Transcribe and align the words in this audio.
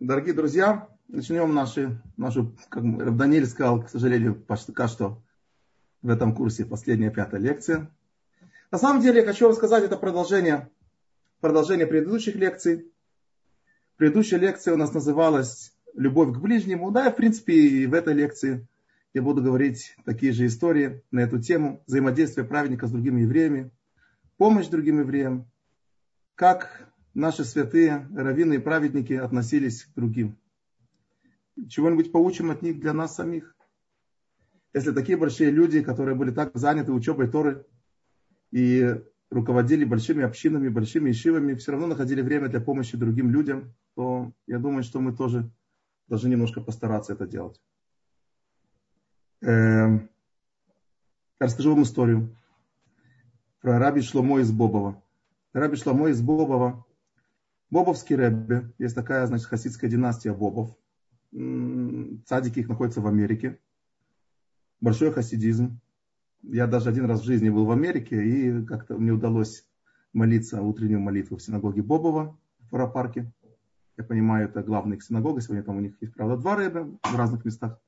Дорогие 0.00 0.32
друзья, 0.32 0.88
начнем 1.08 1.52
наши, 1.52 2.00
нашу, 2.16 2.56
как 2.68 3.16
Даниэль 3.16 3.46
сказал, 3.46 3.82
к 3.82 3.90
сожалению, 3.90 4.36
пока 4.36 4.86
что 4.86 5.20
в 6.02 6.08
этом 6.08 6.36
курсе 6.36 6.64
последняя 6.64 7.10
пятая 7.10 7.40
лекция. 7.40 7.90
На 8.70 8.78
самом 8.78 9.02
деле, 9.02 9.22
я 9.22 9.26
хочу 9.26 9.46
вам 9.46 9.56
сказать, 9.56 9.82
это 9.82 9.96
продолжение, 9.96 10.70
продолжение 11.40 11.84
предыдущих 11.84 12.36
лекций. 12.36 12.92
Предыдущая 13.96 14.38
лекция 14.38 14.74
у 14.74 14.76
нас 14.76 14.94
называлась 14.94 15.76
«Любовь 15.94 16.32
к 16.32 16.38
ближнему». 16.40 16.92
Да, 16.92 17.08
и 17.08 17.12
в 17.12 17.16
принципе 17.16 17.54
и 17.54 17.86
в 17.86 17.94
этой 17.94 18.14
лекции 18.14 18.68
я 19.14 19.22
буду 19.22 19.42
говорить 19.42 19.96
такие 20.04 20.30
же 20.30 20.46
истории 20.46 21.02
на 21.10 21.20
эту 21.20 21.40
тему. 21.40 21.82
Взаимодействие 21.88 22.46
праведника 22.46 22.86
с 22.86 22.92
другими 22.92 23.22
евреями, 23.22 23.72
помощь 24.36 24.68
другим 24.68 25.00
евреям, 25.00 25.50
как 26.36 26.87
наши 27.18 27.44
святые, 27.44 28.08
раввины 28.14 28.54
и 28.54 28.58
праведники 28.58 29.12
относились 29.12 29.84
к 29.84 29.94
другим. 29.94 30.38
Чего-нибудь 31.68 32.12
поучим 32.12 32.50
от 32.50 32.62
них 32.62 32.78
для 32.78 32.92
нас 32.92 33.16
самих. 33.16 33.56
Если 34.72 34.92
такие 34.92 35.18
большие 35.18 35.50
люди, 35.50 35.82
которые 35.82 36.14
были 36.14 36.30
так 36.30 36.52
заняты 36.54 36.92
учебой 36.92 37.28
Торы 37.28 37.66
и 38.52 39.02
руководили 39.30 39.84
большими 39.84 40.22
общинами, 40.22 40.68
большими 40.68 41.10
ишивами, 41.10 41.54
все 41.54 41.72
равно 41.72 41.88
находили 41.88 42.22
время 42.22 42.48
для 42.48 42.60
помощи 42.60 42.96
другим 42.96 43.30
людям, 43.30 43.74
то 43.96 44.32
я 44.46 44.58
думаю, 44.60 44.84
что 44.84 45.00
мы 45.00 45.12
тоже 45.12 45.50
должны 46.06 46.28
немножко 46.28 46.60
постараться 46.60 47.14
это 47.14 47.26
делать. 47.26 47.60
Эм, 49.40 50.08
расскажу 51.40 51.74
вам 51.74 51.82
историю 51.82 52.36
про 53.60 53.80
раби 53.80 54.02
Шломо 54.02 54.38
из 54.38 54.52
Бобова. 54.52 55.02
Раби 55.52 55.76
Шломо 55.76 56.10
из 56.10 56.22
Бобова 56.22 56.84
Бобовский 57.70 58.16
Рэбби, 58.16 58.72
есть 58.78 58.94
такая, 58.94 59.26
значит, 59.26 59.46
хасидская 59.46 59.90
династия 59.90 60.32
Бобов. 60.32 60.74
Цадики 62.26 62.60
их 62.60 62.68
находятся 62.68 63.00
в 63.00 63.06
Америке. 63.06 63.58
Большой 64.80 65.12
хасидизм. 65.12 65.80
Я 66.42 66.66
даже 66.66 66.88
один 66.88 67.04
раз 67.04 67.20
в 67.20 67.24
жизни 67.24 67.50
был 67.50 67.66
в 67.66 67.70
Америке, 67.70 68.22
и 68.24 68.64
как-то 68.64 68.96
мне 68.96 69.12
удалось 69.12 69.66
молиться 70.12 70.62
утреннюю 70.62 71.00
молитву 71.00 71.36
в 71.36 71.42
синагоге 71.42 71.82
Бобова 71.82 72.38
в 72.60 72.68
Фарапарке. 72.70 73.30
Я 73.98 74.04
понимаю, 74.04 74.48
это 74.48 74.62
главная 74.62 74.96
их 74.96 75.02
синагога. 75.02 75.40
Сегодня 75.40 75.64
там 75.64 75.76
у 75.76 75.80
них 75.80 76.00
есть, 76.00 76.14
правда, 76.14 76.36
два 76.36 76.56
рэба 76.56 76.98
в 77.02 77.16
разных 77.16 77.44
местах. 77.44 77.80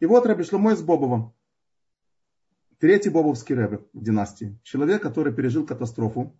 И 0.00 0.06
вот 0.06 0.24
Рэбби 0.24 0.44
Шломо 0.44 0.72
из 0.72 0.80
Бобова. 0.80 1.34
Третий 2.78 3.10
бобовский 3.10 3.56
рэбби 3.56 3.80
в 3.92 4.02
династии. 4.02 4.56
Человек, 4.62 5.02
который 5.02 5.32
пережил 5.32 5.66
катастрофу 5.66 6.38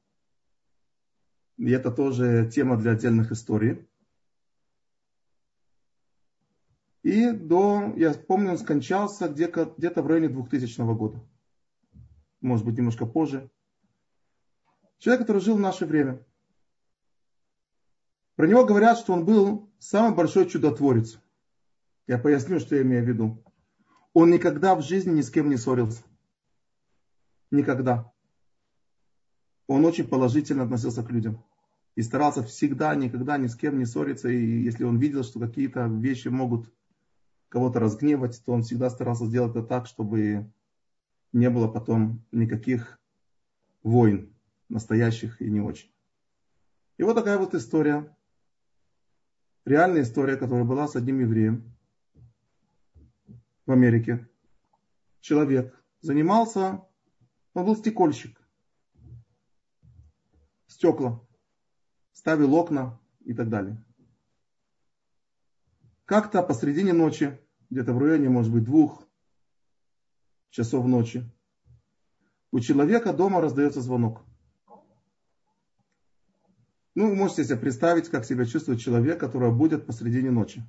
и 1.59 1.71
это 1.71 1.91
тоже 1.91 2.49
тема 2.53 2.77
для 2.77 2.93
отдельных 2.93 3.33
историй. 3.33 3.87
И 7.03 7.31
до, 7.31 7.93
я 7.97 8.15
помню, 8.15 8.53
он 8.53 8.59
скончался 8.59 9.29
где-то, 9.29 9.75
где-то 9.77 10.03
в 10.03 10.07
районе 10.07 10.29
2000 10.29 10.95
года. 10.95 11.21
Может 12.41 12.65
быть, 12.65 12.77
немножко 12.77 13.07
позже. 13.07 13.51
Человек, 14.99 15.23
который 15.23 15.43
жил 15.43 15.57
в 15.57 15.61
наше 15.61 15.85
время. 15.85 16.25
Про 18.37 18.47
него 18.47 18.65
говорят, 18.65 18.99
что 18.99 19.13
он 19.13 19.25
был 19.25 19.69
самый 19.79 20.15
большой 20.15 20.49
чудотворец. 20.49 21.19
Я 22.07 22.19
поясню, 22.19 22.61
что 22.61 22.77
я 22.77 22.83
имею 22.83 23.05
в 23.05 23.09
виду. 23.09 23.43
Он 24.13 24.31
никогда 24.31 24.77
в 24.77 24.83
жизни 24.83 25.13
ни 25.13 25.23
с 25.23 25.31
кем 25.31 25.51
не 25.51 25.57
ссорился. 25.57 26.03
Никогда. 27.51 28.13
Он 29.67 29.85
очень 29.85 30.07
положительно 30.07 30.65
относился 30.65 31.03
к 31.03 31.11
людям 31.11 31.45
и 31.99 32.03
старался 32.03 32.45
всегда, 32.45 32.95
никогда 32.95 33.37
ни 33.39 33.49
с 33.49 33.57
кем 33.57 33.77
не 33.77 33.85
ссориться. 33.85 34.29
И 34.29 34.63
если 34.63 34.85
он 34.85 35.01
видел, 35.01 35.25
что 35.25 35.41
какие-то 35.41 35.87
вещи 35.89 36.29
могут 36.29 36.73
кого-то 37.49 37.81
разгневать, 37.81 38.41
то 38.45 38.53
он 38.53 38.63
всегда 38.63 38.89
старался 38.89 39.27
сделать 39.27 39.51
это 39.51 39.65
так, 39.65 39.89
чтобы 39.89 40.49
не 41.33 41.51
было 41.51 41.67
потом 41.67 42.25
никаких 42.31 43.01
войн, 43.83 44.33
настоящих 44.69 45.43
и 45.43 45.51
не 45.51 45.61
очень. 45.61 45.91
И 46.99 47.03
вот 47.03 47.15
такая 47.15 47.37
вот 47.37 47.57
история. 47.57 48.17
Реальная 49.65 50.03
история, 50.03 50.37
которая 50.37 50.65
была 50.65 50.87
с 50.87 50.95
одним 50.95 51.19
евреем 51.19 51.65
в 53.67 53.73
Америке. 53.73 54.29
Человек 55.21 55.77
занимался, 56.01 56.81
он 57.55 57.65
был 57.65 57.75
стекольщик. 57.75 58.41
Стекла 60.69 61.21
ставил 62.19 62.53
окна 62.57 62.99
и 63.25 63.33
так 63.33 63.49
далее. 63.49 63.77
Как-то 66.05 66.43
посредине 66.43 66.93
ночи, 66.93 67.39
где-то 67.71 67.93
в 67.93 67.99
районе, 67.99 68.29
может 68.29 68.53
быть, 68.53 68.65
двух 68.65 69.07
часов 70.51 70.87
ночи, 70.87 71.25
у 72.51 72.59
человека 72.59 73.13
дома 73.13 73.41
раздается 73.41 73.81
звонок. 73.81 74.23
Ну, 76.97 77.11
вы 77.11 77.15
можете 77.15 77.45
себе 77.45 77.57
представить, 77.57 78.09
как 78.09 78.25
себя 78.25 78.45
чувствует 78.47 78.81
человек, 78.81 79.21
который 79.21 79.53
будет 79.53 79.87
посредине 79.87 80.33
ночи. 80.33 80.65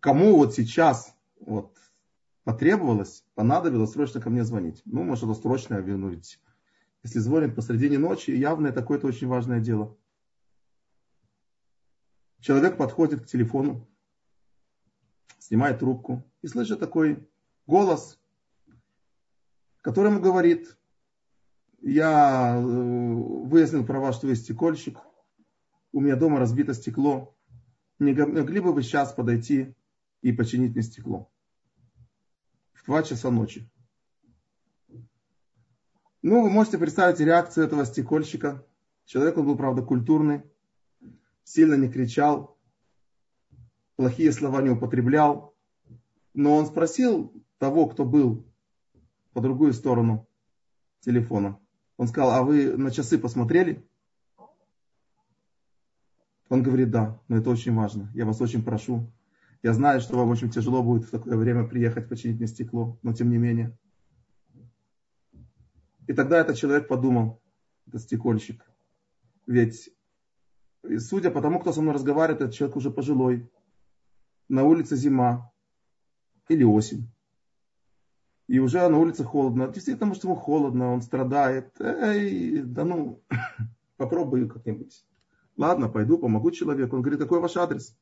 Кому 0.00 0.36
вот 0.36 0.54
сейчас 0.54 1.16
вот, 1.40 1.74
потребовалось, 2.44 3.24
понадобилось 3.34 3.92
срочно 3.92 4.20
ко 4.20 4.28
мне 4.28 4.44
звонить? 4.44 4.82
Ну, 4.84 5.02
может, 5.02 5.24
это 5.24 5.34
срочно, 5.34 5.76
ведь 5.76 6.38
если 7.02 7.18
звонит 7.18 7.54
посредине 7.54 7.98
ночи, 7.98 8.30
явно 8.30 8.68
это 8.68 8.80
какое-то 8.80 9.06
очень 9.06 9.26
важное 9.26 9.60
дело. 9.60 9.96
Человек 12.40 12.76
подходит 12.76 13.22
к 13.22 13.26
телефону, 13.26 13.88
снимает 15.38 15.78
трубку 15.78 16.24
и 16.42 16.46
слышит 16.46 16.80
такой 16.80 17.28
голос, 17.66 18.18
который 19.80 20.10
ему 20.10 20.20
говорит, 20.20 20.76
я 21.80 22.56
э, 22.56 22.60
выяснил 22.60 23.84
про 23.84 24.00
вас, 24.00 24.16
что 24.16 24.26
вы 24.26 24.36
стекольщик, 24.36 24.98
у 25.92 26.00
меня 26.00 26.16
дома 26.16 26.38
разбито 26.38 26.74
стекло, 26.74 27.34
не 27.98 28.12
могли 28.12 28.60
бы 28.60 28.72
вы 28.72 28.82
сейчас 28.82 29.12
подойти 29.12 29.74
и 30.22 30.32
починить 30.32 30.72
мне 30.72 30.82
стекло? 30.82 31.30
В 32.72 32.86
два 32.86 33.02
часа 33.02 33.30
ночи. 33.30 33.70
Ну, 36.22 36.42
вы 36.42 36.50
можете 36.50 36.76
представить 36.76 37.18
реакцию 37.20 37.66
этого 37.66 37.86
стекольщика. 37.86 38.64
Человек, 39.06 39.38
он 39.38 39.46
был, 39.46 39.56
правда, 39.56 39.82
культурный, 39.82 40.42
сильно 41.44 41.74
не 41.74 41.88
кричал, 41.88 42.58
плохие 43.96 44.30
слова 44.32 44.60
не 44.60 44.70
употреблял. 44.70 45.54
Но 46.34 46.56
он 46.56 46.66
спросил 46.66 47.32
того, 47.58 47.86
кто 47.86 48.04
был 48.04 48.44
по 49.32 49.40
другую 49.40 49.72
сторону 49.72 50.28
телефона. 51.00 51.58
Он 51.96 52.06
сказал, 52.06 52.30
а 52.32 52.42
вы 52.42 52.76
на 52.76 52.90
часы 52.90 53.18
посмотрели? 53.18 53.82
Он 56.50 56.62
говорит, 56.62 56.90
да, 56.90 57.18
но 57.28 57.38
это 57.38 57.48
очень 57.48 57.74
важно. 57.74 58.10
Я 58.14 58.26
вас 58.26 58.40
очень 58.40 58.62
прошу. 58.62 59.10
Я 59.62 59.72
знаю, 59.72 60.00
что 60.00 60.16
вам 60.16 60.28
очень 60.30 60.50
тяжело 60.50 60.82
будет 60.82 61.04
в 61.04 61.10
такое 61.10 61.36
время 61.36 61.66
приехать 61.66 62.08
починить 62.08 62.38
мне 62.38 62.46
стекло, 62.46 62.98
но 63.02 63.12
тем 63.12 63.30
не 63.30 63.38
менее. 63.38 63.76
И 66.06 66.12
тогда 66.12 66.40
этот 66.40 66.56
человек 66.56 66.88
подумал, 66.88 67.40
это 67.86 67.98
стекольщик. 67.98 68.64
Ведь, 69.46 69.90
судя 70.98 71.30
по 71.30 71.42
тому, 71.42 71.60
кто 71.60 71.72
со 71.72 71.82
мной 71.82 71.94
разговаривает, 71.94 72.40
этот 72.40 72.54
человек 72.54 72.76
уже 72.76 72.90
пожилой. 72.90 73.50
На 74.48 74.64
улице 74.64 74.96
зима 74.96 75.52
или 76.48 76.64
осень. 76.64 77.08
И 78.48 78.58
уже 78.58 78.86
на 78.88 78.98
улице 78.98 79.22
холодно. 79.22 79.68
Действительно, 79.68 80.06
может, 80.08 80.24
ему 80.24 80.34
холодно, 80.34 80.92
он 80.92 81.02
страдает. 81.02 81.80
Эй, 81.80 82.62
да 82.62 82.84
ну, 82.84 83.22
попробую 83.96 84.48
как-нибудь. 84.48 85.04
Ладно, 85.56 85.88
пойду, 85.88 86.18
помогу 86.18 86.50
человеку. 86.50 86.96
Он 86.96 87.02
говорит, 87.02 87.20
какой 87.20 87.38
ваш 87.38 87.56
адрес? 87.56 87.96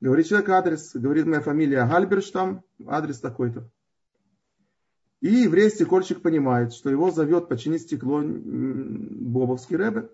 Говорит 0.00 0.26
человек 0.26 0.48
адрес. 0.48 0.94
Говорит, 0.94 1.26
моя 1.26 1.40
фамилия 1.40 1.86
Гальберштам, 1.86 2.64
адрес 2.86 3.20
такой-то. 3.20 3.70
И 5.26 5.42
еврей 5.42 5.70
стекольщик 5.70 6.22
понимает, 6.22 6.72
что 6.72 6.88
его 6.88 7.10
зовет 7.10 7.48
починить 7.48 7.82
стекло 7.82 8.22
Бобовский 8.22 9.74
Рэбе. 9.74 10.08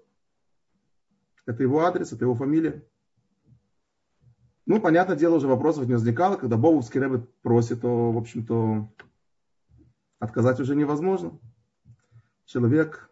Это 1.45 1.63
его 1.63 1.81
адрес, 1.81 2.15
это 2.15 2.25
его 2.25 2.35
фамилия. 2.35 2.83
Ну, 4.65 4.81
понятное 4.81 5.15
дело, 5.15 5.35
уже 5.37 5.49
вопросов 5.49 5.87
не 5.87 5.93
возникало. 5.93 6.37
Когда 6.37 6.57
Бобовский 6.57 6.99
Рэбе 6.99 7.27
просит, 7.43 7.83
то, 7.83 8.11
в 8.11 8.17
общем-то, 8.17 8.91
отказать 10.19 10.61
уже 10.61 10.75
невозможно. 10.75 11.39
Человек 12.47 13.11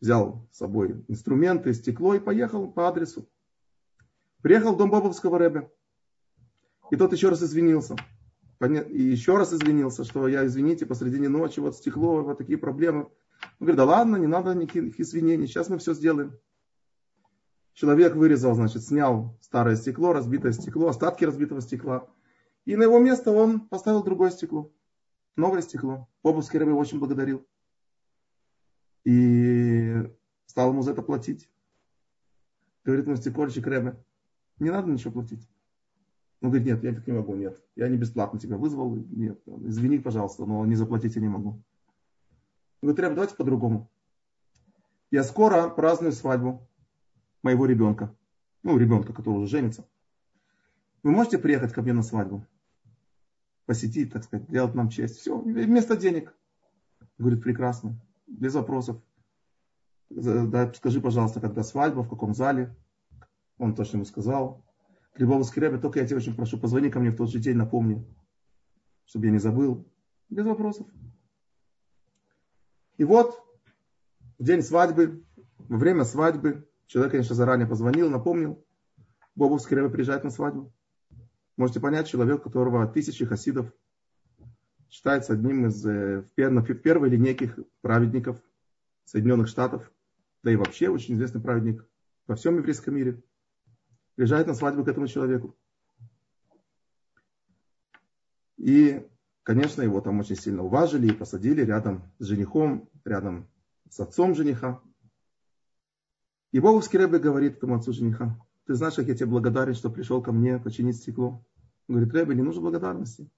взял 0.00 0.48
с 0.50 0.56
собой 0.56 1.04
инструменты, 1.06 1.74
стекло 1.74 2.14
и 2.14 2.18
поехал 2.18 2.66
по 2.72 2.88
адресу. 2.88 3.28
Приехал 4.42 4.74
в 4.74 4.78
дом 4.78 4.90
Бобовского 4.90 5.38
Рэбе. 5.38 5.70
И 6.90 6.96
тот 6.96 7.12
еще 7.12 7.28
раз 7.28 7.40
извинился 7.40 7.94
и 8.60 9.02
еще 9.02 9.36
раз 9.36 9.52
извинился, 9.52 10.04
что 10.04 10.28
я, 10.28 10.46
извините, 10.46 10.86
посредине 10.86 11.28
ночи, 11.28 11.60
вот 11.60 11.76
стекло, 11.76 12.22
вот 12.22 12.38
такие 12.38 12.58
проблемы. 12.58 13.04
Он 13.04 13.66
говорит, 13.66 13.76
да 13.76 13.84
ладно, 13.84 14.16
не 14.16 14.26
надо 14.26 14.54
никаких 14.54 14.98
извинений, 14.98 15.46
сейчас 15.46 15.68
мы 15.68 15.78
все 15.78 15.94
сделаем. 15.94 16.38
Человек 17.74 18.14
вырезал, 18.14 18.54
значит, 18.54 18.82
снял 18.84 19.36
старое 19.42 19.76
стекло, 19.76 20.14
разбитое 20.14 20.52
стекло, 20.52 20.88
остатки 20.88 21.24
разбитого 21.24 21.60
стекла. 21.60 22.08
И 22.64 22.74
на 22.74 22.84
его 22.84 22.98
место 22.98 23.30
он 23.30 23.60
поставил 23.60 24.02
другое 24.02 24.30
стекло. 24.30 24.72
Новое 25.36 25.60
стекло. 25.60 26.08
Бобовский 26.22 26.58
рыбы 26.58 26.72
очень 26.72 26.98
благодарил. 26.98 27.46
И 29.04 30.10
стал 30.46 30.70
ему 30.70 30.80
за 30.80 30.92
это 30.92 31.02
платить. 31.02 31.50
Говорит 32.82 33.06
ему 33.06 33.16
стекольщик 33.16 33.66
Рэбе, 33.66 34.02
не 34.58 34.70
надо 34.70 34.90
ничего 34.90 35.12
платить. 35.12 35.46
Он 36.42 36.50
говорит, 36.50 36.66
нет, 36.66 36.84
я 36.84 36.92
так 36.92 37.06
не 37.06 37.12
могу, 37.14 37.34
нет. 37.34 37.62
Я 37.76 37.88
не 37.88 37.96
бесплатно 37.96 38.38
тебя 38.38 38.56
вызвал, 38.58 38.94
нет. 38.94 39.40
Извини, 39.46 39.98
пожалуйста, 39.98 40.44
но 40.44 40.64
не 40.66 40.74
заплатить 40.74 41.16
я 41.16 41.22
не 41.22 41.28
могу. 41.28 41.50
Он 41.50 41.62
говорит, 42.82 43.00
Рэбе, 43.00 43.14
давайте 43.14 43.36
по-другому. 43.36 43.90
Я 45.10 45.24
скоро 45.24 45.68
праздную 45.68 46.12
свадьбу 46.12 46.68
моего 47.42 47.64
ребенка. 47.66 48.14
Ну, 48.62 48.76
ребенка, 48.76 49.12
который 49.12 49.36
уже 49.36 49.48
женится. 49.48 49.88
Вы 51.02 51.12
можете 51.12 51.38
приехать 51.38 51.72
ко 51.72 51.82
мне 51.82 51.92
на 51.92 52.02
свадьбу? 52.02 52.44
Посетить, 53.64 54.12
так 54.12 54.24
сказать, 54.24 54.48
сделать 54.48 54.74
нам 54.74 54.88
честь. 54.90 55.18
Все, 55.18 55.38
вместо 55.38 55.96
денег. 55.96 56.34
Говорит, 57.16 57.42
прекрасно, 57.42 57.98
без 58.26 58.54
вопросов. 58.54 59.00
Да, 60.10 60.72
скажи, 60.74 61.00
пожалуйста, 61.00 61.40
когда 61.40 61.62
свадьба, 61.62 62.02
в 62.02 62.08
каком 62.08 62.34
зале. 62.34 62.74
Он 63.58 63.74
точно 63.74 63.96
ему 63.96 64.04
сказал. 64.04 64.65
Грибовский 65.16 65.62
Рэбе, 65.62 65.78
только 65.78 66.00
я 66.00 66.06
тебя 66.06 66.18
очень 66.18 66.34
прошу, 66.34 66.58
позвони 66.58 66.90
ко 66.90 67.00
мне 67.00 67.10
в 67.10 67.16
тот 67.16 67.30
же 67.30 67.38
день, 67.38 67.56
напомни, 67.56 68.04
чтобы 69.06 69.26
я 69.26 69.32
не 69.32 69.38
забыл. 69.38 69.90
Без 70.28 70.44
вопросов. 70.44 70.86
И 72.98 73.04
вот, 73.04 73.40
в 74.38 74.44
день 74.44 74.62
свадьбы, 74.62 75.24
во 75.58 75.78
время 75.78 76.04
свадьбы, 76.04 76.68
человек, 76.86 77.12
конечно, 77.12 77.34
заранее 77.34 77.66
позвонил, 77.66 78.10
напомнил, 78.10 78.64
Бобовский 79.34 79.76
Рэбе 79.76 79.90
приезжает 79.90 80.24
на 80.24 80.30
свадьбу. 80.30 80.72
Можете 81.56 81.80
понять, 81.80 82.08
человек, 82.08 82.42
которого 82.42 82.86
тысячи 82.86 83.24
хасидов 83.24 83.72
считается 84.90 85.32
одним 85.32 85.66
из 85.66 85.84
э, 85.86 86.22
в 86.36 86.74
первой 86.74 87.08
линейке 87.08 87.54
праведников 87.80 88.40
Соединенных 89.04 89.48
Штатов, 89.48 89.90
да 90.42 90.50
и 90.50 90.56
вообще 90.56 90.88
очень 90.88 91.14
известный 91.14 91.40
праведник 91.40 91.86
во 92.26 92.34
всем 92.34 92.56
еврейском 92.56 92.94
мире, 92.94 93.22
приезжает 94.16 94.46
на 94.46 94.54
свадьбу 94.54 94.84
к 94.84 94.88
этому 94.88 95.06
человеку. 95.06 95.54
И, 98.56 99.06
конечно, 99.42 99.82
его 99.82 100.00
там 100.00 100.18
очень 100.18 100.36
сильно 100.36 100.64
уважили 100.64 101.08
и 101.08 101.12
посадили 101.12 101.62
рядом 101.62 102.10
с 102.18 102.24
женихом, 102.24 102.88
рядом 103.04 103.48
с 103.90 104.00
отцом 104.00 104.34
жениха. 104.34 104.80
И 106.52 106.58
Боговский 106.58 106.98
Рэбе 106.98 107.18
говорит 107.18 107.58
этому 107.58 107.76
отцу 107.76 107.92
жениха, 107.92 108.36
ты 108.64 108.74
знаешь, 108.74 108.94
как 108.94 109.06
я 109.06 109.14
тебе 109.14 109.26
благодарен, 109.26 109.74
что 109.74 109.90
пришел 109.90 110.22
ко 110.22 110.32
мне 110.32 110.58
починить 110.58 110.96
стекло. 110.96 111.44
Он 111.86 111.96
говорит, 111.96 112.12
Рэбе, 112.14 112.34
не 112.34 112.42
нужно 112.42 112.62
благодарности. 112.62 113.30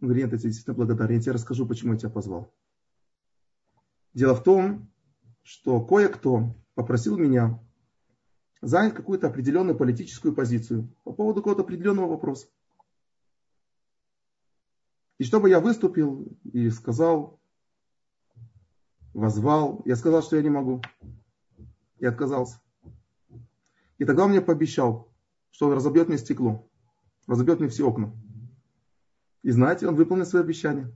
Он 0.00 0.08
говорит, 0.08 0.24
нет, 0.24 0.32
я 0.32 0.38
тебе 0.38 0.50
действительно 0.50 0.76
благодарен, 0.76 1.16
я 1.16 1.22
тебе 1.22 1.32
расскажу, 1.32 1.66
почему 1.66 1.92
я 1.92 1.98
тебя 2.00 2.10
позвал. 2.10 2.52
Дело 4.12 4.34
в 4.34 4.42
том, 4.42 4.90
что 5.42 5.80
кое-кто 5.80 6.54
попросил 6.74 7.16
меня 7.16 7.60
занять 8.62 8.94
какую-то 8.94 9.26
определенную 9.26 9.76
политическую 9.76 10.34
позицию 10.34 10.88
по 11.02 11.12
поводу 11.12 11.40
какого-то 11.40 11.62
определенного 11.62 12.08
вопроса. 12.10 12.46
И 15.18 15.24
чтобы 15.24 15.50
я 15.50 15.60
выступил 15.60 16.26
и 16.44 16.70
сказал, 16.70 17.40
возвал, 19.12 19.82
я 19.84 19.96
сказал, 19.96 20.22
что 20.22 20.36
я 20.36 20.42
не 20.42 20.50
могу. 20.50 20.80
И 21.98 22.06
отказался. 22.06 22.60
И 23.98 24.04
тогда 24.04 24.24
он 24.24 24.30
мне 24.30 24.40
пообещал, 24.40 25.08
что 25.50 25.66
он 25.66 25.74
разобьет 25.74 26.08
мне 26.08 26.18
стекло, 26.18 26.68
разобьет 27.26 27.60
мне 27.60 27.68
все 27.68 27.86
окна. 27.86 28.12
И 29.42 29.50
знаете, 29.50 29.88
он 29.88 29.96
выполнил 29.96 30.24
свое 30.24 30.44
обещание. 30.44 30.90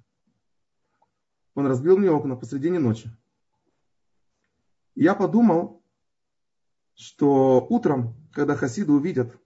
Он 1.55 1.67
разбил 1.67 1.99
мне 1.99 2.11
окна 2.11 2.37
посредине 2.37 2.79
ночи. 2.79 3.11
И 4.95 5.03
я 5.03 5.15
подумал, 5.15 5.83
что 6.97 7.65
утром, 7.69 8.15
когда 8.33 8.57
хасиды 8.57 8.93
увидят, 8.93 9.39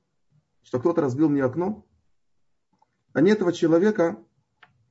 что 0.62 0.78
кто-то 0.78 1.02
разбил 1.02 1.28
мне 1.28 1.44
окно, 1.44 1.84
они 3.12 3.30
этого 3.32 3.52
человека 3.52 4.18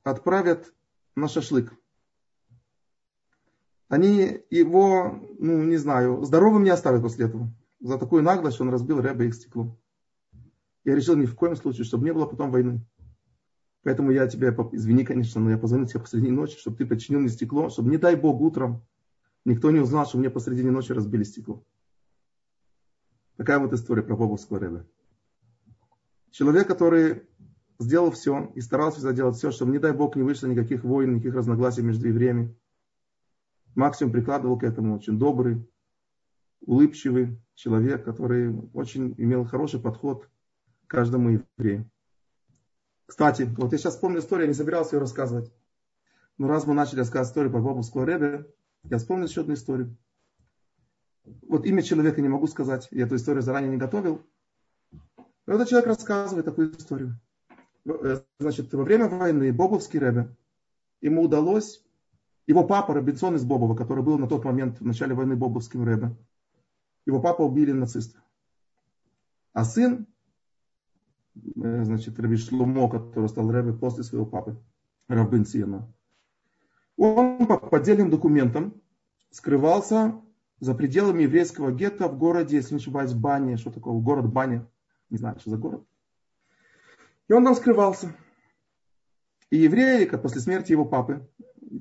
отправят 0.02 0.72
на 1.16 1.26
шашлык. 1.26 1.72
Они 3.88 4.42
его, 4.50 5.20
ну 5.38 5.64
не 5.64 5.76
знаю, 5.76 6.22
здоровым 6.22 6.62
не 6.62 6.70
оставят 6.70 7.02
после 7.02 7.26
этого. 7.26 7.52
За 7.80 7.98
такую 7.98 8.22
наглость, 8.22 8.56
что 8.56 8.64
он 8.64 8.70
разбил 8.70 9.00
Рэбе 9.00 9.28
их 9.28 9.34
стекло. 9.34 9.76
Я 10.84 10.94
решил 10.94 11.16
ни 11.16 11.26
в 11.26 11.34
коем 11.34 11.56
случае, 11.56 11.84
чтобы 11.84 12.04
не 12.04 12.12
было 12.12 12.26
потом 12.26 12.50
войны. 12.50 12.86
Поэтому 13.82 14.10
я 14.10 14.26
тебя, 14.26 14.54
извини, 14.72 15.04
конечно, 15.04 15.40
но 15.40 15.50
я 15.50 15.58
позвоню 15.58 15.86
тебе 15.86 16.00
посреди 16.00 16.30
ночи, 16.30 16.58
чтобы 16.58 16.76
ты 16.76 16.86
починил 16.86 17.20
мне 17.20 17.30
стекло, 17.30 17.70
чтобы, 17.70 17.90
не 17.90 17.96
дай 17.96 18.14
Бог, 18.14 18.40
утром 18.40 18.84
никто 19.46 19.70
не 19.70 19.80
узнал, 19.80 20.06
что 20.06 20.18
мне 20.18 20.28
посредине 20.28 20.70
ночи 20.70 20.92
разбили 20.92 21.24
стекло. 21.24 21.64
Такая 23.40 23.58
вот 23.58 23.72
история 23.72 24.02
про 24.02 24.16
Бобовского 24.16 24.58
Рэбе. 24.58 24.84
Человек, 26.30 26.68
который 26.68 27.22
сделал 27.78 28.10
все 28.10 28.52
и 28.54 28.60
старался 28.60 29.00
сделать 29.00 29.34
все, 29.34 29.50
чтобы, 29.50 29.72
не 29.72 29.78
дай 29.78 29.92
Бог, 29.92 30.14
не 30.14 30.22
вышло 30.22 30.46
никаких 30.46 30.84
войн, 30.84 31.14
никаких 31.14 31.36
разногласий 31.36 31.80
между 31.80 32.06
евреями. 32.06 32.54
Максимум 33.74 34.12
прикладывал 34.12 34.58
к 34.58 34.62
этому 34.62 34.94
очень 34.94 35.18
добрый, 35.18 35.66
улыбчивый 36.60 37.40
человек, 37.54 38.04
который 38.04 38.54
очень 38.74 39.14
имел 39.16 39.46
хороший 39.46 39.80
подход 39.80 40.28
к 40.86 40.90
каждому 40.90 41.42
еврею. 41.56 41.90
Кстати, 43.06 43.48
вот 43.56 43.72
я 43.72 43.78
сейчас 43.78 43.94
вспомнил 43.94 44.20
историю, 44.20 44.44
я 44.44 44.48
не 44.48 44.54
собирался 44.54 44.96
ее 44.96 45.00
рассказывать. 45.00 45.50
Но 46.36 46.46
раз 46.46 46.66
мы 46.66 46.74
начали 46.74 46.98
рассказывать 46.98 47.30
историю 47.30 47.52
по 47.54 47.60
Бобу 47.60 47.82
Склоребе, 47.82 48.52
я 48.82 48.98
вспомнил 48.98 49.28
еще 49.28 49.40
одну 49.40 49.54
историю. 49.54 49.96
Вот 51.48 51.66
имя 51.66 51.82
человека 51.82 52.20
не 52.20 52.28
могу 52.28 52.46
сказать, 52.46 52.88
я 52.90 53.04
эту 53.04 53.16
историю 53.16 53.42
заранее 53.42 53.70
не 53.70 53.76
готовил. 53.76 54.22
Но 55.46 55.54
этот 55.54 55.68
человек 55.68 55.88
рассказывает 55.88 56.44
такую 56.44 56.76
историю. 56.76 57.18
Э, 57.84 58.20
значит, 58.38 58.72
во 58.72 58.84
время 58.84 59.08
войны 59.08 59.52
Бобовский 59.52 59.98
Ребе, 59.98 60.34
ему 61.00 61.22
удалось, 61.22 61.84
его 62.46 62.64
папа 62.64 62.94
Робинсон 62.94 63.36
из 63.36 63.44
Бобова, 63.44 63.74
который 63.76 64.02
был 64.02 64.18
на 64.18 64.28
тот 64.28 64.44
момент 64.44 64.80
в 64.80 64.86
начале 64.86 65.14
войны 65.14 65.36
Бобовским 65.36 65.86
Ребе, 65.86 66.16
его 67.06 67.20
папа 67.20 67.42
убили 67.42 67.72
нацисты. 67.72 68.18
А 69.52 69.64
сын 69.64 70.06
Э, 71.56 71.84
значит, 71.84 72.18
Раби 72.18 72.36
Шлумо, 72.36 72.88
который 72.88 73.28
стал 73.28 73.50
Рэбе 73.50 73.72
после 73.72 74.04
своего 74.04 74.26
папы, 74.26 74.56
Рабин 75.08 75.46
Сиена. 75.46 75.92
Он 76.96 77.46
по 77.46 77.56
поддельным 77.56 78.10
документам 78.10 78.74
скрывался 79.30 80.20
за 80.60 80.74
пределами 80.74 81.22
еврейского 81.22 81.72
гетто 81.72 82.06
в 82.08 82.18
городе, 82.18 82.56
если 82.56 82.74
не 82.74 82.80
ошибаюсь, 82.80 83.14
Бане, 83.14 83.56
что 83.56 83.70
такое, 83.70 83.94
город 83.94 84.30
Баня, 84.30 84.68
не 85.08 85.16
знаю, 85.16 85.38
что 85.40 85.50
за 85.50 85.56
город. 85.56 85.84
И 87.28 87.32
он 87.32 87.44
там 87.44 87.54
скрывался. 87.54 88.14
И 89.48 89.56
евреи, 89.56 90.04
как 90.04 90.22
после 90.22 90.40
смерти 90.40 90.72
его 90.72 90.84
папы, 90.84 91.28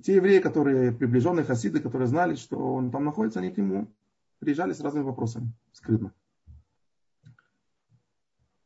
те 0.03 0.15
евреи, 0.15 0.39
которые 0.39 0.91
приближенные 0.91 1.45
хасиды, 1.45 1.81
которые 1.81 2.07
знали, 2.07 2.35
что 2.35 2.57
он 2.57 2.89
там 2.89 3.03
находится, 3.03 3.39
они 3.39 3.51
к 3.51 3.57
нему 3.57 3.93
приезжали 4.39 4.73
с 4.73 4.79
разными 4.79 5.03
вопросами, 5.03 5.51
скрытно. 5.73 6.13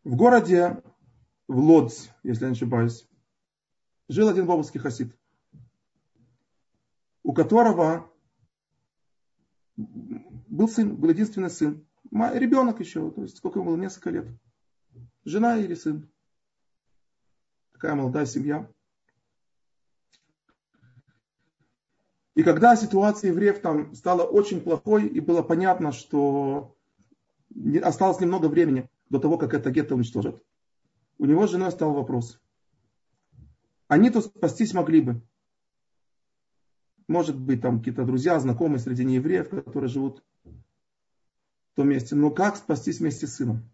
В 0.03 0.15
городе, 0.15 0.81
в 1.47 1.57
Лодз, 1.57 2.09
если 2.23 2.43
я 2.43 2.49
не 2.49 2.55
ошибаюсь, 2.55 3.07
жил 4.09 4.29
один 4.29 4.45
бабовский 4.45 4.79
хасид, 4.79 5.15
у 7.23 7.33
которого 7.33 8.09
был 9.75 10.67
сын, 10.67 10.95
был 10.95 11.09
единственный 11.09 11.49
сын. 11.49 11.85
Ребенок 12.11 12.79
еще, 12.79 13.11
то 13.11 13.23
есть 13.23 13.37
сколько 13.37 13.59
ему 13.59 13.71
было, 13.71 13.77
несколько 13.77 14.11
лет. 14.11 14.27
Жена 15.25 15.57
или 15.57 15.73
сын. 15.73 16.09
Такая 17.71 17.95
молодая 17.95 18.25
семья. 18.25 18.69
И 22.35 22.43
когда 22.43 22.75
ситуация 22.75 23.29
евреев 23.31 23.59
там 23.61 23.93
стала 23.93 24.23
очень 24.23 24.61
плохой, 24.61 25.07
и 25.07 25.19
было 25.19 25.43
понятно, 25.43 25.91
что 25.91 26.75
осталось 27.83 28.19
немного 28.19 28.47
времени, 28.47 28.89
до 29.09 29.19
того, 29.19 29.37
как 29.37 29.53
это 29.53 29.69
гетто 29.69 29.95
уничтожат. 29.95 30.41
У 31.19 31.25
него 31.25 31.45
с 31.45 31.51
женой 31.51 31.71
стал 31.71 31.93
вопрос. 31.93 32.41
Они-то 33.87 34.21
спастись 34.21 34.73
могли 34.73 35.01
бы. 35.01 35.21
Может 37.07 37.37
быть, 37.37 37.61
там 37.61 37.79
какие-то 37.79 38.05
друзья, 38.05 38.39
знакомые 38.39 38.79
среди 38.79 39.03
неевреев, 39.03 39.49
которые 39.49 39.89
живут 39.89 40.23
в 40.43 41.75
том 41.75 41.89
месте. 41.89 42.15
Но 42.15 42.29
как 42.31 42.55
спастись 42.55 42.99
вместе 42.99 43.27
с 43.27 43.35
сыном? 43.35 43.69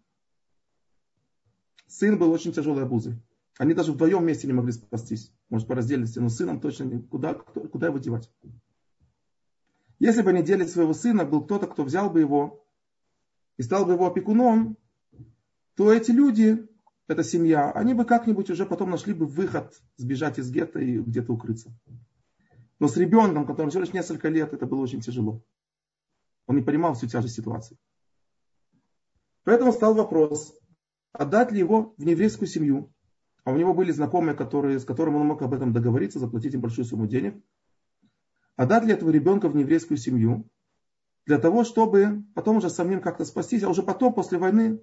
Сын 1.86 2.18
был 2.18 2.30
очень 2.32 2.52
тяжелой 2.52 2.84
обузой. 2.84 3.20
Они 3.58 3.74
даже 3.74 3.92
вдвоем 3.92 4.20
вместе 4.20 4.46
не 4.46 4.52
могли 4.52 4.72
спастись. 4.72 5.32
Может, 5.48 5.68
по 5.68 5.74
раздельности, 5.74 6.18
но 6.18 6.28
сыном 6.28 6.60
точно 6.60 6.84
не, 6.84 7.02
куда, 7.02 7.34
куда 7.34 7.88
его 7.88 7.98
девать? 7.98 8.30
Если 9.98 10.22
бы 10.22 10.30
они 10.30 10.42
делили 10.42 10.66
своего 10.66 10.94
сына, 10.94 11.24
был 11.24 11.44
кто-то, 11.44 11.66
кто 11.66 11.84
взял 11.84 12.08
бы 12.08 12.20
его 12.20 12.64
и 13.58 13.62
стал 13.62 13.84
бы 13.84 13.92
его 13.92 14.06
опекуном, 14.06 14.78
то 15.74 15.92
эти 15.92 16.10
люди, 16.10 16.66
эта 17.06 17.22
семья, 17.22 17.70
они 17.72 17.92
бы 17.92 18.06
как-нибудь 18.06 18.48
уже 18.48 18.64
потом 18.64 18.90
нашли 18.90 19.12
бы 19.12 19.26
выход 19.26 19.78
сбежать 19.98 20.38
из 20.38 20.50
гетто 20.50 20.78
и 20.78 20.98
где-то 20.98 21.34
укрыться. 21.34 21.70
Но 22.80 22.88
с 22.88 22.96
ребенком, 22.96 23.46
которому 23.46 23.70
всего 23.70 23.82
лишь 23.82 23.92
несколько 23.92 24.28
лет, 24.28 24.52
это 24.54 24.66
было 24.66 24.80
очень 24.80 25.00
тяжело. 25.00 25.42
Он 26.46 26.56
не 26.56 26.62
понимал 26.62 26.94
всю 26.94 27.06
тяжесть 27.06 27.36
ситуации. 27.36 27.76
Поэтому 29.44 29.72
стал 29.72 29.94
вопрос, 29.94 30.58
отдать 31.12 31.52
ли 31.52 31.58
его 31.58 31.94
в 31.98 32.00
еврейскую 32.00 32.48
семью. 32.48 32.90
А 33.44 33.52
у 33.52 33.56
него 33.56 33.74
были 33.74 33.92
знакомые, 33.92 34.34
которые, 34.34 34.80
с 34.80 34.84
которыми 34.84 35.16
он 35.16 35.26
мог 35.26 35.42
об 35.42 35.52
этом 35.52 35.72
договориться, 35.72 36.18
заплатить 36.18 36.54
им 36.54 36.62
большую 36.62 36.84
сумму 36.86 37.06
денег. 37.06 37.42
Отдать 38.56 38.84
ли 38.84 38.92
этого 38.92 39.10
ребенка 39.10 39.48
в 39.48 39.56
еврейскую 39.56 39.98
семью, 39.98 40.48
для 41.26 41.38
того, 41.38 41.64
чтобы 41.64 42.24
потом 42.34 42.56
уже 42.56 42.70
самим 42.70 43.00
как-то 43.00 43.24
спастись, 43.24 43.62
а 43.62 43.68
уже 43.68 43.82
потом, 43.82 44.14
после 44.14 44.38
войны, 44.38 44.80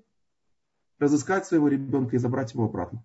разыскать 1.00 1.46
своего 1.46 1.68
ребенка 1.68 2.16
и 2.16 2.20
забрать 2.20 2.54
его 2.54 2.66
обратно. 2.66 3.04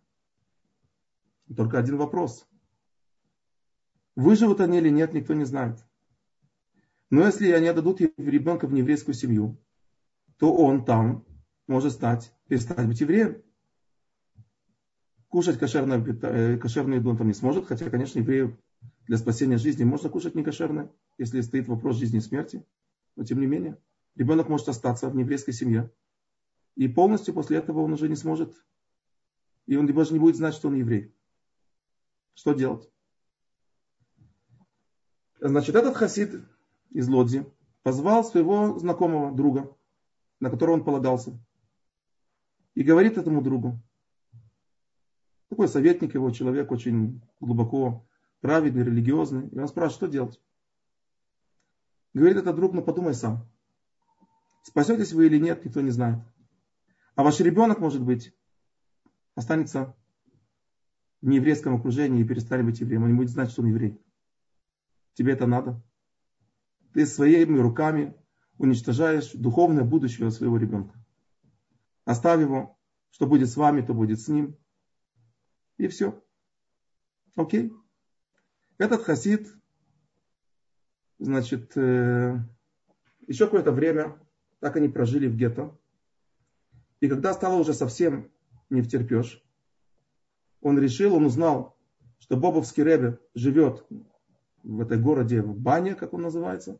Только 1.54 1.78
один 1.78 1.96
вопрос. 1.96 2.46
Выживут 4.14 4.60
они 4.60 4.78
или 4.78 4.90
нет, 4.90 5.14
никто 5.14 5.34
не 5.34 5.44
знает. 5.44 5.78
Но 7.10 7.24
если 7.24 7.50
они 7.52 7.68
отдадут 7.68 8.00
ребенка 8.00 8.66
в 8.66 8.74
еврейскую 8.74 9.14
семью, 9.14 9.58
то 10.38 10.54
он 10.54 10.84
там 10.84 11.24
может 11.66 11.92
стать, 11.92 12.32
перестать 12.48 12.86
быть 12.86 13.00
евреем. 13.00 13.42
Кушать 15.28 15.58
кошерную, 15.58 16.04
э, 16.22 16.58
кошерную 16.58 17.00
еду 17.00 17.10
он 17.10 17.16
там 17.16 17.26
не 17.26 17.34
сможет, 17.34 17.66
хотя, 17.66 17.88
конечно, 17.88 18.18
еврею 18.18 18.58
для 19.06 19.16
спасения 19.16 19.56
жизни 19.56 19.84
можно 19.84 20.08
кушать 20.08 20.34
некошерное, 20.34 20.90
если 21.16 21.40
стоит 21.40 21.68
вопрос 21.68 21.96
жизни 21.96 22.18
и 22.18 22.22
смерти. 22.22 22.66
Но 23.16 23.24
тем 23.24 23.40
не 23.40 23.46
менее, 23.46 23.78
ребенок 24.14 24.48
может 24.48 24.68
остаться 24.68 25.08
в 25.08 25.18
еврейской 25.18 25.52
семье. 25.52 25.90
И 26.76 26.88
полностью 26.88 27.34
после 27.34 27.58
этого 27.58 27.80
он 27.80 27.92
уже 27.92 28.08
не 28.08 28.16
сможет. 28.16 28.54
И 29.66 29.76
он 29.76 29.86
даже 29.86 30.12
не 30.12 30.18
будет 30.18 30.36
знать, 30.36 30.54
что 30.54 30.68
он 30.68 30.74
еврей. 30.74 31.14
Что 32.34 32.52
делать? 32.52 32.90
Значит, 35.44 35.74
этот 35.74 35.96
хасид 35.96 36.40
из 36.90 37.08
Лодзи 37.08 37.44
позвал 37.82 38.22
своего 38.22 38.78
знакомого 38.78 39.34
друга, 39.34 39.76
на 40.38 40.50
которого 40.50 40.74
он 40.74 40.84
полагался. 40.84 41.36
И 42.76 42.84
говорит 42.84 43.18
этому 43.18 43.42
другу, 43.42 43.82
такой 45.48 45.66
советник 45.66 46.14
его, 46.14 46.30
человек 46.30 46.70
очень 46.70 47.20
глубоко 47.40 48.06
праведный, 48.40 48.84
религиозный. 48.84 49.48
И 49.48 49.58
он 49.58 49.66
спрашивает, 49.66 49.96
что 49.96 50.06
делать? 50.06 50.40
Говорит 52.14 52.36
этот 52.36 52.54
друг, 52.54 52.72
ну 52.72 52.80
подумай 52.80 53.12
сам. 53.12 53.44
Спасетесь 54.62 55.12
вы 55.12 55.26
или 55.26 55.38
нет, 55.38 55.64
никто 55.64 55.80
не 55.80 55.90
знает. 55.90 56.20
А 57.16 57.24
ваш 57.24 57.40
ребенок, 57.40 57.80
может 57.80 58.00
быть, 58.00 58.32
останется 59.34 59.96
в 61.20 61.26
нееврейском 61.26 61.74
окружении 61.74 62.22
и 62.22 62.26
перестанет 62.26 62.64
быть 62.64 62.78
евреем. 62.78 63.02
Он 63.02 63.10
не 63.10 63.16
будет 63.16 63.30
знать, 63.30 63.50
что 63.50 63.62
он 63.62 63.68
еврей. 63.70 64.00
Тебе 65.14 65.32
это 65.32 65.46
надо. 65.46 65.82
Ты 66.92 67.06
своими 67.06 67.58
руками 67.58 68.14
уничтожаешь 68.58 69.32
духовное 69.32 69.84
будущее 69.84 70.30
своего 70.30 70.56
ребенка. 70.56 70.94
Оставь 72.04 72.40
его. 72.40 72.78
Что 73.10 73.26
будет 73.26 73.50
с 73.50 73.56
вами, 73.56 73.82
то 73.82 73.92
будет 73.94 74.20
с 74.20 74.28
ним. 74.28 74.56
И 75.76 75.88
все. 75.88 76.22
Окей. 77.36 77.72
Этот 78.78 79.02
хасид 79.02 79.48
Значит, 81.22 81.76
э, 81.76 82.36
еще 83.28 83.44
какое-то 83.44 83.70
время 83.70 84.18
так 84.58 84.74
они 84.74 84.88
прожили 84.88 85.28
в 85.28 85.36
гетто. 85.36 85.78
И 86.98 87.08
когда 87.08 87.32
стало 87.32 87.60
уже 87.60 87.74
совсем 87.74 88.28
не 88.70 88.82
втерпешь, 88.82 89.40
он 90.60 90.80
решил, 90.80 91.14
он 91.14 91.26
узнал, 91.26 91.78
что 92.18 92.36
Бобовский 92.36 92.82
Ребе 92.82 93.20
живет 93.34 93.86
в 94.62 94.80
этой 94.80 94.98
городе, 94.98 95.42
в 95.42 95.58
бане, 95.58 95.94
как 95.94 96.12
он 96.12 96.22
называется. 96.22 96.78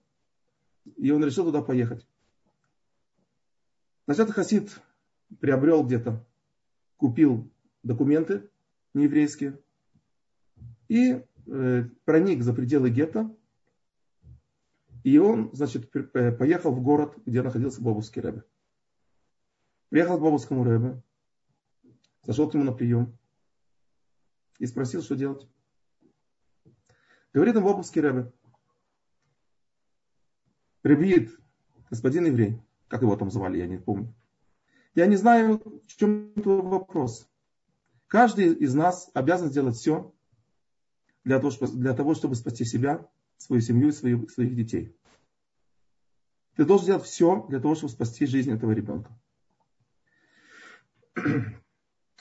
И 0.97 1.11
он 1.11 1.25
решил 1.25 1.45
туда 1.45 1.63
поехать. 1.63 2.07
Значит, 4.07 4.31
хасид 4.31 4.81
приобрел 5.41 5.85
где-то, 5.85 6.25
купил 6.97 7.51
документы 7.83 8.51
нееврейские 8.95 9.59
и 10.89 11.25
э, 11.47 11.85
проник 12.05 12.43
за 12.43 12.53
пределы 12.53 12.91
гетто 12.91 13.35
и 15.05 15.19
он, 15.19 15.51
значит, 15.53 15.91
поехал 15.91 16.73
в 16.73 16.83
город, 16.83 17.15
где 17.27 17.43
находился 17.43 17.83
Бобовский 17.83 18.23
Рэбе. 18.23 18.45
Приехал 19.89 20.19
к 20.19 20.21
Бобовскому 20.21 20.65
Рэбе, 20.65 21.03
зашел 22.23 22.49
к 22.49 22.55
нему 22.55 22.65
на 22.65 22.73
прием 22.73 23.17
и 24.59 24.67
спросил, 24.67 25.03
что 25.03 25.17
делать. 25.17 25.47
Говорит 27.33 27.55
ему 27.55 27.67
Бобовский 27.67 28.01
Рэбе, 28.01 28.31
Ребит, 30.83 31.39
господин 31.91 32.27
еврей, 32.27 32.61
как 32.89 33.03
его 33.03 33.17
там 33.17 33.31
звали, 33.31 33.59
я 33.59 33.67
не 33.67 33.79
помню. 33.79 34.13
Я 34.95 35.07
не 35.07 35.17
знаю, 35.17 35.59
в 35.87 35.97
чем 35.97 36.33
твой 36.35 36.61
вопрос. 36.61 37.29
Каждый 38.09 38.53
из 38.53 38.75
нас 38.75 39.11
обязан 39.15 39.49
сделать 39.49 39.77
все 39.77 40.13
для 41.25 41.39
того, 41.39 41.51
для 41.69 41.95
того 41.95 42.15
чтобы 42.15 42.35
спасти 42.35 42.65
себя 42.65 43.09
свою 43.39 43.63
семью 43.63 43.89
и 43.89 43.93
своих, 43.93 44.31
своих 44.31 44.55
детей. 44.55 44.95
Ты 46.57 46.67
должен 46.67 46.87
делать 46.87 47.05
все 47.05 47.47
для 47.49 47.61
того, 47.61 47.75
чтобы 47.75 47.93
спасти 47.93 48.27
жизнь 48.27 48.53
этого 48.53 48.73
ребенка. 48.73 49.11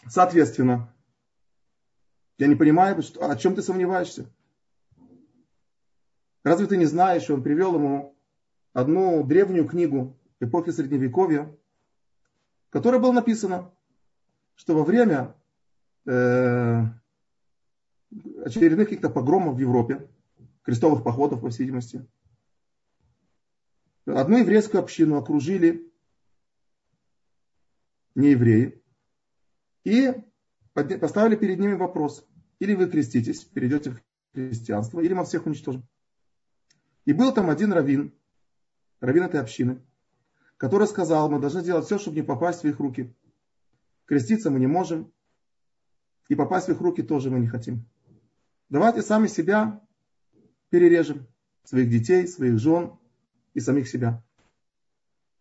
Соответственно, 0.07 0.93
я 2.37 2.47
не 2.47 2.55
понимаю, 2.55 3.01
что, 3.01 3.29
о 3.29 3.35
чем 3.35 3.55
ты 3.55 3.61
сомневаешься. 3.61 4.31
Разве 6.43 6.67
ты 6.67 6.77
не 6.77 6.85
знаешь, 6.85 7.23
что 7.23 7.35
он 7.35 7.43
привел 7.43 7.75
ему 7.75 8.15
одну 8.73 9.23
древнюю 9.23 9.67
книгу 9.67 10.17
эпохи 10.39 10.71
Средневековья, 10.71 11.55
в 12.69 12.71
которой 12.71 12.99
было 12.99 13.11
написано, 13.11 13.71
что 14.55 14.75
во 14.75 14.83
время 14.83 15.35
э, 16.05 16.83
очередных 18.43 18.87
каких-то 18.87 19.09
погромов 19.09 19.55
в 19.55 19.59
Европе, 19.59 20.07
крестовых 20.63 21.03
походов, 21.03 21.41
по 21.41 21.49
всей 21.49 21.63
видимости. 21.63 22.05
Одну 24.05 24.37
еврейскую 24.37 24.81
общину 24.81 25.17
окружили 25.17 25.91
неевреи 28.15 28.81
и 29.83 30.13
поставили 30.73 31.35
перед 31.35 31.59
ними 31.59 31.73
вопрос. 31.73 32.27
Или 32.59 32.73
вы 32.73 32.89
креститесь, 32.89 33.43
перейдете 33.43 33.91
в 33.91 34.01
христианство, 34.33 35.01
или 35.01 35.13
мы 35.13 35.23
всех 35.25 35.45
уничтожим. 35.45 35.83
И 37.05 37.13
был 37.13 37.33
там 37.33 37.49
один 37.49 37.73
раввин, 37.73 38.13
раввин 38.99 39.23
этой 39.23 39.39
общины, 39.41 39.81
который 40.57 40.87
сказал, 40.87 41.29
мы 41.29 41.39
должны 41.39 41.61
сделать 41.61 41.85
все, 41.85 41.97
чтобы 41.97 42.17
не 42.17 42.23
попасть 42.23 42.63
в 42.63 42.67
их 42.67 42.79
руки. 42.79 43.13
Креститься 44.05 44.51
мы 44.51 44.59
не 44.59 44.67
можем, 44.67 45.11
и 46.29 46.35
попасть 46.35 46.67
в 46.67 46.71
их 46.71 46.79
руки 46.81 47.01
тоже 47.01 47.29
мы 47.29 47.39
не 47.39 47.47
хотим. 47.47 47.85
Давайте 48.69 49.01
сами 49.01 49.27
себя 49.27 49.81
перережем 50.69 51.27
своих 51.63 51.89
детей, 51.89 52.27
своих 52.27 52.59
жен 52.59 52.97
и 53.53 53.59
самих 53.59 53.87
себя. 53.87 54.23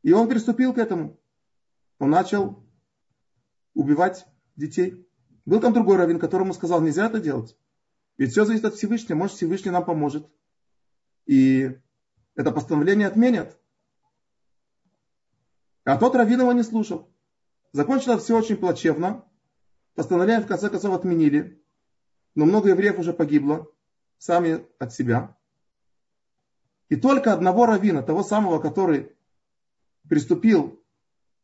И 0.03 0.13
он 0.13 0.29
приступил 0.29 0.73
к 0.73 0.79
этому. 0.79 1.19
Он 1.99 2.11
начал 2.11 2.65
убивать 3.75 4.27
детей. 4.57 5.07
Был 5.45 5.61
там 5.61 5.73
другой 5.73 5.97
раввин, 5.97 6.19
которому 6.19 6.55
сказал, 6.55 6.81
нельзя 6.81 7.07
это 7.07 7.21
делать. 7.21 7.57
Ведь 8.17 8.33
все 8.33 8.45
зависит 8.45 8.65
от 8.65 8.75
Всевышнего. 8.75 9.19
Может, 9.19 9.37
Всевышний 9.37 9.71
нам 9.71 9.85
поможет. 9.85 10.27
И 11.27 11.79
это 12.35 12.53
постановление 12.53 13.07
отменят. 13.07 13.59
А 15.85 15.97
тот 15.97 16.15
раввин 16.15 16.41
его 16.41 16.53
не 16.53 16.63
слушал. 16.63 17.11
Закончилось 17.73 18.23
все 18.23 18.37
очень 18.37 18.57
плачевно. 18.57 19.25
Постановление 19.95 20.45
в 20.45 20.47
конце 20.47 20.71
концов 20.71 20.95
отменили. 20.95 21.63
Но 22.35 22.45
много 22.45 22.71
евреев 22.71 22.99
уже 22.99 23.13
погибло 23.13 23.71
сами 24.19 24.65
от 24.79 24.93
себя. 24.93 25.37
И 26.89 26.97
только 26.97 27.33
одного 27.33 27.67
равина, 27.67 28.03
того 28.03 28.23
самого, 28.23 28.61
который 28.61 29.13
приступил 30.09 30.83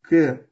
к 0.03 0.47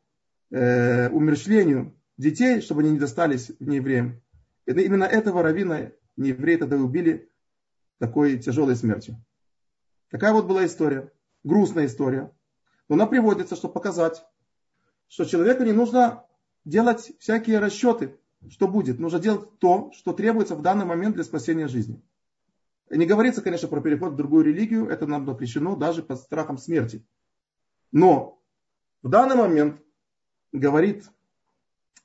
э, 0.50 1.08
умершлению 1.10 1.94
детей, 2.16 2.60
чтобы 2.60 2.82
они 2.82 2.92
не 2.92 2.98
достались 2.98 3.50
неевреям, 3.58 4.22
именно 4.66 5.04
этого 5.04 5.42
равина 5.42 5.90
неевреи 6.16 6.56
тогда 6.56 6.76
убили 6.76 7.30
такой 8.06 8.38
тяжелой 8.38 8.76
смертью. 8.76 9.16
Такая 10.10 10.34
вот 10.34 10.46
была 10.46 10.66
история. 10.66 11.10
Грустная 11.42 11.86
история. 11.86 12.30
Но 12.88 12.96
она 12.96 13.06
приводится, 13.06 13.56
чтобы 13.56 13.72
показать, 13.72 14.22
что 15.08 15.24
человеку 15.24 15.62
не 15.62 15.72
нужно 15.72 16.26
делать 16.66 17.12
всякие 17.18 17.60
расчеты, 17.60 18.18
что 18.50 18.68
будет. 18.68 18.98
Нужно 18.98 19.20
делать 19.20 19.58
то, 19.58 19.90
что 19.94 20.12
требуется 20.12 20.54
в 20.54 20.60
данный 20.60 20.84
момент 20.84 21.14
для 21.14 21.24
спасения 21.24 21.66
жизни. 21.66 22.02
Не 22.90 23.06
говорится, 23.06 23.40
конечно, 23.40 23.68
про 23.68 23.80
переход 23.80 24.12
в 24.12 24.16
другую 24.16 24.44
религию, 24.44 24.86
это 24.88 25.06
нам 25.06 25.24
запрещено 25.24 25.74
даже 25.74 26.02
под 26.02 26.20
страхом 26.20 26.58
смерти. 26.58 27.06
Но 27.90 28.38
В 29.02 29.08
данный 29.08 29.36
момент 29.36 29.82
говорит 30.52 31.10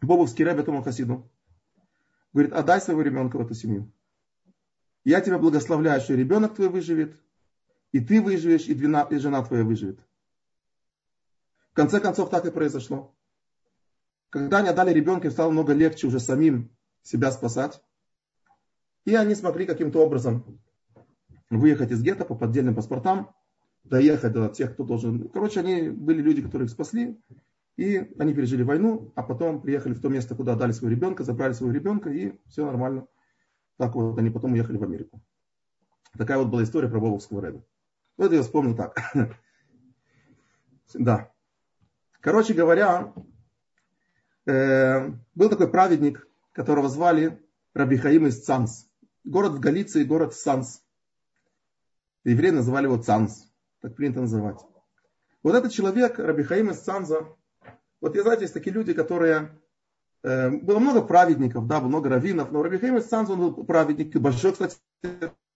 Бобовский 0.02 0.46
рэб 0.46 0.60
этому 0.60 0.84
хасиду, 0.84 1.30
говорит, 2.34 2.54
отдай 2.54 2.82
своего 2.82 3.02
ребенка 3.02 3.38
в 3.38 3.42
эту 3.42 3.54
семью. 3.54 3.92
Я 5.04 5.22
тебя 5.22 5.38
благословляю, 5.38 6.02
что 6.02 6.14
ребенок 6.14 6.56
твой 6.56 6.70
выживет, 6.70 7.16
и 7.92 8.00
ты 8.00 8.22
выживешь, 8.22 8.68
и, 8.68 8.74
двина, 8.74 9.08
и 9.10 9.18
жена 9.18 9.44
твоя 9.44 9.64
выживет. 9.64 10.00
В 11.72 11.76
конце 11.76 12.00
концов, 12.00 12.30
так 12.30 12.46
и 12.46 12.52
произошло. 12.52 13.16
Когда 14.30 14.60
они 14.60 14.70
отдали 14.70 14.94
ребенка, 14.94 15.28
им 15.28 15.32
стало 15.32 15.52
много 15.52 15.74
легче 15.74 16.08
уже 16.08 16.20
самим 16.20 16.70
себя 17.02 17.32
спасать. 17.32 17.82
И 19.06 19.16
они 19.16 19.34
смогли 19.34 19.66
каким-то 19.66 20.06
образом 20.06 20.60
выехать 21.50 21.92
из 21.92 22.02
гетто 22.04 22.26
по 22.26 22.36
поддельным 22.36 22.76
паспортам, 22.76 23.34
доехать 23.84 24.34
до 24.34 24.50
тех, 24.50 24.74
кто 24.74 24.84
должен. 24.84 25.30
Короче, 25.30 25.62
они 25.62 25.90
были 25.90 26.22
люди, 26.22 26.42
которые 26.42 26.68
их 26.68 26.72
спасли, 26.72 27.20
и 27.78 28.12
они 28.20 28.34
пережили 28.34 28.62
войну, 28.62 29.12
а 29.16 29.24
потом 29.24 29.62
приехали 29.62 29.94
в 29.94 30.02
то 30.02 30.10
место, 30.10 30.36
куда 30.36 30.54
отдали 30.54 30.74
своего 30.74 30.96
ребенка, 30.96 31.24
забрали 31.24 31.54
своего 31.54 31.74
ребенка, 31.74 32.10
и 32.10 32.34
все 32.48 32.66
нормально. 32.66 33.08
Так 33.80 33.96
вот, 33.96 34.20
они 34.20 34.30
потом 34.30 34.52
уехали 34.52 34.76
в 34.76 34.84
Америку. 34.84 35.22
Такая 36.18 36.38
вот 36.38 36.50
была 36.50 36.64
история 36.64 36.90
про 36.90 37.00
Бобовского 37.00 37.42
Рэба. 37.42 37.64
Вот 38.18 38.32
я 38.34 38.44
вспомнил 38.44 38.76
так. 38.76 38.96
Да. 40.96 41.32
Короче 42.20 42.56
говоря, 42.56 43.14
э, 44.48 45.12
был 45.36 45.50
такой 45.50 45.70
праведник, 45.70 46.28
которого 46.52 46.90
звали 46.90 47.40
Рабихаим 47.76 48.26
из 48.26 48.44
Цанс. 48.44 48.90
Город 49.24 49.54
в 49.54 49.60
Галиции, 49.60 50.04
город 50.04 50.34
Санс. 50.34 50.84
Евреи 52.24 52.50
называли 52.50 52.86
его 52.86 52.98
Цанс. 52.98 53.48
Так 53.82 53.96
принято 53.96 54.22
называть. 54.22 54.60
Вот 55.44 55.54
этот 55.54 55.72
человек, 55.72 56.18
Рабихаим 56.18 56.72
из 56.72 56.80
Цанза, 56.80 57.28
вот 58.02 58.16
я 58.16 58.24
знаете, 58.24 58.42
есть 58.44 58.54
такие 58.56 58.74
люди, 58.74 58.94
которые... 58.94 59.52
Э, 60.24 60.50
было 60.50 60.80
много 60.80 61.02
праведников, 61.02 61.68
да, 61.68 61.80
много 61.80 62.10
раввинов, 62.10 62.52
но 62.52 62.62
Рабихаим 62.62 62.98
из 62.98 63.06
Цанза, 63.06 63.34
он 63.34 63.40
был 63.40 63.64
праведник, 63.64 64.16
большой, 64.18 64.52
кстати, 64.52 64.78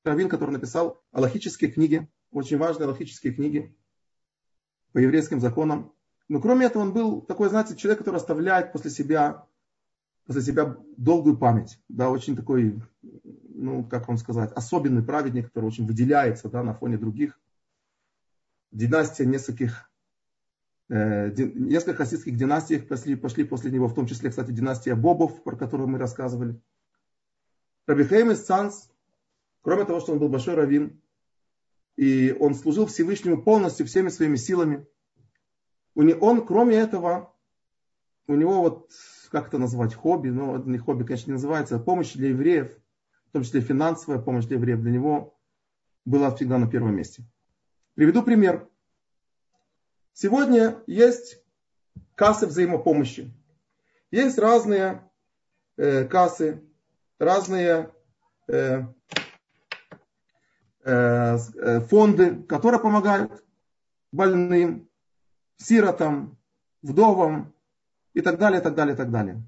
раввин, 0.04 0.30
который 0.30 0.52
написал 0.52 1.02
аллахические 1.12 1.72
книги, 1.72 2.10
очень 2.32 2.58
важные 2.58 2.86
аллахические 2.86 3.34
книги 3.34 3.76
по 4.94 5.00
еврейским 5.00 5.42
законам. 5.42 5.92
Но 6.30 6.40
кроме 6.40 6.68
этого 6.68 6.84
он 6.84 6.94
был 6.94 7.22
такой, 7.22 7.50
знаете, 7.50 7.76
человек, 7.76 8.00
который 8.00 8.18
оставляет 8.18 8.72
после 8.72 8.90
себя, 8.90 9.46
после 10.26 10.42
себя 10.42 10.78
долгую 10.98 11.38
память. 11.38 11.80
Да, 11.90 12.10
очень 12.10 12.36
такой, 12.36 12.82
ну, 13.02 13.84
как 13.84 14.08
вам 14.08 14.18
сказать, 14.18 14.52
особенный 14.54 15.04
праведник, 15.04 15.48
который 15.48 15.66
очень 15.66 15.86
выделяется 15.86 16.50
да, 16.50 16.64
на 16.64 16.74
фоне 16.74 16.98
других. 16.98 17.40
Династия 18.72 19.26
нескольких, 19.26 19.92
несколько 20.90 21.98
хасидских 21.98 22.36
династий 22.36 22.82
пошли, 22.82 23.16
пошли 23.16 23.44
после 23.44 23.72
него, 23.72 23.88
в 23.88 23.94
том 23.94 24.06
числе, 24.06 24.30
кстати, 24.30 24.52
династия 24.52 24.96
Бобов, 24.96 25.44
про 25.44 25.56
которую 25.56 25.88
мы 25.88 25.98
рассказывали. 25.98 26.60
Рабихейм 27.88 28.32
из 28.32 28.44
Цанс, 28.44 28.92
кроме 29.62 29.86
того, 29.86 30.00
что 30.00 30.14
он 30.14 30.20
был 30.20 30.30
большой 30.30 30.56
раввин, 30.56 31.02
и 31.96 32.36
он 32.40 32.56
служил 32.56 32.86
Всевышнему 32.86 33.42
полностью 33.42 33.86
всеми 33.86 34.10
своими 34.10 34.36
силами. 34.36 34.86
Он, 35.96 36.46
кроме 36.46 36.76
этого, 36.76 37.34
у 38.28 38.36
него 38.36 38.62
вот, 38.62 38.92
как 39.32 39.48
это 39.48 39.58
назвать, 39.58 39.94
хобби, 39.94 40.30
ну, 40.30 40.58
не 40.64 40.78
хобби, 40.78 41.04
конечно, 41.04 41.32
не 41.32 41.34
называется, 41.34 41.76
а 41.76 41.80
помощь 41.80 42.14
для 42.14 42.30
евреев, 42.30 42.72
в 43.28 43.32
том 43.32 43.44
числе 43.44 43.62
финансовая 43.62 44.20
помощь 44.20 44.46
для 44.46 44.58
евреев, 44.58 44.82
для 44.82 44.92
него 44.92 45.40
была 46.06 46.34
всегда 46.36 46.58
на 46.58 46.70
первом 46.70 46.96
месте. 46.96 47.24
Приведу 47.96 48.24
пример. 48.24 48.68
Сегодня 50.14 50.82
есть 50.88 51.42
кассы 52.16 52.48
взаимопомощи. 52.48 53.34
Есть 54.12 54.38
разные 54.38 55.10
э, 55.78 56.06
кассы, 56.06 56.62
разные 57.20 57.92
э, 58.48 58.84
Э, 60.86 61.38
э, 61.38 61.80
фонды, 61.80 62.44
которые 62.44 62.82
помогают 62.82 63.46
больным, 64.12 64.90
сиротам, 65.56 66.38
вдовам 66.82 67.54
и 68.14 68.20
так 68.20 68.38
далее, 68.38 68.60
и 68.60 68.64
так 68.64 68.76
далее, 68.76 68.94
и 68.94 68.98
так 68.98 69.10
далее. 69.10 69.42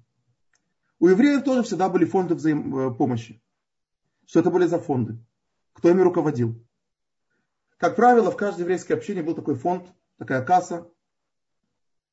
У 1.00 1.10
евреев 1.10 1.44
тоже 1.44 1.64
всегда 1.64 1.90
были 1.90 2.06
фонды 2.06 2.36
взаимопомощи. 2.36 3.34
Э, 3.34 4.28
Что 4.28 4.40
это 4.40 4.50
были 4.50 4.66
за 4.66 4.80
фонды? 4.80 5.18
Кто 5.74 5.90
ими 5.90 6.00
руководил? 6.02 6.56
Как 7.76 7.98
правило, 7.98 8.32
в 8.32 8.38
каждой 8.38 8.62
еврейской 8.62 8.94
общине 8.94 9.22
был 9.22 9.36
такой 9.36 9.56
фонд, 9.56 9.88
такая 10.18 10.44
касса, 10.44 10.90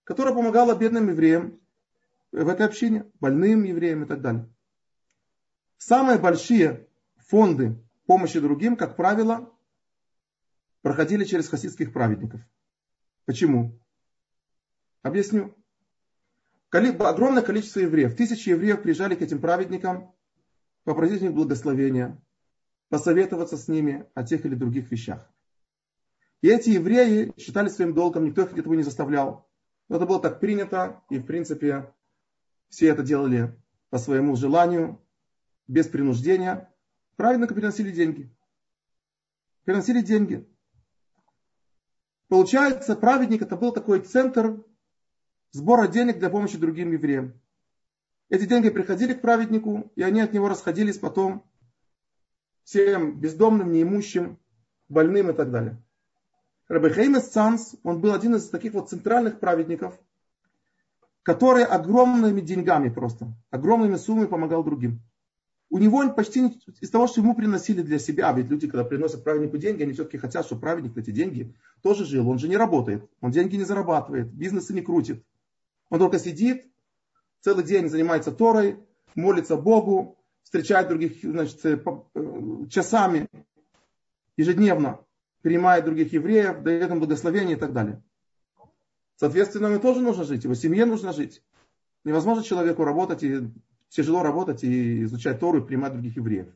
которая 0.05 0.35
помогала 0.35 0.75
бедным 0.75 1.09
евреям 1.09 1.61
в 2.33 2.49
этой 2.49 2.67
общине, 2.67 3.11
больным 3.21 3.63
евреям 3.65 4.05
и 4.05 4.07
так 4.07 4.21
далее. 4.21 4.49
Самые 5.79 6.19
большие 6.19 6.89
фонды 7.17 7.83
помощи 8.07 8.41
другим, 8.41 8.77
как 8.77 8.97
правило, 8.97 9.53
проходили 10.83 11.25
через 11.25 11.49
хасидских 11.49 11.93
праведников. 11.93 12.41
Почему? 13.25 13.79
Объясню. 15.03 15.55
Огромное 16.71 17.43
количество 17.43 17.81
евреев, 17.81 18.17
тысячи 18.17 18.49
евреев 18.49 18.83
приезжали 18.83 19.15
к 19.15 19.23
этим 19.23 19.41
праведникам 19.41 20.15
попросить 20.85 21.21
у 21.21 21.25
них 21.27 21.35
благословения, 21.35 22.21
посоветоваться 22.89 23.57
с 23.57 23.69
ними 23.69 24.07
о 24.15 24.25
тех 24.25 24.45
или 24.47 24.55
других 24.55 24.91
вещах. 24.91 25.31
И 26.43 26.49
эти 26.49 26.71
евреи 26.71 27.33
считали 27.39 27.69
своим 27.69 27.95
долгом, 27.95 28.25
никто 28.25 28.43
их 28.43 28.57
этого 28.57 28.75
не 28.75 28.83
заставлял. 28.83 29.49
Но 29.89 29.97
это 29.97 30.07
было 30.07 30.21
так 30.21 30.41
принято, 30.41 31.03
и 31.09 31.19
в 31.19 31.25
принципе 31.25 31.93
все 32.69 32.89
это 32.89 33.03
делали 33.03 33.57
по 33.91 33.99
своему 33.99 34.35
желанию, 34.35 35.01
без 35.69 35.87
принуждения. 35.87 36.69
Праведника 37.17 37.55
приносили 37.55 37.93
деньги. 37.93 38.35
Приносили 39.65 40.03
деньги. 40.03 40.49
Получается, 42.29 42.97
праведник 42.97 43.43
это 43.43 43.57
был 43.57 43.73
такой 43.73 44.01
центр 44.01 44.65
сбора 45.53 45.87
денег 45.87 46.19
для 46.19 46.31
помощи 46.31 46.59
другим 46.59 46.91
евреям. 46.91 47.41
Эти 48.31 48.47
деньги 48.47 48.71
приходили 48.71 49.13
к 49.13 49.21
праведнику, 49.21 49.93
и 49.95 50.03
они 50.03 50.21
от 50.21 50.33
него 50.33 50.49
расходились 50.49 50.99
потом 50.99 51.47
всем 52.65 53.21
бездомным, 53.21 53.71
неимущим, 53.71 54.39
больным 54.89 55.31
и 55.31 55.35
так 55.35 55.53
далее. 55.53 55.81
Рабихаим 56.73 57.17
из 57.17 57.29
Цанс, 57.29 57.77
он 57.83 58.01
был 58.01 58.15
один 58.15 58.35
из 58.35 58.49
таких 58.49 58.73
вот 58.73 58.89
центральных 58.89 59.41
праведников, 59.41 59.99
который 61.23 61.65
огромными 61.65 62.41
деньгами 62.41 62.89
просто, 62.89 63.35
огромными 63.51 63.97
суммами 63.97 64.27
помогал 64.27 64.65
другим 64.65 65.01
у 65.73 65.79
него 65.79 65.99
он 65.99 66.15
почти 66.15 66.49
из 66.83 66.91
того, 66.91 67.07
что 67.07 67.23
ему 67.23 67.35
приносили 67.35 67.81
для 67.81 67.99
себя, 67.99 68.31
ведь 68.33 68.51
люди, 68.51 68.69
когда 68.69 68.85
приносят 68.85 69.25
праведнику 69.25 69.57
деньги, 69.57 69.83
они 69.83 69.95
все-таки 69.95 70.19
хотят, 70.19 70.45
чтобы 70.45 70.61
праведник 70.61 70.99
эти 70.99 71.11
деньги 71.11 71.55
тоже 71.81 72.05
жил. 72.05 72.29
Он 72.29 72.39
же 72.39 72.47
не 72.47 72.59
работает, 72.59 73.09
он 73.23 73.31
деньги 73.31 73.57
не 73.57 73.65
зарабатывает, 73.65 74.31
бизнесы 74.31 74.75
не 74.75 74.83
крутит. 74.83 75.25
Он 75.89 75.99
только 75.99 76.19
сидит, 76.19 76.71
целый 77.41 77.65
день 77.65 77.89
занимается 77.89 78.33
Торой, 78.33 78.81
молится 79.15 79.57
Богу, 79.57 80.19
встречает 80.43 80.89
других 80.89 81.23
значит, 81.23 81.65
э, 81.65 81.83
э, 82.17 82.67
часами, 82.69 83.31
ежедневно, 84.37 85.01
принимает 85.43 85.85
других 85.85 86.13
евреев, 86.13 86.63
дает 86.63 86.91
им 86.91 86.99
благословение 86.99 87.57
и 87.57 87.61
так 87.61 87.73
далее. 87.73 88.03
Соответственно, 89.17 89.67
ему 89.67 89.81
тоже 89.81 90.01
нужно 90.01 90.25
жить, 90.25 90.45
его 90.45 90.55
семье 90.55 90.85
нужно 90.85 91.13
жить. 91.13 91.43
Невозможно 92.05 92.43
человеку 92.43 92.85
работать 92.85 93.23
и 93.23 93.51
тяжело 93.89 94.23
работать 94.23 94.65
и 94.65 95.05
изучать 95.05 95.39
Тору 95.39 95.59
и 95.59 95.67
принимать 95.67 95.93
других 95.93 96.17
евреев. 96.17 96.49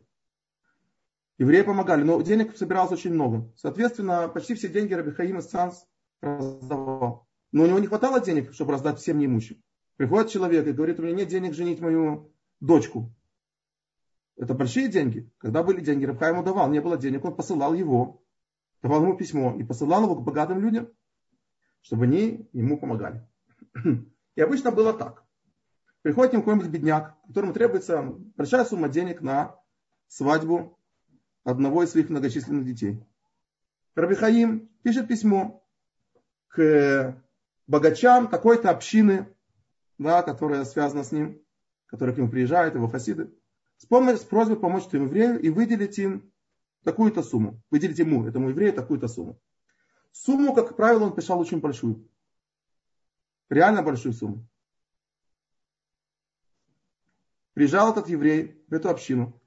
Евреи 1.39 1.63
помогали, 1.63 2.03
но 2.03 2.21
денег 2.23 2.57
собиралось 2.57 2.93
очень 2.93 3.13
много. 3.13 3.53
Соответственно, 3.57 4.29
почти 4.29 4.55
все 4.55 4.69
деньги 4.69 4.95
Рабихаим 4.95 5.39
из 5.39 5.47
Цанс 5.47 5.87
раздавал. 6.23 7.29
Но 7.53 7.65
у 7.65 7.67
него 7.67 7.79
не 7.79 7.87
хватало 7.87 8.21
денег, 8.21 8.55
чтобы 8.55 8.73
раздать 8.73 8.99
всем 8.99 9.19
неимущим. 9.19 9.63
Приходит 9.97 10.31
человек 10.31 10.67
и 10.67 10.73
говорит, 10.73 10.99
у 10.99 11.03
меня 11.03 11.15
нет 11.15 11.29
денег 11.29 11.55
женить 11.55 11.81
мою 11.81 12.33
дочку. 12.61 13.13
Это 14.37 14.55
большие 14.55 14.89
деньги. 14.89 15.31
Когда 15.39 15.63
были 15.63 15.81
деньги, 15.81 16.05
Рабха 16.05 16.29
ему 16.29 16.43
давал. 16.43 16.71
Не 16.71 16.81
было 16.81 16.97
денег, 16.97 17.25
он 17.25 17.35
посылал 17.35 17.75
его. 17.75 18.23
Давал 18.83 19.03
ему 19.03 19.17
письмо 19.17 19.55
и 19.59 19.65
посылал 19.65 20.05
его 20.05 20.17
к 20.17 20.23
богатым 20.23 20.61
людям, 20.61 20.89
чтобы 21.81 22.05
они 22.05 22.49
ему 22.53 22.79
помогали. 22.79 23.27
И 24.35 24.41
обычно 24.41 24.71
было 24.71 24.93
так. 24.93 25.25
Приходит 26.03 26.33
нему 26.35 26.43
какой-нибудь 26.43 26.71
бедняк, 26.71 27.17
которому 27.27 27.53
требуется 27.53 28.03
большая 28.37 28.65
сумма 28.65 28.89
денег 28.89 29.23
на 29.23 29.57
свадьбу 30.09 30.79
одного 31.43 31.83
из 31.83 31.91
своих 31.91 32.11
многочисленных 32.11 32.65
детей. 32.65 33.05
Рабихаим 33.95 34.69
пишет 34.83 35.09
письмо 35.09 35.65
к 36.49 37.21
богачам 37.67 38.29
такой-то 38.29 38.71
общины, 38.71 39.35
да, 39.99 40.23
которая 40.23 40.65
связана 40.65 41.03
с 41.03 41.13
ним, 41.13 41.41
которая 41.87 42.15
к 42.15 42.19
нему 42.19 42.29
приезжает, 42.29 42.75
его 42.75 42.89
хасиды, 42.89 43.33
с, 43.79 43.87
помощью, 43.87 44.19
с 44.19 44.25
просьбой 44.25 44.59
помочь 44.59 44.87
этому 44.87 45.07
еврею 45.07 45.41
и 45.41 45.51
выделить 45.51 45.99
им 45.99 46.33
такую-то 46.87 47.25
сумму. 47.25 47.61
Выделить 47.71 47.99
ему, 47.99 48.27
этому 48.27 48.51
еврею, 48.51 48.73
такую-то 48.73 49.09
сумму. 49.09 49.39
Сумму, 50.13 50.55
как 50.55 50.77
правило, 50.77 51.05
он 51.05 51.15
писал 51.17 51.41
очень 51.41 51.61
большую. 51.61 52.09
Реально 53.51 53.83
большую 53.83 54.13
сумму. 54.13 54.47
Приезжал 57.55 57.91
этот 57.91 58.09
еврей 58.09 58.65
в 58.69 58.73
эту 58.73 58.89
общину 58.89 59.41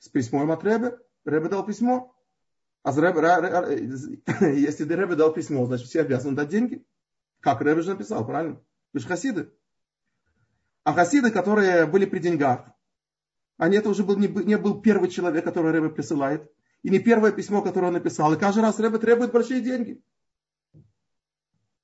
с 0.00 0.08
письмом 0.08 0.50
от 0.50 0.64
Ребе. 0.64 0.98
Ребе 1.24 1.48
дал 1.48 1.64
письмо. 1.64 2.12
А 2.82 2.90
Ребе, 2.90 3.86
если 4.58 4.84
Ребе 4.84 5.14
дал 5.14 5.32
письмо, 5.32 5.66
значит 5.66 5.86
все 5.86 6.00
обязаны 6.00 6.34
дать 6.34 6.48
деньги. 6.48 6.84
Как 7.38 7.62
Ребе 7.62 7.82
же 7.82 7.90
написал, 7.90 8.26
правильно? 8.26 8.60
Вы 8.92 8.98
же 8.98 9.06
хасиды. 9.06 9.52
А 10.82 10.92
хасиды, 10.92 11.30
которые 11.30 11.86
были 11.86 12.04
при 12.04 12.18
деньгах, 12.18 12.66
они 13.58 13.76
это 13.76 13.90
уже 13.90 14.02
был, 14.02 14.16
не, 14.16 14.26
не 14.26 14.58
был 14.58 14.80
первый 14.80 15.08
человек, 15.08 15.44
который 15.44 15.70
Рэбе 15.70 15.90
присылает. 15.90 16.50
И 16.82 16.90
не 16.90 16.98
первое 16.98 17.32
письмо, 17.32 17.62
которое 17.62 17.88
он 17.88 17.94
написал. 17.94 18.32
И 18.32 18.38
каждый 18.38 18.60
раз 18.60 18.78
Рэбе 18.78 18.98
требует 18.98 19.32
большие 19.32 19.60
деньги. 19.60 20.02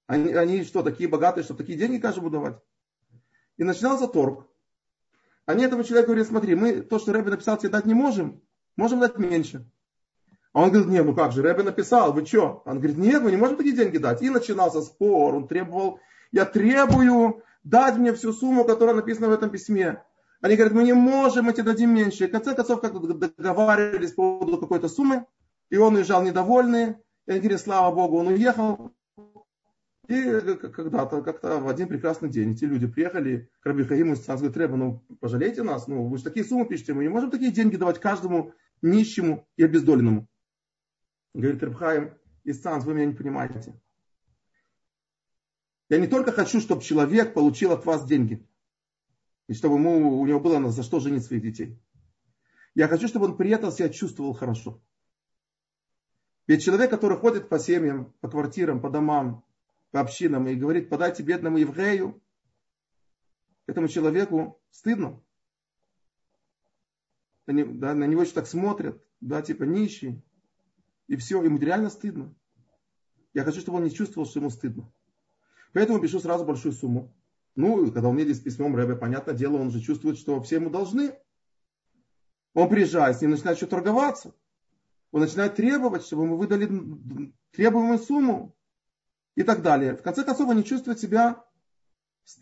Они, 0.06 0.32
они 0.32 0.64
что, 0.64 0.82
такие 0.82 1.08
богатые, 1.08 1.44
что 1.44 1.54
такие 1.54 1.78
деньги 1.78 1.98
каждому 1.98 2.30
давать? 2.30 2.58
И 3.56 3.64
начинался 3.64 4.06
торг. 4.06 4.46
Они 5.44 5.64
этому 5.64 5.84
человеку 5.84 6.08
говорят, 6.08 6.28
смотри, 6.28 6.54
мы 6.54 6.80
то, 6.80 6.98
что 6.98 7.12
Рэбе 7.12 7.30
написал, 7.30 7.56
тебе 7.56 7.70
дать 7.70 7.86
не 7.86 7.94
можем. 7.94 8.40
Можем 8.76 9.00
дать 9.00 9.18
меньше. 9.18 9.68
А 10.52 10.62
он 10.62 10.70
говорит, 10.70 10.88
нет, 10.88 11.04
ну 11.04 11.14
как 11.14 11.32
же, 11.32 11.42
Рэбе 11.42 11.62
написал, 11.62 12.14
вы 12.14 12.24
что? 12.24 12.62
Он 12.64 12.78
говорит, 12.78 12.96
нет, 12.96 13.22
мы 13.22 13.30
не 13.30 13.36
можем 13.36 13.56
такие 13.56 13.76
деньги 13.76 13.98
дать. 13.98 14.22
И 14.22 14.30
начинался 14.30 14.80
спор, 14.80 15.34
он 15.34 15.46
требовал, 15.46 16.00
я 16.32 16.46
требую 16.46 17.42
дать 17.62 17.96
мне 17.96 18.14
всю 18.14 18.32
сумму, 18.32 18.64
которая 18.64 18.94
написана 18.94 19.28
в 19.28 19.32
этом 19.32 19.50
письме. 19.50 20.02
Они 20.40 20.56
говорят, 20.56 20.74
мы 20.74 20.84
не 20.84 20.92
можем, 20.92 21.46
мы 21.46 21.52
тебе 21.52 21.64
дадим 21.64 21.94
меньше. 21.94 22.24
И 22.24 22.26
в 22.28 22.30
конце 22.30 22.54
концов, 22.54 22.80
как 22.80 22.92
договаривались 22.92 24.12
по 24.12 24.38
поводу 24.38 24.58
какой-то 24.58 24.88
суммы, 24.88 25.26
и 25.70 25.76
он 25.76 25.96
уезжал 25.96 26.22
недовольный, 26.22 26.96
и 27.26 27.30
они 27.30 27.40
говорят, 27.40 27.60
слава 27.60 27.94
Богу, 27.94 28.18
он 28.18 28.28
уехал. 28.28 28.92
И 30.08 30.22
когда-то, 30.30 31.22
как-то 31.22 31.58
в 31.58 31.68
один 31.68 31.88
прекрасный 31.88 32.28
день 32.28 32.52
эти 32.52 32.64
люди 32.64 32.86
приехали 32.86 33.50
к 33.60 33.66
Раби 33.66 33.82
Хаиму 33.82 34.12
и 34.12 34.16
сказали, 34.16 34.52
Треба, 34.52 34.76
ну 34.76 35.04
пожалейте 35.20 35.64
нас, 35.64 35.88
ну 35.88 36.06
вы 36.06 36.18
же 36.18 36.24
такие 36.24 36.44
суммы 36.44 36.64
пишете, 36.64 36.94
мы 36.94 37.02
не 37.02 37.08
можем 37.08 37.30
такие 37.30 37.50
деньги 37.50 37.74
давать 37.74 37.98
каждому 37.98 38.52
нищему 38.82 39.48
и 39.56 39.64
обездоленному. 39.64 40.28
Говорит 41.34 41.62
Рабхаим, 41.62 42.14
Исцанс, 42.44 42.84
вы 42.84 42.94
меня 42.94 43.06
не 43.06 43.14
понимаете. 43.14 43.74
Я 45.88 45.98
не 45.98 46.06
только 46.06 46.30
хочу, 46.30 46.60
чтобы 46.60 46.82
человек 46.82 47.34
получил 47.34 47.72
от 47.72 47.84
вас 47.84 48.04
деньги, 48.06 48.46
и 49.48 49.54
чтобы 49.54 49.76
ему, 49.76 50.20
у 50.20 50.26
него 50.26 50.40
было 50.40 50.70
за 50.70 50.82
что 50.82 51.00
женить 51.00 51.24
своих 51.24 51.42
детей. 51.42 51.78
Я 52.74 52.88
хочу, 52.88 53.08
чтобы 53.08 53.26
он 53.26 53.36
при 53.36 53.50
этом 53.50 53.70
себя 53.70 53.88
чувствовал 53.88 54.34
хорошо. 54.34 54.82
Ведь 56.46 56.62
человек, 56.62 56.90
который 56.90 57.16
ходит 57.16 57.48
по 57.48 57.58
семьям, 57.58 58.12
по 58.20 58.28
квартирам, 58.28 58.80
по 58.80 58.90
домам, 58.90 59.44
по 59.90 60.00
общинам 60.00 60.46
и 60.46 60.54
говорит, 60.54 60.88
подайте 60.88 61.22
бедному 61.22 61.58
еврею, 61.58 62.20
этому 63.66 63.88
человеку 63.88 64.60
стыдно. 64.70 65.20
Они, 67.46 67.64
да, 67.64 67.94
на 67.94 68.04
него 68.04 68.22
еще 68.22 68.32
так 68.32 68.46
смотрят, 68.46 69.02
да, 69.20 69.42
типа 69.42 69.64
нищий. 69.64 70.22
И 71.06 71.16
все, 71.16 71.42
ему 71.42 71.58
реально 71.58 71.90
стыдно. 71.90 72.34
Я 73.32 73.44
хочу, 73.44 73.60
чтобы 73.60 73.78
он 73.78 73.84
не 73.84 73.90
чувствовал, 73.92 74.28
что 74.28 74.40
ему 74.40 74.50
стыдно. 74.50 74.92
Поэтому 75.72 76.00
пишу 76.00 76.20
сразу 76.20 76.44
большую 76.44 76.72
сумму. 76.72 77.14
Ну, 77.56 77.90
когда 77.90 78.08
он 78.08 78.18
едет 78.18 78.36
с 78.36 78.40
письмом 78.40 78.76
Рэбе, 78.76 78.96
понятное 78.96 79.34
дело, 79.34 79.56
он 79.56 79.70
же 79.70 79.80
чувствует, 79.80 80.18
что 80.18 80.40
все 80.42 80.56
ему 80.56 80.68
должны. 80.68 81.18
Он 82.52 82.68
приезжает, 82.68 83.16
с 83.16 83.22
ним 83.22 83.30
начинает 83.32 83.56
что 83.56 83.66
торговаться. 83.66 84.34
Он 85.10 85.22
начинает 85.22 85.56
требовать, 85.56 86.04
чтобы 86.04 86.24
ему 86.24 86.36
выдали 86.36 86.66
требуемую 87.52 87.98
сумму 87.98 88.54
и 89.34 89.42
так 89.42 89.62
далее. 89.62 89.96
В 89.96 90.02
конце 90.02 90.22
концов, 90.22 90.48
он 90.48 90.58
не 90.58 90.64
чувствует 90.64 91.00
себя, 91.00 91.44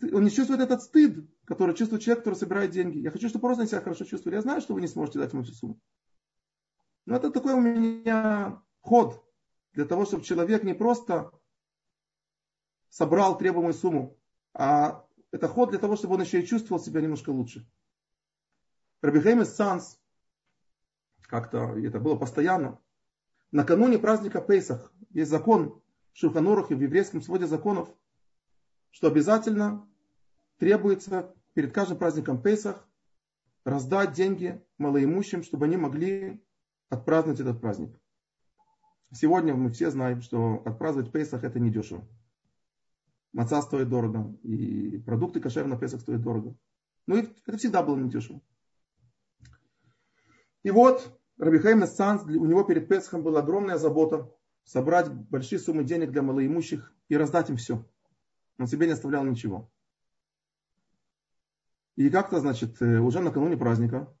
он 0.01 0.23
не 0.25 0.31
чувствует 0.31 0.59
этот 0.59 0.81
стыд, 0.81 1.25
который 1.45 1.75
чувствует 1.75 2.01
человек, 2.01 2.23
который 2.23 2.37
собирает 2.37 2.71
деньги. 2.71 2.97
Я 2.97 3.11
хочу, 3.11 3.29
чтобы 3.29 3.43
просто 3.43 3.67
себя 3.67 3.81
хорошо 3.81 4.03
чувствовали. 4.03 4.35
Я 4.35 4.41
знаю, 4.41 4.59
что 4.59 4.73
вы 4.73 4.81
не 4.81 4.87
сможете 4.87 5.19
дать 5.19 5.31
ему 5.31 5.43
всю 5.43 5.53
сумму. 5.53 5.79
Но 7.05 7.15
это 7.15 7.31
такой 7.31 7.53
у 7.53 7.61
меня 7.61 8.61
ход 8.81 9.23
для 9.73 9.85
того, 9.85 10.05
чтобы 10.05 10.23
человек 10.25 10.63
не 10.63 10.73
просто 10.73 11.31
собрал 12.89 13.37
требуемую 13.37 13.73
сумму, 13.73 14.17
а 14.53 15.04
это 15.35 15.49
ход 15.49 15.71
для 15.71 15.79
того, 15.79 15.97
чтобы 15.97 16.13
он 16.15 16.21
еще 16.21 16.39
и 16.39 16.47
чувствовал 16.47 16.81
себя 16.81 17.01
немножко 17.01 17.29
лучше. 17.29 17.69
Рабихейм 19.01 19.41
из 19.41 19.53
Санс, 19.53 19.99
как-то 21.23 21.77
это 21.77 21.99
было 21.99 22.15
постоянно, 22.15 22.79
накануне 23.51 23.99
праздника 23.99 24.39
Пейсах 24.39 24.93
есть 25.09 25.29
закон 25.29 25.81
в 26.13 26.17
Шуханурах 26.19 26.69
в 26.69 26.79
еврейском 26.79 27.21
своде 27.21 27.47
законов, 27.47 27.89
что 28.91 29.07
обязательно 29.07 29.85
требуется 30.57 31.35
перед 31.53 31.73
каждым 31.73 31.97
праздником 31.97 32.41
Пейсах 32.41 32.87
раздать 33.65 34.13
деньги 34.13 34.63
малоимущим, 34.77 35.43
чтобы 35.43 35.65
они 35.65 35.75
могли 35.75 36.41
отпраздновать 36.87 37.41
этот 37.41 37.59
праздник. 37.59 37.99
Сегодня 39.11 39.53
мы 39.53 39.69
все 39.69 39.91
знаем, 39.91 40.21
что 40.21 40.63
отпраздновать 40.63 41.11
Пейсах 41.11 41.43
это 41.43 41.59
не 41.59 41.71
дешево. 41.71 42.07
Маца 43.35 43.61
стоит 43.61 43.89
дорого, 43.89 44.33
и 44.43 44.97
продукты 44.99 45.41
кошер 45.41 45.67
на 45.67 45.77
Песах 45.77 45.99
стоят 45.99 46.21
дорого. 46.21 46.55
Ну 47.05 47.17
и 47.17 47.27
это 47.45 47.57
всегда 47.57 47.83
было 47.83 47.97
недешево. 47.97 48.41
И 50.63 50.71
вот 50.71 51.19
Рабихайм 51.37 51.83
Эссанс, 51.83 52.23
у 52.23 52.45
него 52.45 52.63
перед 52.63 52.87
Песхом 52.87 53.23
была 53.23 53.41
огромная 53.41 53.77
забота 53.77 54.33
собрать 54.63 55.11
большие 55.11 55.59
суммы 55.59 55.83
денег 55.83 56.11
для 56.11 56.21
малоимущих 56.21 56.95
и 57.09 57.17
раздать 57.17 57.49
им 57.49 57.57
все. 57.57 57.85
Он 58.57 58.67
себе 58.67 58.87
не 58.87 58.93
оставлял 58.93 59.25
ничего. 59.25 59.69
И 61.97 62.09
как-то, 62.09 62.39
значит, 62.39 62.81
э, 62.81 62.99
уже 62.99 63.19
накануне 63.19 63.57
праздника, 63.57 64.15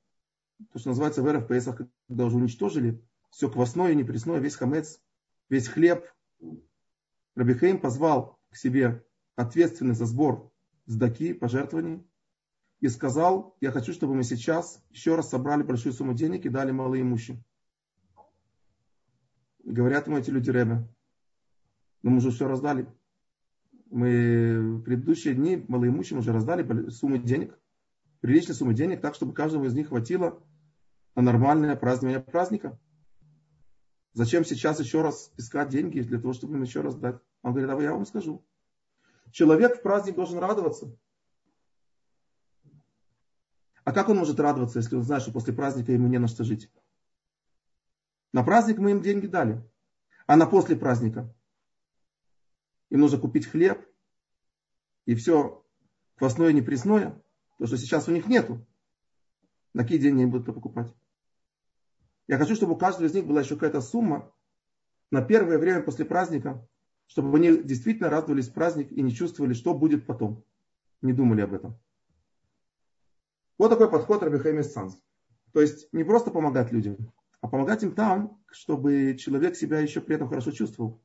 то, 0.73 0.79
что 0.79 0.89
называется 0.89 1.23
в 1.23 1.25
в 1.25 1.47
Песах, 1.47 1.77
когда 2.09 2.25
уже 2.25 2.35
уничтожили 2.35 3.01
все 3.29 3.49
квасное, 3.49 3.93
непресное, 3.93 4.39
весь 4.39 4.57
хамец, 4.57 4.99
весь 5.47 5.69
хлеб, 5.69 6.05
Рабихейм 7.35 7.79
позвал 7.79 8.37
к 8.49 8.57
себе 8.57 9.04
ответственный 9.35 9.95
за 9.95 10.05
сбор 10.05 10.51
сдаки, 10.85 11.33
пожертвований, 11.33 12.05
и 12.79 12.87
сказал, 12.89 13.55
я 13.61 13.71
хочу, 13.71 13.93
чтобы 13.93 14.15
мы 14.15 14.23
сейчас 14.23 14.83
еще 14.89 15.15
раз 15.15 15.29
собрали 15.29 15.63
большую 15.63 15.93
сумму 15.93 16.13
денег 16.13 16.45
и 16.45 16.49
дали 16.49 16.71
малоимущим. 16.71 17.43
Говорят 19.63 20.07
ему 20.07 20.17
эти 20.17 20.29
люди 20.29 20.51
Ребе, 20.51 20.87
ну 22.03 22.11
мы 22.11 22.17
уже 22.17 22.31
все 22.31 22.47
раздали. 22.47 22.87
Мы 23.89 24.77
в 24.77 24.81
предыдущие 24.83 25.33
дни 25.33 25.63
малоимущим 25.67 26.19
уже 26.19 26.31
раздали 26.31 26.89
суммы 26.89 27.17
денег, 27.17 27.57
приличные 28.19 28.55
суммы 28.55 28.73
денег, 28.73 29.01
так, 29.01 29.15
чтобы 29.15 29.33
каждому 29.33 29.65
из 29.65 29.73
них 29.73 29.87
хватило 29.89 30.43
на 31.15 31.21
нормальное 31.21 31.75
празднование 31.75 32.19
праздника. 32.19 32.79
Зачем 34.13 34.45
сейчас 34.45 34.79
еще 34.79 35.01
раз 35.01 35.31
искать 35.37 35.69
деньги 35.69 36.01
для 36.01 36.19
того, 36.19 36.33
чтобы 36.33 36.55
им 36.55 36.61
еще 36.61 36.81
раз 36.81 36.95
дать? 36.95 37.19
Он 37.41 37.53
говорит, 37.53 37.69
а 37.69 37.81
я 37.81 37.93
вам 37.93 38.05
скажу. 38.05 38.45
Человек 39.31 39.77
в 39.77 39.81
праздник 39.81 40.15
должен 40.15 40.39
радоваться. 40.39 40.95
А 43.83 43.91
как 43.91 44.09
он 44.09 44.17
может 44.17 44.39
радоваться, 44.39 44.79
если 44.79 44.95
он 44.95 45.03
знает, 45.03 45.21
что 45.21 45.31
после 45.31 45.53
праздника 45.53 45.91
ему 45.91 46.07
не 46.07 46.17
на 46.17 46.27
что 46.27 46.43
жить? 46.43 46.71
На 48.33 48.43
праздник 48.43 48.79
мы 48.79 48.91
им 48.91 49.01
деньги 49.01 49.27
дали. 49.27 49.63
А 50.27 50.35
на 50.35 50.47
после 50.47 50.75
праздника 50.75 51.33
им 52.89 53.01
нужно 53.01 53.19
купить 53.19 53.45
хлеб 53.45 53.85
и 55.05 55.13
все 55.15 55.63
квасное 56.15 56.49
и 56.49 56.53
непресное, 56.53 57.21
то, 57.59 57.67
что 57.67 57.77
сейчас 57.77 58.07
у 58.07 58.11
них 58.11 58.27
нету. 58.27 58.65
На 59.73 59.83
какие 59.83 59.99
деньги 59.99 60.21
они 60.21 60.31
будут 60.31 60.47
это 60.47 60.53
покупать? 60.53 60.93
Я 62.27 62.37
хочу, 62.37 62.55
чтобы 62.55 62.73
у 62.73 62.77
каждого 62.77 63.05
из 63.05 63.13
них 63.13 63.27
была 63.27 63.41
еще 63.41 63.55
какая-то 63.55 63.81
сумма 63.81 64.33
на 65.11 65.21
первое 65.21 65.59
время 65.59 65.83
после 65.83 66.05
праздника, 66.05 66.67
чтобы 67.07 67.37
они 67.37 67.57
действительно 67.63 68.09
радовались 68.09 68.49
праздник 68.49 68.91
и 68.91 69.01
не 69.01 69.11
чувствовали, 69.11 69.53
что 69.53 69.73
будет 69.73 70.05
потом. 70.05 70.43
Не 71.01 71.13
думали 71.13 71.41
об 71.41 71.53
этом. 71.53 71.77
Вот 73.57 73.69
такой 73.69 73.89
подход 73.89 74.23
Рабихайм 74.23 74.63
Санс. 74.63 74.97
То 75.53 75.61
есть 75.61 75.87
не 75.93 76.03
просто 76.03 76.31
помогать 76.31 76.71
людям, 76.71 77.13
а 77.39 77.47
помогать 77.47 77.83
им 77.83 77.93
там, 77.93 78.41
чтобы 78.51 79.15
человек 79.17 79.55
себя 79.55 79.79
еще 79.79 80.01
при 80.01 80.15
этом 80.15 80.27
хорошо 80.27 80.51
чувствовал. 80.51 81.01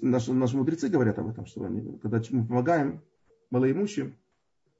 Наши, 0.00 0.32
наши 0.32 0.56
мудрецы 0.56 0.88
говорят 0.88 1.18
об 1.18 1.28
этом, 1.28 1.46
что 1.46 1.64
они, 1.64 1.98
когда 1.98 2.22
мы 2.30 2.46
помогаем 2.46 3.02
малоимущим, 3.50 4.16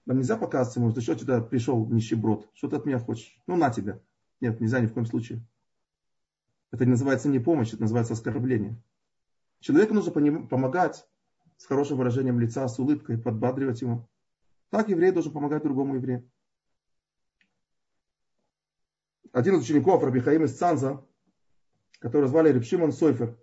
нам 0.06 0.18
нельзя 0.18 0.35
ему, 0.35 0.90
что 0.90 1.00
что 1.00 1.18
сюда 1.18 1.40
пришел 1.42 1.87
нищеброд, 1.87 2.48
что 2.54 2.68
ты 2.68 2.76
от 2.76 2.87
меня 2.87 2.98
хочешь? 2.98 3.38
Ну 3.46 3.56
на 3.56 3.70
тебя. 3.70 4.00
Нет, 4.40 4.61
нельзя 4.61 4.80
ни 4.80 4.87
в 4.87 4.92
коем 4.92 5.06
случае. 5.06 5.44
Это 6.72 6.85
не 6.85 6.92
называется 6.92 7.28
не 7.28 7.38
помощь, 7.38 7.72
это 7.72 7.83
называется 7.83 8.12
оскорбление. 8.12 8.80
Человеку 9.61 9.94
нужно 9.94 10.12
помогать 10.46 11.06
с 11.56 11.66
хорошим 11.66 11.98
выражением 11.98 12.40
лица, 12.40 12.66
с 12.68 12.78
улыбкой, 12.78 13.18
подбадривать 13.18 13.83
ему. 13.83 14.09
Так 14.70 14.88
еврей 14.88 15.11
должен 15.11 15.33
помогать 15.33 15.62
другому 15.62 15.96
еврею. 15.96 16.30
Один 19.33 19.56
из 19.56 19.62
учеников 19.62 20.02
Рабихаим 20.02 20.44
из 20.44 20.56
Цанза, 20.56 21.04
которого 21.98 22.28
звали 22.28 22.52
Репшимон 22.52 22.92
Сойфер, 22.92 23.37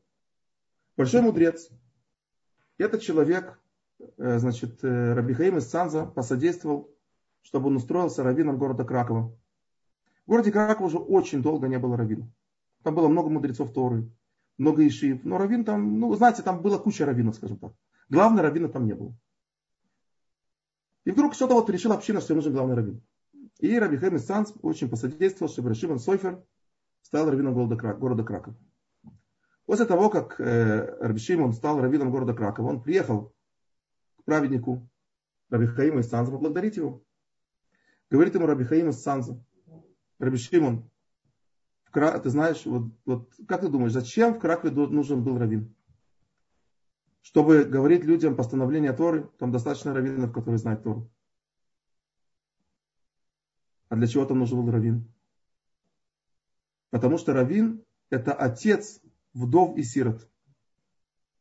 большой 0.98 1.22
мудрец, 1.22 1.70
Этот 2.78 3.02
человек, 3.02 3.60
э, 4.18 4.40
значит, 4.40 4.84
э, 4.84 5.14
Рабихаим 5.14 5.58
из 5.58 5.70
Санза 5.70 6.06
посодействовал, 6.06 6.94
чтобы 7.42 7.68
он 7.68 7.78
устроился 7.78 8.24
раввином 8.24 8.58
города 8.58 8.84
Кракова. 8.84 9.36
В 10.26 10.30
городе 10.30 10.52
Кракова 10.52 10.88
уже 10.88 10.98
очень 10.98 11.42
долго 11.42 11.68
не 11.68 11.80
было 11.80 11.98
раввина. 11.98 12.30
Там 12.88 12.96
было 12.96 13.10
много 13.10 13.28
мудрецов 13.28 13.74
Торы, 13.74 14.10
много 14.58 14.88
ишив. 14.88 15.26
Но 15.26 15.38
раввин 15.38 15.66
там, 15.66 16.00
ну, 16.00 16.16
знаете, 16.16 16.42
там 16.42 16.62
была 16.62 16.78
куча 16.78 17.06
раввинов, 17.06 17.36
скажем 17.36 17.60
так. 17.60 17.74
Главного 18.08 18.44
раввина 18.44 18.70
там 18.70 18.86
не 18.86 18.94
было. 18.94 19.14
И 21.04 21.12
вдруг 21.12 21.34
что-то 21.34 21.56
вот 21.56 21.70
решила 21.70 21.96
община, 21.96 22.22
что 22.22 22.34
нужен 22.34 22.54
главный 22.54 22.76
раввин. 22.76 23.04
И 23.60 23.78
Раби 23.78 23.98
Хайм 23.98 24.18
Санс 24.20 24.54
очень 24.62 24.90
посодействовал, 24.90 25.52
чтобы 25.52 25.68
Рашиман 25.68 26.00
Сойфер 26.00 26.42
стал 27.02 27.30
раввином 27.30 27.56
города, 27.56 27.76
города 27.76 28.24
Краков. 28.24 28.56
После 29.66 29.86
того, 29.86 30.10
как 30.10 30.40
э, 30.40 30.98
Раби 31.02 31.20
Шимон 31.20 31.52
стал 31.52 31.82
раввином 31.82 32.10
города 32.10 32.34
Кракова, 32.34 32.70
он 32.70 32.82
приехал 32.82 33.36
к 34.16 34.24
праведнику 34.24 34.90
Раби 35.50 35.66
Хаима 35.66 36.00
из 36.00 36.08
Санза 36.08 36.32
поблагодарить 36.32 36.78
его. 36.78 37.04
Говорит 38.10 38.36
ему 38.36 38.46
Раби 38.46 38.64
Хаим 38.64 38.88
из 38.88 39.02
Санза, 39.04 39.44
Раби 40.20 40.38
Шимон, 40.38 40.90
ты 42.00 42.30
знаешь, 42.30 42.66
вот, 42.66 42.92
вот 43.06 43.32
как 43.48 43.62
ты 43.62 43.70
думаешь, 43.70 43.92
зачем 43.92 44.34
в 44.34 44.40
Кракове 44.40 44.74
нужен 44.74 45.24
был 45.24 45.38
раввин? 45.38 45.74
Чтобы 47.22 47.64
говорить 47.66 48.04
людям 48.04 48.36
постановление 48.36 48.94
Торы, 48.94 49.30
там 49.38 49.52
достаточно 49.52 49.94
раввинов, 49.94 50.32
которые 50.32 50.60
знают 50.60 50.84
Тору. 50.84 51.10
А 53.90 53.96
для 53.96 54.08
чего 54.08 54.26
там 54.26 54.40
нужен 54.40 54.62
был 54.62 54.72
раввин? 54.72 55.12
Потому 56.90 57.18
что 57.18 57.34
раввин– 57.34 57.84
это 58.10 58.34
отец 58.34 59.02
вдов 59.34 59.78
и 59.78 59.84
сирот. 59.84 60.28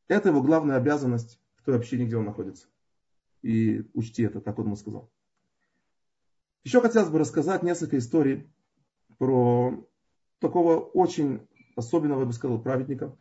Это 0.09 0.31
его 0.31 0.43
главная 0.43 0.77
обязанность 0.77 1.41
в 1.57 1.63
той 1.65 1.77
общине, 1.77 2.07
где 2.07 2.17
он 2.17 2.25
находится. 2.25 2.67
И 3.43 3.89
учти 3.95 4.23
это, 4.23 4.41
так 4.41 4.59
он 4.59 4.67
ему 4.67 4.77
сказал. 4.77 5.11
Еще 6.65 6.81
хотелось 6.81 7.11
бы 7.11 7.19
рассказать 7.19 7.63
несколько 7.63 7.99
историй 7.99 8.51
про 9.19 9.87
такого 10.39 10.79
очень 10.79 11.47
особенного, 11.77 12.21
я 12.21 12.27
бы 12.27 12.33
сказал, 12.33 12.61
праведника. 12.61 13.17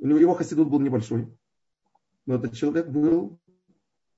Его 0.00 0.34
хасидут 0.34 0.68
был 0.68 0.80
небольшой, 0.80 1.34
но 2.26 2.34
этот 2.34 2.54
человек 2.54 2.88
был 2.88 3.38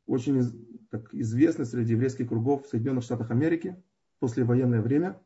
очень 0.07 0.87
так, 0.91 1.15
известный 1.15 1.67
среди 1.67 1.93
еврейских 1.93 2.29
кругов 2.29 2.67
в 2.67 2.69
Соединенных 2.69 3.05
Штатах 3.05 3.31
Америки 3.31 3.81
после 4.19 4.45
военное 4.45 4.81
время. 4.81 5.21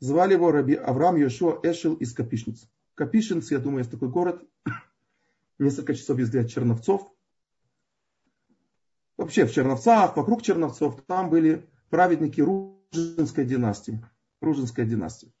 Звали 0.00 0.34
его 0.34 0.52
Раби 0.52 0.74
Авраам 0.74 1.16
Йошуа 1.16 1.60
Эшел 1.64 1.94
из 1.94 2.12
Капишниц. 2.12 2.68
Капишинцы, 2.94 3.54
я 3.54 3.60
думаю, 3.60 3.80
есть 3.80 3.90
такой 3.90 4.08
город, 4.08 4.42
несколько 5.58 5.94
часов 5.94 6.18
езды 6.18 6.40
от 6.40 6.48
Черновцов. 6.48 7.12
Вообще 9.16 9.46
в 9.46 9.52
Черновцах, 9.52 10.16
вокруг 10.16 10.42
Черновцов, 10.42 11.02
там 11.06 11.28
были 11.30 11.68
праведники 11.90 12.40
Ружинской 12.40 13.44
династии. 13.44 14.00
Ружинской 14.40 14.86
династии. 14.86 15.32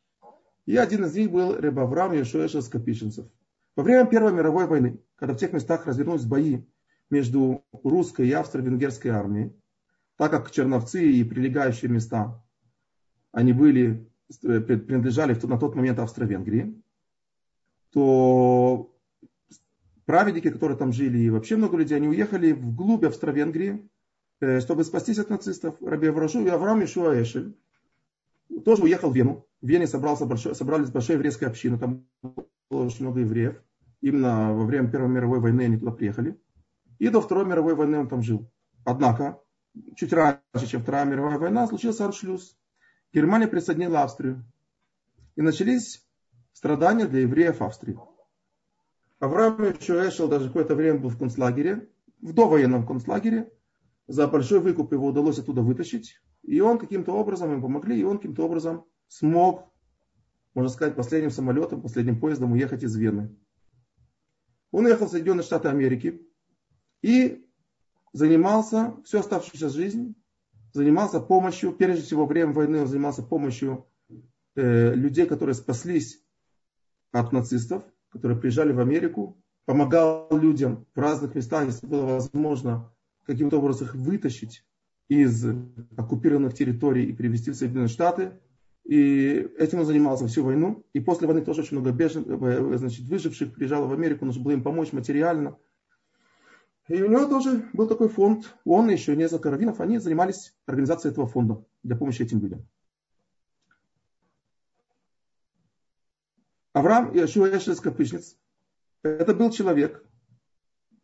И 0.66 0.76
один 0.76 1.04
из 1.04 1.14
них 1.14 1.30
был 1.30 1.54
Эшел 1.54 2.42
из 2.44 2.68
Капишинцев. 2.68 3.26
Во 3.74 3.82
время 3.82 4.06
Первой 4.06 4.32
мировой 4.32 4.66
войны, 4.66 5.00
когда 5.14 5.34
в 5.34 5.38
тех 5.38 5.52
местах 5.52 5.86
развернулись 5.86 6.24
бои 6.24 6.64
между 7.10 7.64
русской 7.84 8.28
и 8.28 8.32
австро-венгерской 8.32 9.10
армией, 9.10 9.52
так 10.16 10.30
как 10.30 10.50
Черновцы 10.50 11.10
и 11.10 11.24
прилегающие 11.24 11.90
места, 11.90 12.44
они 13.32 13.52
были, 13.52 14.10
э, 14.42 14.60
принадлежали 14.60 15.38
на 15.46 15.58
тот 15.58 15.74
момент 15.74 16.00
Австро-Венгрии, 16.00 16.82
то 17.92 18.94
праведники, 20.04 20.50
которые 20.50 20.76
там 20.76 20.92
жили, 20.92 21.18
и 21.18 21.30
вообще 21.30 21.56
много 21.56 21.76
людей, 21.76 21.96
они 21.96 22.08
уехали 22.08 22.52
вглубь 22.52 23.04
Австро-Венгрии, 23.04 23.88
э, 24.40 24.60
чтобы 24.60 24.84
спастись 24.84 25.18
от 25.18 25.30
нацистов. 25.30 25.76
Раби 25.80 26.08
Аврашу 26.08 26.44
и 26.44 26.48
Авраам 26.48 26.84
Ишуа 26.84 27.22
Эшель 27.22 27.56
тоже 28.64 28.82
уехал 28.82 29.10
в 29.10 29.16
Вену. 29.16 29.46
В 29.60 29.66
Вене 29.66 29.86
собрался 29.86 30.26
большой, 30.26 30.54
собрались 30.54 30.90
большая 30.90 31.16
еврейская 31.16 31.46
община, 31.46 31.78
там 31.78 32.06
было 32.70 32.84
очень 32.84 33.02
много 33.02 33.20
евреев. 33.20 33.62
Именно 34.00 34.54
во 34.54 34.64
время 34.64 34.90
Первой 34.90 35.08
мировой 35.08 35.40
войны 35.40 35.62
они 35.62 35.78
туда 35.78 35.90
приехали. 35.90 36.40
И 36.98 37.08
до 37.08 37.20
Второй 37.20 37.46
мировой 37.46 37.74
войны 37.74 37.98
он 37.98 38.08
там 38.08 38.22
жил. 38.22 38.50
Однако, 38.84 39.40
чуть 39.96 40.12
раньше, 40.12 40.66
чем 40.66 40.82
Вторая 40.82 41.04
мировая 41.04 41.38
война, 41.38 41.66
случился 41.66 42.04
аншлюз. 42.04 42.56
Германия 43.12 43.48
присоединила 43.48 44.02
Австрию. 44.02 44.44
И 45.36 45.42
начались 45.42 46.06
страдания 46.52 47.06
для 47.06 47.20
евреев 47.20 47.62
Австрии. 47.62 47.98
Авраам 49.20 49.62
еще 49.62 50.08
Эшел 50.08 50.28
даже 50.28 50.46
какое-то 50.46 50.74
время 50.74 50.98
был 51.00 51.08
в 51.08 51.18
концлагере, 51.18 51.88
в 52.20 52.32
довоенном 52.32 52.86
концлагере. 52.86 53.52
За 54.06 54.26
большой 54.26 54.60
выкуп 54.60 54.92
его 54.92 55.08
удалось 55.08 55.38
оттуда 55.38 55.62
вытащить. 55.62 56.20
И 56.48 56.60
он 56.60 56.78
каким-то 56.78 57.12
образом, 57.12 57.52
им 57.52 57.60
помогли, 57.60 58.00
и 58.00 58.04
он 58.04 58.16
каким-то 58.16 58.46
образом 58.46 58.86
смог, 59.06 59.70
можно 60.54 60.70
сказать, 60.70 60.96
последним 60.96 61.30
самолетом, 61.30 61.82
последним 61.82 62.18
поездом 62.18 62.52
уехать 62.52 62.82
из 62.82 62.96
Вены. 62.96 63.36
Он 64.70 64.86
уехал 64.86 65.06
в 65.06 65.10
Соединенные 65.10 65.42
Штаты 65.42 65.68
Америки, 65.68 66.26
и 67.02 67.46
занимался 68.14 68.96
всю 69.04 69.18
оставшуюся 69.18 69.68
жизнь, 69.68 70.14
занимался 70.72 71.20
помощью, 71.20 71.74
прежде 71.74 72.02
всего 72.02 72.24
время 72.24 72.54
войны 72.54 72.80
он 72.80 72.86
занимался 72.86 73.22
помощью 73.22 73.86
э, 74.56 74.94
людей, 74.94 75.26
которые 75.26 75.54
спаслись 75.54 76.24
от 77.12 77.30
нацистов, 77.30 77.84
которые 78.08 78.40
приезжали 78.40 78.72
в 78.72 78.80
Америку, 78.80 79.38
помогал 79.66 80.28
людям 80.30 80.86
в 80.94 80.98
разных 80.98 81.34
местах, 81.34 81.66
если 81.66 81.86
было 81.86 82.06
возможно, 82.06 82.90
каким-то 83.24 83.58
образом 83.58 83.82
их 83.82 83.94
вытащить 83.94 84.64
из 85.08 85.44
оккупированных 85.96 86.54
территорий 86.54 87.06
и 87.06 87.12
привезти 87.12 87.50
в 87.50 87.54
Соединенные 87.54 87.88
Штаты. 87.88 88.32
И 88.84 89.48
этим 89.58 89.80
он 89.80 89.86
занимался 89.86 90.26
всю 90.28 90.44
войну. 90.44 90.84
И 90.92 91.00
после 91.00 91.26
войны 91.26 91.42
тоже 91.42 91.62
очень 91.62 91.78
много 91.78 91.92
бежен, 91.92 92.24
э, 92.26 92.76
значит, 92.78 93.06
выживших 93.06 93.54
приезжало 93.54 93.86
в 93.86 93.92
Америку, 93.92 94.24
нужно 94.24 94.42
было 94.42 94.52
им 94.52 94.62
помочь 94.62 94.92
материально. 94.92 95.56
И 96.88 97.02
у 97.02 97.10
него 97.10 97.26
тоже 97.26 97.68
был 97.74 97.86
такой 97.86 98.08
фонд. 98.08 98.54
Он 98.64 98.88
и 98.88 98.94
еще 98.94 99.14
несколько 99.14 99.50
раввинов, 99.50 99.80
они 99.80 99.98
занимались 99.98 100.54
организацией 100.66 101.12
этого 101.12 101.26
фонда 101.26 101.64
для 101.82 101.96
помощи 101.96 102.22
этим 102.22 102.40
людям. 102.40 102.66
Авраам 106.72 107.14
Иошуа 107.14 107.48
Эшес 107.48 107.80
Капышниц, 107.80 108.36
это 109.02 109.34
был 109.34 109.50
человек, 109.50 110.04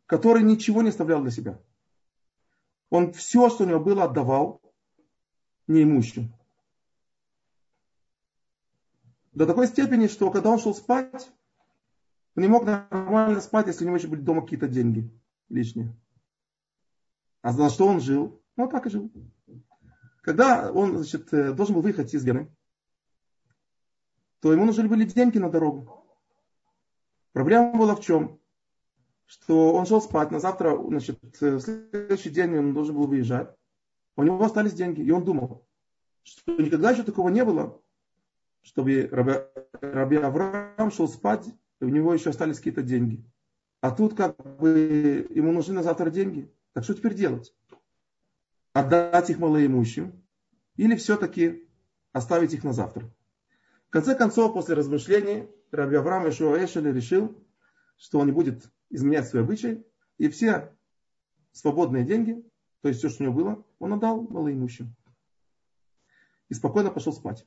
который 0.07 0.43
ничего 0.43 0.83
не 0.83 0.91
оставлял 0.91 1.21
для 1.21 1.31
себя. 1.31 1.61
Он 2.95 3.13
все, 3.13 3.51
что 3.51 3.65
у 3.65 3.67
него 3.67 3.81
было, 3.81 4.05
отдавал 4.05 4.63
неимущим. 5.67 6.33
До 9.33 9.47
такой 9.47 9.67
степени, 9.67 10.07
что 10.07 10.31
когда 10.31 10.51
он 10.51 10.61
шел 10.61 10.77
спать, 10.77 11.29
он 12.37 12.43
не 12.45 12.49
мог 12.49 12.65
нормально 12.65 13.41
спать, 13.41 13.67
если 13.67 13.83
у 13.83 13.89
него 13.89 13.97
еще 13.97 14.07
были 14.07 14.21
дома 14.21 14.43
какие-то 14.43 14.69
деньги 14.69 15.11
лишнее. 15.49 15.93
А 17.43 17.53
за 17.53 17.69
что 17.69 17.89
он 17.89 18.01
жил? 18.01 18.41
Ну, 18.55 18.69
так 18.69 18.87
и 18.87 18.91
жил. 18.91 19.11
Когда 20.23 20.71
он 20.71 20.99
значит, 20.99 21.33
э, 21.33 21.53
должен 21.53 21.75
был 21.75 21.83
выехать 21.83 22.15
из 22.15 22.25
Гены, 22.25 22.49
то 24.39 24.53
ему 24.53 24.67
нужны 24.67 24.87
были 24.87 25.05
деньги 25.05 25.39
на 25.39 25.51
дорогу. 25.51 26.07
Проблема 27.33 27.77
была 27.77 27.97
в 27.97 28.01
чем? 28.03 28.39
Что 29.27 29.73
он 29.73 29.87
шел 29.87 30.01
спать, 30.03 30.31
на 30.31 30.39
завтра, 30.39 30.77
значит, 30.77 31.19
э, 31.41 31.57
в 31.57 31.61
следующий 31.61 32.31
день 32.31 32.57
он 32.57 32.75
должен 32.75 32.95
был 32.95 33.07
выезжать. 33.07 33.55
У 34.17 34.23
него 34.23 34.45
остались 34.45 34.75
деньги, 34.75 35.01
и 35.01 35.11
он 35.11 35.25
думал, 35.25 35.67
что 36.23 36.53
никогда 36.53 36.91
еще 36.91 37.03
такого 37.03 37.29
не 37.31 37.45
было, 37.45 37.81
чтобы 38.63 39.09
Раби, 39.11 40.17
Авраам 40.17 40.91
шел 40.91 41.09
спать, 41.09 41.47
и 41.81 41.85
у 41.85 41.89
него 41.89 42.15
еще 42.15 42.31
остались 42.31 42.59
какие-то 42.59 42.83
деньги. 42.83 43.25
А 43.81 43.91
тут 43.91 44.15
как 44.15 44.37
бы 44.59 45.27
ему 45.31 45.53
нужны 45.53 45.75
на 45.75 45.83
завтра 45.83 46.11
деньги. 46.11 46.51
Так 46.73 46.85
что 46.85 46.95
теперь 46.95 47.15
делать? 47.15 47.55
Отдать 48.73 49.31
их 49.31 49.39
малоимущим? 49.39 50.25
Или 50.77 50.97
все-таки 50.97 51.69
оставить 52.13 52.55
их 52.55 52.65
на 52.65 52.73
завтра? 52.73 53.11
В 53.89 53.91
конце 53.91 54.15
концов, 54.15 54.55
после 54.55 54.75
размышлений, 54.75 55.49
Раби 55.71 55.97
Авраам 55.97 56.29
Ишуа 56.29 56.65
Эшели 56.65 56.91
решил, 56.91 57.37
что 57.97 58.19
он 58.19 58.27
не 58.27 58.33
будет 58.33 58.65
изменять 58.95 59.29
свой 59.29 59.43
обычай, 59.43 59.85
и 60.19 60.29
все 60.29 60.73
свободные 61.53 62.05
деньги, 62.05 62.43
то 62.81 62.89
есть 62.89 63.01
все, 63.01 63.09
что 63.09 63.23
у 63.23 63.27
него 63.27 63.37
было, 63.37 63.65
он 63.79 63.93
отдал 63.93 64.23
малоимущим. 64.23 64.95
И 66.49 66.55
спокойно 66.55 66.91
пошел 66.91 67.13
спать. 67.13 67.47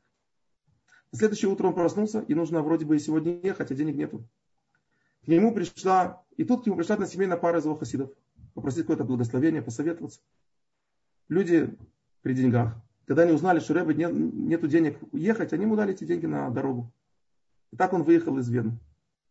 На 1.12 1.18
следующее 1.18 1.52
утро 1.52 1.68
он 1.68 1.74
проснулся, 1.74 2.20
и 2.22 2.34
нужно 2.34 2.62
вроде 2.62 2.86
бы 2.86 2.96
и 2.96 3.00
сегодня 3.00 3.40
ехать, 3.42 3.72
а 3.72 3.76
денег 3.76 3.96
нету. 3.96 4.28
К 5.24 5.28
нему 5.28 5.54
пришла 5.54 6.24
и 6.38 6.44
тут 6.44 6.64
к 6.64 6.68
нему 6.68 6.78
пришла 6.78 6.96
одна 6.96 7.08
семейная 7.08 7.38
пара 7.38 7.60
из 7.60 7.66
его 7.66 7.76
хасидов. 7.76 8.12
Попросить 8.54 8.82
какое-то 8.82 9.04
благословение, 9.04 9.62
посоветоваться. 9.62 10.22
Люди 11.28 11.76
при 12.22 12.34
деньгах. 12.34 12.76
Когда 13.06 13.24
они 13.24 13.34
узнали, 13.34 13.60
что 13.60 13.74
Рэбе 13.74 13.94
нет, 13.94 14.14
нету 14.14 14.68
денег 14.68 15.00
ехать, 15.12 15.54
они 15.54 15.64
ему 15.64 15.76
дали 15.76 15.94
эти 15.94 16.04
деньги 16.04 16.26
на 16.26 16.50
дорогу. 16.50 16.92
И 17.72 17.78
так 17.78 17.94
он 17.94 18.04
выехал 18.04 18.38
из 18.38 18.50
Вены. 18.50 18.78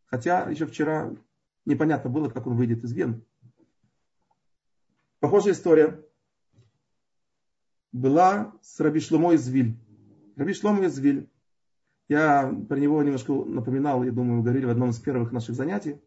Хотя 0.07 0.48
еще 0.50 0.66
вчера 0.66 1.14
Непонятно 1.66 2.09
было, 2.09 2.31
как 2.31 2.46
он 2.46 2.57
выйдет 2.57 2.85
из 2.85 2.92
Вены. 2.92 3.20
Похожая 5.18 5.52
история 5.52 6.00
была 7.90 8.55
с 8.62 8.79
Раби 8.79 9.00
Шломо 9.00 9.35
из 9.35 9.48
Виль. 9.48 9.76
Раби 10.37 10.55
Шломо 10.55 10.85
из 10.85 10.96
Виль. 10.98 11.29
Я 12.09 12.55
про 12.68 12.79
него 12.79 13.02
немножко 13.02 13.33
напоминал, 13.33 14.05
я 14.05 14.12
думаю, 14.12 14.42
говорили 14.42 14.64
в 14.64 14.70
одном 14.70 14.90
из 14.90 15.00
первых 15.00 15.33
наших 15.33 15.57
занятий. 15.57 16.00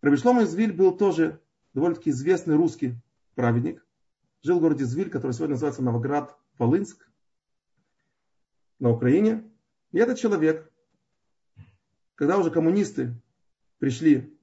Раби 0.00 0.16
Шломо 0.16 0.42
из 0.42 0.54
Виль 0.54 0.72
был 0.72 0.96
тоже 0.96 1.40
довольно-таки 1.74 2.10
известный 2.10 2.56
русский 2.56 2.94
праведник. 3.34 3.84
Жил 4.42 4.58
в 4.58 4.62
городе 4.62 4.86
Звиль, 4.86 5.10
который 5.10 5.32
сегодня 5.32 5.54
называется 5.54 5.82
Новоград, 5.82 6.38
Волынск, 6.58 7.06
на 8.78 8.90
Украине. 8.90 9.44
И 9.92 9.98
этот 9.98 10.18
человек, 10.18 10.72
когда 12.14 12.38
уже 12.38 12.50
коммунисты 12.50 13.14
пришли 13.78 14.37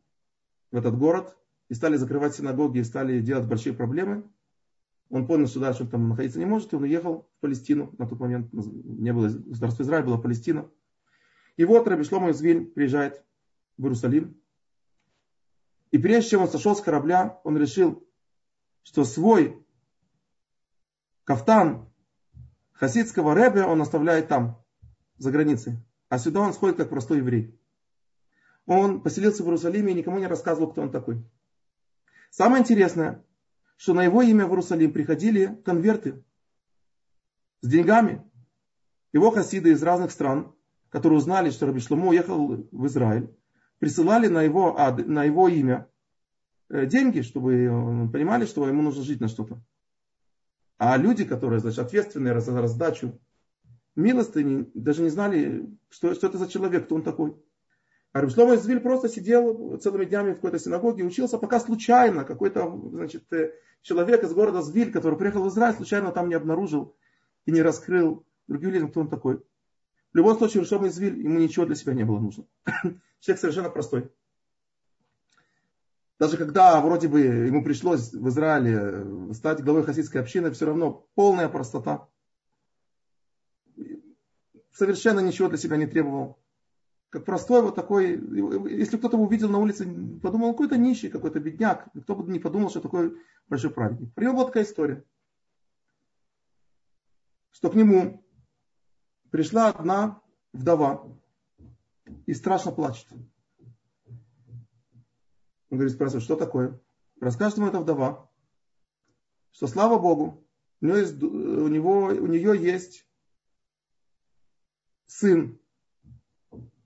в 0.76 0.78
этот 0.78 0.98
город 0.98 1.38
и 1.70 1.74
стали 1.74 1.96
закрывать 1.96 2.36
синагоги, 2.36 2.80
и 2.80 2.84
стали 2.84 3.22
делать 3.22 3.48
большие 3.48 3.74
проблемы, 3.74 4.30
он 5.10 5.26
понял, 5.26 5.48
что 5.48 5.62
дальше 5.62 5.84
он 5.84 5.90
там 5.90 6.10
находиться 6.10 6.38
не 6.38 6.46
может, 6.46 6.74
и 6.74 6.76
он 6.76 6.84
уехал 6.84 7.30
в 7.38 7.40
Палестину. 7.40 7.96
На 7.98 8.08
тот 8.08 8.20
момент 8.20 8.52
не 8.52 9.14
было 9.14 9.30
государства 9.30 9.84
Израиль, 9.84 10.04
была 10.04 10.18
Палестина. 10.18 10.70
И 11.56 11.64
вот 11.64 11.88
Раби 11.88 12.04
Шломо 12.04 12.32
из 12.32 12.42
Виль 12.42 12.66
приезжает 12.66 13.24
в 13.78 13.84
Иерусалим. 13.84 14.38
И 15.92 15.98
прежде 15.98 16.32
чем 16.32 16.42
он 16.42 16.50
сошел 16.50 16.76
с 16.76 16.82
корабля, 16.82 17.40
он 17.46 17.58
решил, 17.58 18.06
что 18.84 19.06
свой 19.06 19.66
кафтан 21.24 21.88
хасидского 22.74 23.34
рэбе 23.34 23.64
он 23.64 23.82
оставляет 23.82 24.28
там, 24.28 24.62
за 25.18 25.32
границей. 25.32 25.78
А 26.10 26.20
сюда 26.20 26.42
он 26.42 26.54
сходит 26.54 26.76
как 26.76 26.90
простой 26.90 27.20
еврей. 27.20 27.58
Он 28.66 29.02
поселился 29.02 29.44
в 29.44 29.48
Иерусалиме 29.48 29.92
и 29.92 29.96
никому 29.96 30.20
не 30.20 30.28
рассказывал, 30.28 30.72
кто 30.72 30.82
он 30.82 30.92
такой. 30.92 31.24
Самое 32.32 32.62
интересное, 32.62 33.24
что 33.78 33.94
на 33.94 34.04
его 34.04 34.22
имя 34.22 34.46
в 34.46 34.50
Иерусалим 34.50 34.92
приходили 34.92 35.62
конверты 35.64 36.24
с 37.62 37.68
деньгами. 37.68 38.24
Его 39.14 39.32
хасиды 39.32 39.72
из 39.72 39.84
разных 39.84 40.12
стран, 40.12 40.54
которые 40.90 41.20
узнали, 41.20 41.50
что 41.50 41.66
Раби 41.68 41.80
Шломо 41.80 42.10
уехал 42.10 42.68
в 42.72 42.86
Израиль, 42.88 43.34
присылали 43.80 44.28
на 44.28 44.42
его, 44.42 44.76
на 45.06 45.24
его 45.24 45.48
имя 45.48 45.90
э, 46.70 46.86
деньги, 46.86 47.22
чтобы 47.22 48.10
понимали, 48.12 48.46
что 48.46 48.68
ему 48.68 48.82
нужно 48.82 49.04
жить 49.04 49.22
на 49.22 49.28
что-то. 49.28 49.62
А 50.78 50.98
люди, 50.98 51.24
которые 51.24 51.60
значит, 51.60 51.80
ответственные 51.80 52.40
за 52.42 52.60
раздачу 52.60 53.20
милостыни, 53.96 54.70
даже 54.74 55.02
не 55.02 55.10
знали, 55.10 55.70
что, 55.90 56.14
что 56.14 56.28
это 56.28 56.38
за 56.38 56.50
человек, 56.50 56.86
кто 56.86 56.96
он 56.96 57.04
такой. 57.04 57.36
А 58.16 58.22
Рабшлома 58.22 58.56
Извиль 58.56 58.80
просто 58.80 59.10
сидел 59.10 59.76
целыми 59.76 60.06
днями 60.06 60.32
в 60.32 60.36
какой-то 60.36 60.58
синагоге 60.58 61.04
и 61.04 61.06
учился, 61.06 61.38
пока 61.38 61.60
случайно 61.60 62.24
какой-то 62.24 62.80
значит, 62.94 63.26
э, 63.34 63.52
человек 63.82 64.24
из 64.24 64.32
города 64.34 64.62
Звиль, 64.62 64.94
который 64.94 65.20
приехал 65.20 65.44
в 65.44 65.50
Израиль, 65.50 65.76
случайно 65.76 66.14
там 66.14 66.30
не 66.30 66.36
обнаружил 66.36 66.96
и 67.46 67.52
не 67.52 67.62
раскрыл 67.62 68.26
другим 68.48 68.70
людям, 68.70 68.90
кто 68.90 69.02
он 69.02 69.10
такой. 69.10 69.40
В 70.14 70.16
любом 70.16 70.38
случае, 70.38 70.62
Рабшлома 70.62 70.88
Извиль, 70.88 71.24
ему 71.24 71.40
ничего 71.40 71.66
для 71.66 71.76
себя 71.76 71.94
не 71.94 72.06
было 72.06 72.20
нужно. 72.20 72.46
Человек 73.20 73.42
совершенно 73.42 73.70
простой. 73.70 74.10
Даже 76.18 76.38
когда 76.38 76.80
вроде 76.80 77.10
бы 77.10 77.20
ему 77.20 77.66
пришлось 77.66 78.14
в 78.14 78.30
Израиле 78.30 79.34
стать 79.34 79.62
главой 79.62 79.84
хасидской 79.84 80.22
общины, 80.22 80.52
все 80.52 80.68
равно 80.68 81.06
полная 81.16 81.50
простота. 81.50 82.08
Совершенно 84.72 85.20
ничего 85.20 85.50
для 85.50 85.58
себя 85.58 85.76
не 85.76 85.86
требовал 85.86 86.40
как 87.16 87.24
простой 87.24 87.62
вот 87.62 87.76
такой, 87.76 88.20
если 88.70 88.98
кто-то 88.98 89.16
увидел 89.16 89.48
на 89.48 89.58
улице, 89.58 89.86
подумал, 90.22 90.52
какой-то 90.52 90.76
нищий, 90.76 91.10
какой-то 91.10 91.40
бедняк, 91.40 91.88
кто 92.04 92.14
бы 92.14 92.30
не 92.30 92.40
подумал, 92.40 92.70
что 92.70 92.82
такой 92.82 93.18
большой 93.48 93.72
праведник. 93.72 94.14
При 94.14 94.28
была 94.28 94.44
такая 94.44 94.66
история, 94.66 95.06
что 97.52 97.70
к 97.70 97.76
нему 97.76 98.22
пришла 99.32 99.70
одна 99.70 100.22
вдова 100.52 101.08
и 102.26 102.34
страшно 102.34 102.74
плачет. 102.74 103.08
Он 105.70 105.78
говорит, 105.78 105.94
спрашивает, 105.94 106.26
что 106.26 106.36
такое? 106.36 106.82
Расскажет 107.22 107.60
ему 107.60 107.68
эта 107.68 107.80
вдова, 107.80 108.30
что 109.52 109.68
слава 109.68 109.98
Богу, 109.98 110.46
у, 110.82 110.86
него, 110.86 112.08
у 112.08 112.28
нее 112.28 112.62
есть 112.62 113.08
сын, 115.06 115.58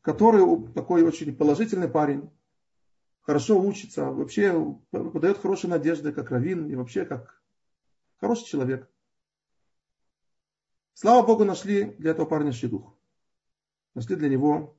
который 0.01 0.71
такой 0.73 1.03
очень 1.03 1.35
положительный 1.35 1.89
парень, 1.89 2.29
хорошо 3.21 3.61
учится, 3.61 4.11
вообще 4.11 4.53
подает 4.91 5.37
хорошие 5.37 5.69
надежды, 5.69 6.11
как 6.11 6.31
раввин, 6.31 6.67
и 6.67 6.75
вообще 6.75 7.05
как 7.05 7.41
хороший 8.17 8.45
человек. 8.45 8.89
Слава 10.93 11.25
Богу, 11.25 11.45
нашли 11.45 11.95
для 11.97 12.11
этого 12.11 12.25
парня 12.25 12.51
шедух. 12.51 12.93
Нашли 13.95 14.15
для 14.15 14.29
него 14.29 14.77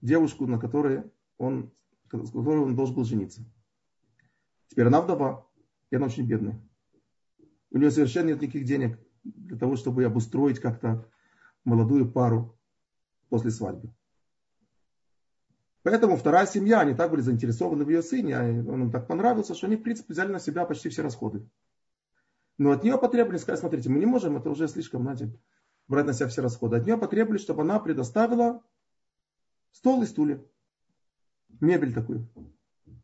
девушку, 0.00 0.46
на 0.46 0.58
которой 0.58 1.10
он, 1.38 1.72
с 2.06 2.10
которой 2.10 2.58
он 2.58 2.76
должен 2.76 2.94
был 2.94 3.04
жениться. 3.04 3.44
Теперь 4.68 4.86
она 4.86 5.00
вдова, 5.00 5.46
и 5.90 5.96
она 5.96 6.06
очень 6.06 6.26
бедная. 6.26 6.60
У 7.70 7.78
нее 7.78 7.90
совершенно 7.90 8.28
нет 8.28 8.42
никаких 8.42 8.64
денег 8.64 8.98
для 9.24 9.58
того, 9.58 9.76
чтобы 9.76 10.04
обустроить 10.04 10.60
как-то 10.60 11.08
молодую 11.64 12.10
пару 12.10 12.56
после 13.28 13.50
свадьбы. 13.50 13.92
Поэтому 15.84 16.16
вторая 16.16 16.46
семья, 16.46 16.80
они 16.80 16.94
так 16.94 17.10
были 17.10 17.20
заинтересованы 17.20 17.84
в 17.84 17.90
ее 17.90 18.02
сыне, 18.02 18.38
а 18.38 18.42
он 18.42 18.84
им 18.84 18.90
так 18.90 19.06
понравился, 19.06 19.54
что 19.54 19.66
они, 19.66 19.76
в 19.76 19.82
принципе, 19.82 20.14
взяли 20.14 20.32
на 20.32 20.40
себя 20.40 20.64
почти 20.64 20.88
все 20.88 21.02
расходы. 21.02 21.46
Но 22.56 22.70
от 22.70 22.82
нее 22.82 22.96
потребовали, 22.96 23.36
сказать, 23.36 23.60
смотрите, 23.60 23.90
мы 23.90 23.98
не 23.98 24.06
можем, 24.06 24.38
это 24.38 24.48
уже 24.48 24.66
слишком, 24.66 25.02
знаете, 25.02 25.38
брать 25.86 26.06
на 26.06 26.14
себя 26.14 26.28
все 26.28 26.40
расходы. 26.40 26.78
От 26.78 26.86
нее 26.86 26.96
потребовали, 26.96 27.36
чтобы 27.36 27.62
она 27.62 27.78
предоставила 27.80 28.62
стол 29.72 30.02
и 30.02 30.06
стулья. 30.06 30.42
Мебель 31.60 31.92
такую. 31.92 32.30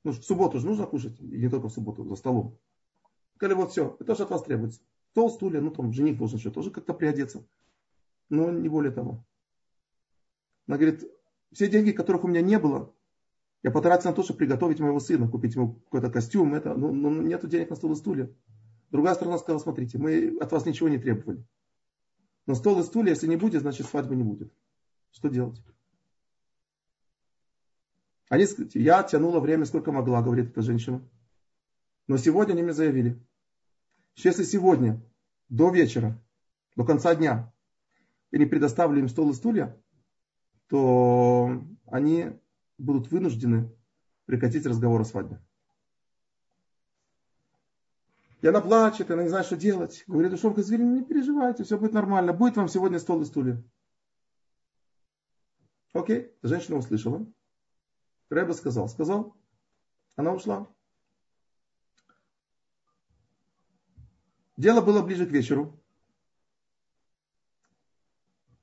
Ну, 0.03 0.13
в 0.13 0.25
субботу 0.25 0.59
же 0.59 0.67
нужно 0.67 0.87
кушать, 0.87 1.21
и 1.21 1.37
не 1.37 1.51
только 1.51 1.69
в 1.69 1.73
субботу, 1.75 2.05
за 2.05 2.17
столом. 2.17 2.59
Сказали, 3.35 3.57
вот 3.57 3.73
все, 3.73 3.95
это 4.01 4.15
же 4.15 4.23
от 4.23 4.31
вас 4.31 4.43
требуется. 4.43 4.81
Стол, 5.11 5.31
стулья, 5.31 5.61
ну 5.61 5.71
там 5.71 5.93
жених 5.93 6.17
должен 6.17 6.39
еще 6.39 6.51
тоже 6.51 6.71
как-то 6.71 6.95
приодеться. 6.95 7.45
Но 8.31 8.51
не 8.51 8.71
более 8.71 8.93
того. 8.93 9.23
Она 10.67 10.79
говорит, 10.79 11.05
все 11.53 11.69
деньги, 11.69 11.93
которых 11.93 12.25
у 12.25 12.29
меня 12.29 12.41
не 12.41 12.59
было, 12.59 12.93
я 13.63 13.71
потратил 13.71 14.11
на 14.11 14.17
то, 14.17 14.23
чтобы 14.23 14.39
приготовить 14.39 14.81
моего 14.81 15.01
сына, 15.01 15.29
купить 15.29 15.55
ему 15.55 15.75
какой-то 15.75 16.11
костюм, 16.11 16.55
это, 16.55 16.75
ну, 16.75 16.93
ну, 16.93 17.23
нету 17.23 17.47
денег 17.47 17.71
на 17.71 17.77
стол 17.77 17.93
и 17.93 17.97
стулья. 17.97 18.31
Другая 18.91 19.15
сторона 19.15 19.39
сказала, 19.39 19.61
смотрите, 19.61 19.99
мы 19.99 20.39
от 20.41 20.51
вас 20.51 20.65
ничего 20.65 20.89
не 20.89 20.99
требовали. 20.99 21.45
Но 22.47 22.55
стол 22.55 22.81
и 22.81 22.83
стулья, 22.83 23.11
если 23.11 23.27
не 23.27 23.37
будет, 23.37 23.61
значит 23.61 23.87
свадьбы 23.87 24.17
не 24.17 24.23
будет. 24.23 24.53
Что 25.13 25.29
делать? 25.29 25.63
Они, 28.29 28.47
я 28.75 29.03
тянула 29.03 29.41
время 29.41 29.67
сколько 29.67 29.93
могла, 29.93 30.23
говорит 30.23 30.51
эта 30.51 30.63
женщина. 30.63 31.03
Но 32.07 32.17
сегодня 32.17 32.53
они 32.55 32.63
мне 32.63 32.73
заявили, 32.73 33.21
что 34.15 34.29
если 34.29 34.45
сегодня 34.45 35.01
до 35.49 35.71
вечера, 35.71 36.21
до 36.77 36.85
конца 36.85 37.15
дня, 37.15 37.53
я 38.31 38.39
не 38.39 38.47
предоставлю 38.47 39.01
им 39.01 39.09
стол 39.09 39.31
и 39.31 39.35
стулья, 39.35 39.77
то 40.71 41.63
они 41.87 42.31
будут 42.79 43.11
вынуждены 43.11 43.71
прекратить 44.25 44.65
разговор 44.67 45.01
о 45.01 45.05
свадьбе. 45.05 45.41
И 48.41 48.47
она 48.47 48.61
плачет, 48.61 49.11
она 49.11 49.25
не 49.25 49.29
знает, 49.29 49.47
что 49.47 49.57
делать. 49.57 50.05
Говорит, 50.07 50.39
что 50.39 50.55
Извини, 50.57 51.01
не 51.01 51.05
переживайте, 51.05 51.65
все 51.65 51.77
будет 51.77 51.93
нормально. 51.93 52.33
Будет 52.33 52.57
вам 52.57 52.69
сегодня 52.69 53.01
стол 53.01 53.21
и 53.21 53.25
стулья. 53.25 53.63
Окей, 55.93 56.33
женщина 56.43 56.79
услышала. 56.79 57.27
Рэба 58.31 58.53
сказал, 58.53 58.89
сказал. 58.89 59.37
Она 60.15 60.33
ушла. 60.33 60.69
Дело 64.57 64.81
было 64.81 65.03
ближе 65.03 65.27
к 65.27 65.31
вечеру. 65.31 65.77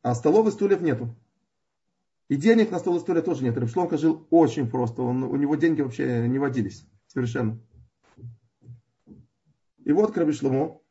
А 0.01 0.15
столов 0.15 0.47
и 0.47 0.51
стульев 0.51 0.81
нету. 0.81 1.13
И 2.29 2.35
денег 2.35 2.71
на 2.71 2.79
стол 2.79 2.97
история 2.97 3.21
тоже 3.21 3.43
нет. 3.43 3.57
Рыбшломка 3.57 3.97
жил 3.97 4.27
очень 4.29 4.69
просто. 4.69 5.01
Он, 5.01 5.23
у 5.23 5.35
него 5.37 5.55
деньги 5.55 5.81
вообще 5.81 6.27
не 6.27 6.39
водились. 6.39 6.85
Совершенно. 7.07 7.59
И 9.85 9.93
вот 9.93 10.13
к 10.13 10.17
Рабишлому 10.17 10.83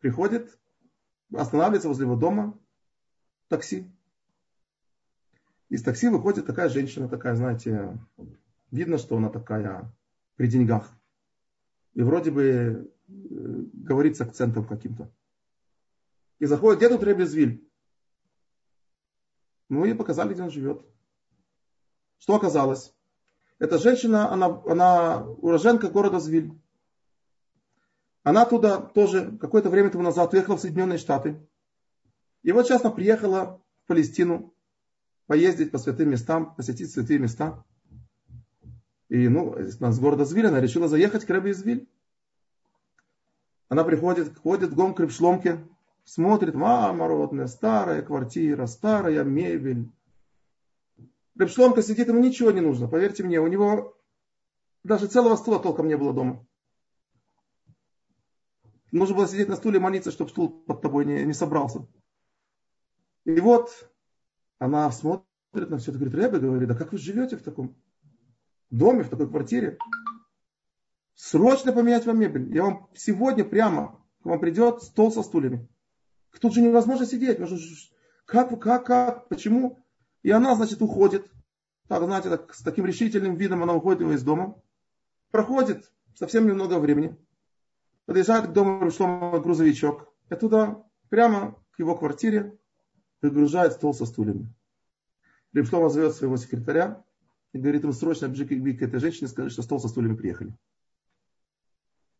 приходит, 0.00 0.58
останавливается 1.34 1.88
возле 1.88 2.04
его 2.04 2.16
дома 2.16 2.58
такси. 3.48 3.90
Из 5.70 5.82
такси 5.82 6.08
выходит 6.08 6.46
такая 6.46 6.68
женщина, 6.68 7.08
такая, 7.08 7.34
знаете, 7.34 7.98
видно, 8.70 8.98
что 8.98 9.16
она 9.16 9.30
такая 9.30 9.90
при 10.36 10.48
деньгах. 10.48 10.92
И 11.94 12.02
вроде 12.02 12.30
бы 12.30 12.44
э, 12.44 13.12
говорит 13.72 14.16
с 14.16 14.20
акцентом 14.20 14.66
каким-то. 14.66 15.10
И 16.38 16.44
заходит, 16.44 16.78
где 16.78 16.88
тут 16.90 17.02
Ребезвиль? 17.02 17.65
Ну 19.68 19.84
и 19.84 19.94
показали, 19.94 20.34
где 20.34 20.42
он 20.42 20.50
живет. 20.50 20.84
Что 22.18 22.36
оказалось? 22.36 22.94
Эта 23.58 23.78
женщина, 23.78 24.30
она, 24.30 24.62
она 24.66 25.24
уроженка 25.24 25.88
города 25.88 26.20
Звиль. 26.20 26.52
Она 28.22 28.44
туда 28.44 28.80
тоже 28.80 29.36
какое-то 29.38 29.70
время 29.70 29.90
тому 29.90 30.04
назад 30.04 30.32
уехала 30.34 30.56
в 30.56 30.60
Соединенные 30.60 30.98
Штаты. 30.98 31.40
И 32.42 32.52
вот 32.52 32.66
сейчас 32.66 32.84
она 32.84 32.92
приехала 32.92 33.62
в 33.84 33.86
Палестину 33.86 34.52
поездить 35.26 35.70
по 35.70 35.78
святым 35.78 36.10
местам, 36.10 36.54
посетить 36.54 36.90
святые 36.90 37.18
места. 37.18 37.64
И 39.08 39.28
ну, 39.28 39.56
с 39.58 39.98
города 39.98 40.24
Звиль 40.24 40.46
она 40.46 40.60
решила 40.60 40.88
заехать 40.88 41.24
к 41.24 41.30
Рэбе 41.30 41.54
Звиль. 41.54 41.88
Она 43.68 43.84
приходит, 43.84 44.36
ходит 44.38 44.70
в 44.70 44.74
гом 44.74 44.94
к 44.94 45.00
Рыбшломке, 45.00 45.66
смотрит, 46.06 46.54
мама 46.54 47.08
родная, 47.08 47.48
старая 47.48 48.00
квартира, 48.00 48.66
старая 48.66 49.24
мебель. 49.24 49.90
Рыбшломка 51.34 51.82
сидит, 51.82 52.08
ему 52.08 52.20
ничего 52.20 52.50
не 52.52 52.62
нужно, 52.62 52.88
поверьте 52.88 53.22
мне, 53.22 53.40
у 53.40 53.46
него 53.46 53.98
даже 54.84 55.08
целого 55.08 55.36
стула 55.36 55.58
толком 55.58 55.88
не 55.88 55.96
было 55.96 56.14
дома. 56.14 56.46
Нужно 58.92 59.16
было 59.16 59.28
сидеть 59.28 59.48
на 59.48 59.56
стуле 59.56 59.78
и 59.78 59.82
молиться, 59.82 60.12
чтобы 60.12 60.30
стул 60.30 60.48
под 60.48 60.80
тобой 60.80 61.04
не, 61.04 61.24
не 61.24 61.34
собрался. 61.34 61.86
И 63.24 63.40
вот 63.40 63.90
она 64.58 64.90
смотрит 64.92 65.26
на 65.52 65.78
все 65.78 65.90
это, 65.90 65.98
говорит, 65.98 66.14
Рэбе, 66.14 66.38
говорит, 66.38 66.68
да 66.68 66.74
как 66.76 66.92
вы 66.92 66.98
живете 66.98 67.36
в 67.36 67.42
таком 67.42 67.76
доме, 68.70 69.02
в 69.02 69.10
такой 69.10 69.28
квартире? 69.28 69.76
Срочно 71.14 71.72
поменять 71.72 72.06
вам 72.06 72.20
мебель. 72.20 72.54
Я 72.54 72.62
вам 72.62 72.88
сегодня 72.94 73.44
прямо 73.44 74.00
к 74.22 74.26
вам 74.26 74.38
придет 74.38 74.82
стол 74.82 75.10
со 75.10 75.22
стульями. 75.22 75.68
Тут 76.40 76.54
же 76.54 76.62
невозможно 76.62 77.06
сидеть. 77.06 77.38
Как, 78.24 78.60
как, 78.60 78.86
как, 78.86 79.28
почему? 79.28 79.78
И 80.22 80.30
она, 80.30 80.54
значит, 80.54 80.82
уходит. 80.82 81.30
Так, 81.88 82.02
знаете, 82.02 82.30
так, 82.30 82.54
с 82.54 82.62
таким 82.62 82.84
решительным 82.86 83.36
видом 83.36 83.62
она 83.62 83.74
уходит 83.74 84.00
из 84.02 84.22
дома. 84.22 84.60
Проходит 85.30 85.90
совсем 86.14 86.46
немного 86.46 86.78
времени 86.78 87.16
подъезжает 88.06 88.46
к 88.46 88.52
дому 88.52 88.80
Рушлома 88.80 89.38
грузовичок. 89.40 90.08
И 90.30 90.34
туда, 90.34 90.82
прямо 91.08 91.60
к 91.72 91.78
его 91.78 91.96
квартире, 91.96 92.56
выгружает 93.20 93.74
стол 93.74 93.92
со 93.92 94.06
стульями. 94.06 94.52
Рибшлома 95.52 95.88
зовет 95.88 96.14
своего 96.14 96.36
секретаря 96.36 97.04
и 97.52 97.58
говорит 97.58 97.82
ему 97.82 97.92
срочно 97.92 98.26
бежи 98.26 98.46
к 98.46 98.82
этой 98.82 99.00
женщине, 99.00 99.28
скажи, 99.28 99.50
что 99.50 99.62
стол 99.62 99.80
со 99.80 99.88
стульями 99.88 100.16
приехали. 100.16 100.54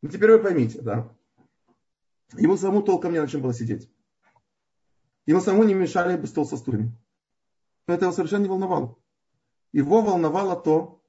Ну 0.03 0.09
теперь 0.09 0.33
вы 0.33 0.39
поймите, 0.39 0.81
да. 0.83 1.13
Ему 2.37 2.57
самому 2.57 2.83
толком 2.83 3.13
не 3.13 3.21
на 3.21 3.29
чем 3.29 3.43
было 3.43 3.55
сидеть. 3.55 3.91
Ему 5.27 5.41
самому 5.41 5.65
не 5.65 5.75
мешали 5.75 6.17
бы 6.17 6.27
стол 6.27 6.47
со 6.47 6.57
стульями. 6.57 6.97
Но 7.87 7.95
это 7.95 8.07
его 8.07 8.13
совершенно 8.13 8.45
не 8.45 8.49
волновало. 8.49 8.97
Его 9.73 10.01
волновало 10.01 10.57
то, 10.57 11.03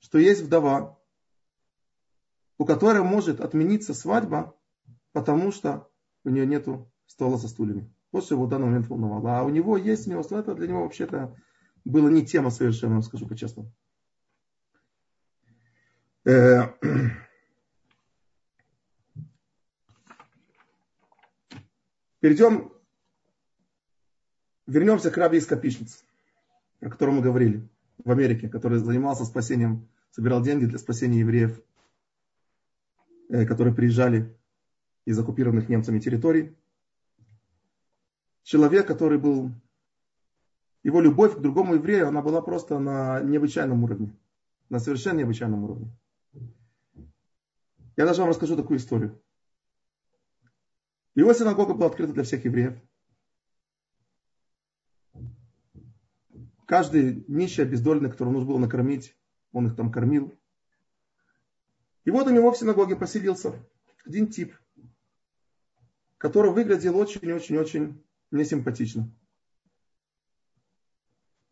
что 0.00 0.18
есть 0.18 0.42
вдова, 0.42 0.98
у 2.58 2.64
которой 2.64 3.02
может 3.02 3.40
отмениться 3.40 3.94
свадьба, 3.94 4.56
потому 5.12 5.52
что 5.52 5.88
у 6.24 6.30
нее 6.30 6.46
нет 6.46 6.66
стола 7.06 7.38
со 7.38 7.48
стульями. 7.48 7.92
Вот 8.12 8.24
что 8.24 8.34
его 8.34 8.46
в 8.46 8.48
данный 8.48 8.66
момент 8.66 8.88
волновало. 8.88 9.38
А 9.38 9.42
у 9.44 9.50
него 9.50 9.76
есть 9.76 10.06
у 10.06 10.10
него 10.10 10.22
это 10.22 10.54
для 10.54 10.66
него 10.66 10.82
вообще-то 10.82 11.36
было 11.84 12.08
не 12.08 12.24
тема 12.26 12.50
совершенно, 12.50 13.02
скажу 13.02 13.26
по-честному. 13.26 13.72
Э, 16.24 16.68
перейдем, 22.20 22.72
вернемся 24.70 25.10
к 25.10 25.16
рабе 25.16 25.38
из 25.38 25.46
Капишниц, 25.46 26.04
о 26.80 26.88
котором 26.88 27.16
мы 27.16 27.22
говорили 27.22 27.68
в 28.04 28.10
Америке, 28.10 28.48
который 28.48 28.78
занимался 28.78 29.24
спасением, 29.24 29.88
собирал 30.10 30.42
деньги 30.42 30.64
для 30.64 30.78
спасения 30.78 31.20
евреев 31.20 31.60
Э, 33.30 33.46
которые 33.46 33.72
приезжали 33.72 34.36
из 35.04 35.16
оккупированных 35.16 35.68
немцами 35.68 36.00
территорий. 36.00 36.56
Человек, 38.42 38.88
который 38.88 39.18
был... 39.18 39.52
Его 40.82 41.00
любовь 41.00 41.36
к 41.36 41.40
другому 41.40 41.74
еврею, 41.74 42.08
она 42.08 42.22
была 42.22 42.42
просто 42.42 42.80
на 42.80 43.20
необычайном 43.20 43.84
уровне. 43.84 44.16
На 44.68 44.80
совершенно 44.80 45.18
необычайном 45.18 45.62
уровне. 45.62 45.96
Я 47.96 48.04
даже 48.06 48.22
вам 48.22 48.30
расскажу 48.30 48.56
такую 48.56 48.78
историю. 48.78 49.22
Его 51.14 51.32
синагога 51.32 51.74
была 51.74 51.86
открыта 51.86 52.12
для 52.14 52.24
всех 52.24 52.44
евреев. 52.44 52.80
Каждый 56.70 57.24
нищий, 57.26 57.64
обездоленный, 57.64 58.12
которого 58.12 58.32
нужно 58.32 58.50
было 58.50 58.58
накормить, 58.58 59.16
он 59.50 59.66
их 59.66 59.74
там 59.74 59.90
кормил. 59.90 60.38
И 62.04 62.12
вот 62.12 62.28
у 62.28 62.30
него 62.30 62.52
в 62.52 62.56
синагоге 62.56 62.94
поселился 62.94 63.54
один 64.06 64.28
тип, 64.28 64.54
который 66.16 66.52
выглядел 66.52 66.96
очень-очень-очень 66.96 68.00
несимпатично. 68.30 69.12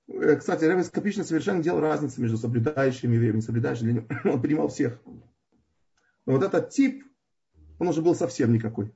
Э, 0.06 0.36
кстати, 0.36 0.62
Ревес 0.62 0.88
Капичный 0.88 1.24
совершенно 1.24 1.64
делал 1.64 1.80
разницу 1.80 2.22
между 2.22 2.38
соблюдающими 2.38 3.16
и 3.16 3.32
не 3.32 3.42
соблюдающими. 3.42 4.06
Он 4.24 4.40
принимал 4.40 4.68
всех. 4.68 5.02
Но 6.26 6.34
вот 6.34 6.44
этот 6.44 6.70
тип, 6.70 7.04
он 7.80 7.88
уже 7.88 8.02
был 8.02 8.14
совсем 8.14 8.52
никакой. 8.52 8.94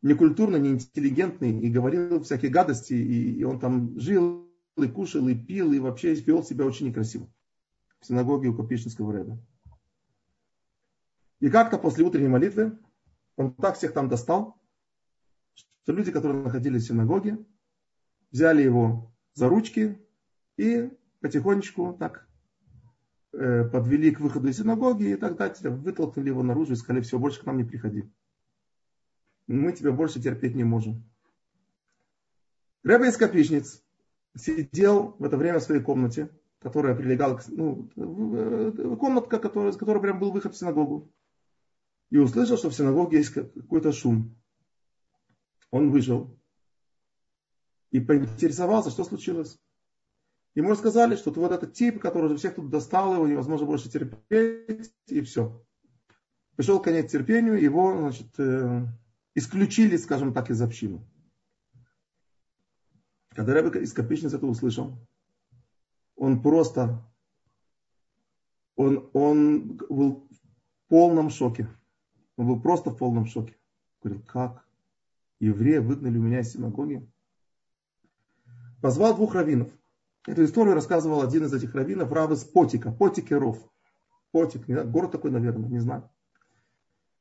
Некультурный, 0.00 0.60
неинтеллигентный, 0.60 1.60
и 1.60 1.68
говорил 1.68 2.22
всякие 2.22 2.50
гадости, 2.50 2.94
и, 2.94 3.34
и 3.34 3.44
он 3.44 3.60
там 3.60 4.00
жил, 4.00 4.51
и 4.76 4.88
кушал, 4.88 5.28
и 5.28 5.34
пил, 5.34 5.72
и 5.72 5.78
вообще 5.78 6.14
вел 6.14 6.42
себя 6.42 6.64
очень 6.64 6.88
некрасиво. 6.88 7.28
В 8.00 8.06
синагоге 8.06 8.48
у 8.48 8.56
Капичинского 8.56 9.12
Рэба. 9.12 9.38
И 11.40 11.50
как-то 11.50 11.78
после 11.78 12.04
утренней 12.04 12.28
молитвы 12.28 12.78
он 13.36 13.54
так 13.54 13.76
всех 13.76 13.92
там 13.92 14.08
достал, 14.08 14.60
что 15.54 15.92
люди, 15.92 16.12
которые 16.12 16.42
находились 16.42 16.84
в 16.84 16.86
синагоге, 16.86 17.44
взяли 18.30 18.62
его 18.62 19.12
за 19.34 19.48
ручки 19.48 20.00
и 20.56 20.90
потихонечку 21.20 21.96
так 21.98 22.28
э, 23.32 23.64
подвели 23.64 24.10
к 24.10 24.20
выходу 24.20 24.48
из 24.48 24.58
синагоги 24.58 25.10
и 25.10 25.16
так 25.16 25.36
далее, 25.36 25.70
вытолкнули 25.70 26.28
его 26.28 26.42
наружу 26.42 26.72
и 26.72 26.76
сказали, 26.76 27.02
все, 27.02 27.18
больше 27.18 27.40
к 27.40 27.46
нам 27.46 27.58
не 27.58 27.64
приходи. 27.64 28.10
Мы 29.46 29.72
тебя 29.72 29.92
больше 29.92 30.20
терпеть 30.20 30.54
не 30.54 30.64
можем. 30.64 31.04
Рэбе 32.84 33.08
из 33.08 33.16
Капичниц 33.16 33.82
сидел 34.36 35.16
в 35.18 35.24
это 35.24 35.36
время 35.36 35.58
в 35.58 35.62
своей 35.62 35.82
комнате, 35.82 36.30
которая 36.58 36.94
прилегала 36.94 37.36
к... 37.36 37.44
Ну, 37.48 37.90
э, 37.96 38.96
комнатка, 38.98 39.38
которая, 39.38 39.72
с 39.72 39.76
которой 39.76 40.00
прям 40.00 40.18
был 40.18 40.32
выход 40.32 40.54
в 40.54 40.58
синагогу 40.58 41.12
и 42.10 42.18
услышал, 42.18 42.58
что 42.58 42.68
в 42.68 42.74
синагоге 42.74 43.18
есть 43.18 43.30
какой-то 43.30 43.90
шум. 43.90 44.36
Он 45.70 45.90
вышел 45.90 46.38
и 47.90 48.00
поинтересовался, 48.00 48.90
что 48.90 49.04
случилось. 49.04 49.58
Ему 50.54 50.70
рассказали, 50.70 51.16
что 51.16 51.30
вот 51.30 51.52
этот 51.52 51.72
тип, 51.72 51.98
который 52.00 52.26
уже 52.26 52.36
всех 52.36 52.56
тут 52.56 52.68
достал, 52.68 53.14
его 53.14 53.26
невозможно 53.26 53.66
больше 53.66 53.90
терпеть, 53.90 54.92
и 55.06 55.22
все. 55.22 55.64
Пришел 56.56 56.80
конец 56.80 57.10
терпению, 57.10 57.58
его 57.58 57.96
значит, 57.96 58.38
э, 58.38 58.86
исключили, 59.34 59.96
скажем 59.96 60.34
так, 60.34 60.50
из 60.50 60.60
общины. 60.60 61.00
Когда 63.34 63.54
Рэбе 63.54 63.82
из 63.82 63.92
Капичниц 63.92 64.34
это 64.34 64.46
услышал, 64.46 64.98
он 66.16 66.42
просто, 66.42 67.02
он, 68.76 69.08
он 69.12 69.76
был 69.88 70.28
в 70.30 70.88
полном 70.88 71.30
шоке. 71.30 71.68
Он 72.36 72.48
был 72.48 72.60
просто 72.60 72.90
в 72.90 72.96
полном 72.96 73.26
шоке. 73.26 73.56
Говорил, 74.02 74.22
как? 74.26 74.66
Евреи 75.40 75.78
выгнали 75.78 76.18
меня 76.18 76.40
из 76.40 76.52
синагоги? 76.52 77.08
Позвал 78.80 79.14
двух 79.16 79.34
раввинов. 79.34 79.68
Эту 80.26 80.44
историю 80.44 80.74
рассказывал 80.74 81.22
один 81.22 81.44
из 81.44 81.54
этих 81.54 81.74
раввинов, 81.74 82.12
рав 82.12 82.30
из 82.30 82.44
Потика, 82.44 82.92
Потикеров. 82.92 83.58
Потик, 84.30 84.68
не 84.68 84.74
знаю, 84.74 84.90
город 84.90 85.12
такой, 85.12 85.30
наверное, 85.30 85.68
не 85.68 85.78
знаю. 85.78 86.08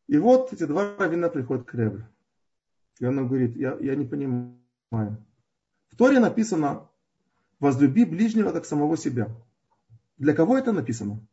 И 0.08 0.18
вот 0.18 0.54
эти 0.54 0.66
два 0.66 0.96
раввина 0.98 1.30
приходят 1.30 1.66
к 1.66 1.74
Ребе. 1.74 2.08
И 3.00 3.06
он 3.06 3.28
говорит, 3.28 3.56
я, 3.56 3.78
я 3.80 3.96
не 3.96 4.06
понимаю. 4.06 5.26
В 5.92 5.98
Торе 5.98 6.20
написано, 6.20 6.90
возлюби 7.60 8.06
ближнего 8.06 8.52
как 8.52 8.66
самого 8.66 8.98
себя. 8.98 9.30
Для 10.18 10.34
кого 10.34 10.58
это 10.58 10.72
написано? 10.72 11.26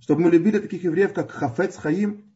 Чтобы 0.00 0.22
мы 0.22 0.30
любили 0.30 0.58
таких 0.58 0.84
евреев, 0.84 1.12
как 1.12 1.30
Хафец 1.30 1.76
Хаим, 1.76 2.34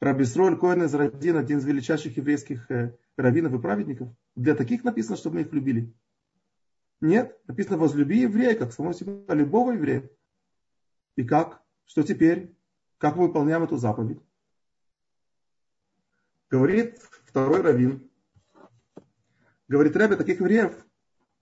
Рабисроль 0.00 0.56
Коэн 0.58 0.84
из 0.84 0.94
Радин, 0.94 1.36
один 1.36 1.58
из 1.58 1.64
величайших 1.64 2.16
еврейских 2.16 2.70
э, 2.70 2.96
раввинов 3.16 3.52
и 3.54 3.58
праведников. 3.58 4.08
Для 4.36 4.54
таких 4.54 4.84
написано, 4.84 5.16
чтобы 5.16 5.36
мы 5.36 5.40
их 5.42 5.52
любили. 5.52 5.92
Нет, 7.00 7.36
написано 7.46 7.78
возлюби 7.78 8.20
еврея, 8.20 8.54
как 8.54 8.72
самого 8.72 8.94
себя, 8.94 9.34
любого 9.34 9.72
еврея. 9.72 10.08
И 11.16 11.24
как? 11.24 11.62
Что 11.84 12.02
теперь? 12.02 12.54
Как 12.98 13.16
мы 13.16 13.26
выполняем 13.26 13.64
эту 13.64 13.76
заповедь? 13.76 14.20
Говорит 16.50 16.98
второй 17.26 17.60
раввин. 17.60 18.08
Говорит, 19.68 19.96
Рэбе, 19.96 20.16
таких 20.16 20.40
евреев 20.40 20.74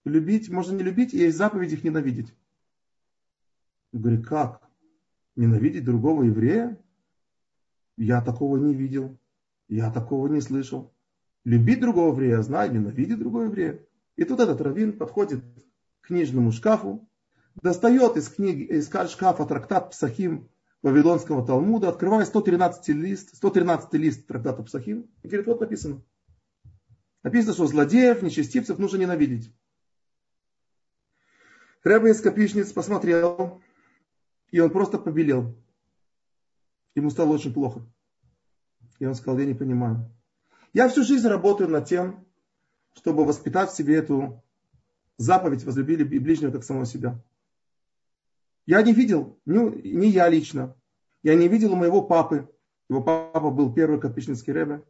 любить 0.05 0.49
можно 0.51 0.77
не 0.77 0.83
любить, 0.83 1.15
и 1.15 1.19
есть 1.19 1.37
заповедь 1.37 1.73
их 1.73 1.85
ненавидеть. 1.85 2.35
Я 3.93 4.01
говорю, 4.01 4.23
как? 4.23 4.69
Ненавидеть 5.37 5.85
другого 5.85 6.25
еврея? 6.25 6.79
Я 7.97 8.21
такого 8.21 8.57
не 8.57 8.75
видел. 8.75 9.17
Я 9.69 9.91
такого 9.91 10.29
не 10.29 10.41
слышал. 10.41 10.93
Любить 11.45 11.81
другого 11.81 12.13
еврея, 12.13 12.43
знать, 12.43 12.73
ненавидеть 12.73 13.19
другого 13.19 13.45
еврея. 13.45 13.81
И 14.17 14.25
тут 14.25 14.41
этот 14.41 14.61
раввин 14.61 14.99
подходит 14.99 15.45
к 16.01 16.09
книжному 16.09 16.51
шкафу, 16.51 17.09
достает 17.63 18.17
из, 18.17 18.29
книги, 18.29 18.63
из 18.63 18.89
шкафа 18.89 19.45
трактат 19.45 19.91
Псахим 19.91 20.49
Вавилонского 20.83 21.47
Талмуда, 21.47 21.89
открывает 21.89 22.27
113 22.27 22.89
лист, 22.89 23.37
113 23.37 23.93
лист 23.95 24.27
трактата 24.27 24.63
Псахим 24.63 25.09
и 25.23 25.29
говорит, 25.29 25.47
вот 25.47 25.61
написано. 25.61 26.03
Написано, 27.27 27.55
что 27.55 27.67
злодеев, 27.67 28.23
нечестивцев 28.23 28.79
нужно 28.79 28.99
ненавидеть. 28.99 29.53
Рэбе 31.83 32.13
из 32.13 32.21
Капишниц 32.21 32.71
посмотрел, 32.71 33.61
и 34.53 34.61
он 34.61 34.71
просто 34.71 34.97
побелел. 34.97 35.61
Ему 36.95 37.11
стало 37.11 37.33
очень 37.33 37.53
плохо. 37.53 37.85
И 39.01 39.07
он 39.07 39.17
сказал, 39.17 39.41
я 39.41 39.47
не 39.47 39.55
понимаю. 39.55 40.09
Я 40.73 40.89
всю 40.89 41.03
жизнь 41.03 41.27
работаю 41.27 41.69
над 41.69 41.89
тем, 41.89 42.25
чтобы 42.95 43.25
воспитать 43.25 43.73
в 43.73 43.77
себе 43.77 43.97
эту 43.97 44.41
заповедь 45.17 45.65
возлюбили 45.65 46.05
ближнего 46.05 46.53
как 46.53 46.63
самого 46.63 46.87
себя. 46.87 47.21
Я 48.67 48.83
не 48.83 48.93
видел, 48.93 49.37
не, 49.45 49.59
не 49.95 50.11
я 50.11 50.29
лично, 50.29 50.77
я 51.25 51.35
не 51.35 51.49
видел 51.49 51.73
у 51.73 51.77
моего 51.77 52.03
папы, 52.03 52.49
его 52.89 53.03
папа 53.03 53.51
был 53.51 53.75
первый 53.75 54.01
капичницкий 54.01 54.53
рэбе, 54.53 54.85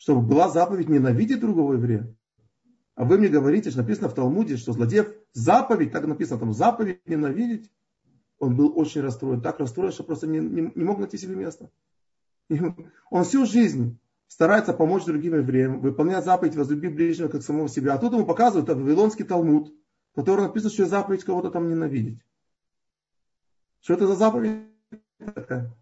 чтобы 0.00 0.22
была 0.22 0.48
заповедь 0.48 0.88
ненавидеть 0.88 1.40
другого 1.40 1.74
еврея. 1.74 2.16
А 2.94 3.04
вы 3.04 3.18
мне 3.18 3.28
говорите, 3.28 3.70
что 3.70 3.82
написано 3.82 4.08
в 4.08 4.14
Талмуде, 4.14 4.56
что 4.56 4.72
злодеев 4.72 5.12
заповедь, 5.34 5.92
так 5.92 6.06
написано 6.06 6.40
там, 6.40 6.54
заповедь 6.54 7.06
ненавидеть. 7.06 7.70
Он 8.38 8.56
был 8.56 8.72
очень 8.78 9.02
расстроен, 9.02 9.42
так 9.42 9.58
расстроен, 9.60 9.92
что 9.92 10.02
просто 10.02 10.26
не, 10.26 10.38
не, 10.38 10.72
не 10.74 10.84
мог 10.84 10.98
найти 10.98 11.18
себе 11.18 11.36
места. 11.36 11.70
И 12.48 12.58
он 13.10 13.24
всю 13.24 13.44
жизнь 13.44 13.98
старается 14.26 14.72
помочь 14.72 15.04
другим 15.04 15.34
евреям, 15.34 15.80
выполнять 15.82 16.24
заповедь 16.24 16.56
возлюби 16.56 16.88
ближнего 16.88 17.28
как 17.28 17.42
самого 17.42 17.68
себя. 17.68 17.92
А 17.92 17.98
тут 17.98 18.14
ему 18.14 18.24
показывают 18.24 18.70
Вавилонский 18.70 19.26
Талмуд, 19.26 19.70
в 20.12 20.14
котором 20.14 20.44
написано, 20.44 20.72
что 20.72 20.86
заповедь 20.86 21.24
кого-то 21.24 21.50
там 21.50 21.68
ненавидеть. 21.68 22.20
Что 23.82 23.94
это 23.94 24.06
за 24.06 24.14
заповедь 24.14 24.62
такая? 25.34 25.76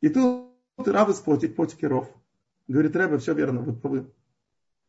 И 0.00 0.08
тут 0.08 0.48
Рав 0.76 1.08
из 1.08 1.20
Потик, 1.20 1.54
Потикеров, 1.54 2.08
говорит, 2.68 2.94
Рэбе, 2.94 3.18
все 3.18 3.34
верно, 3.34 3.62
вы. 3.62 4.12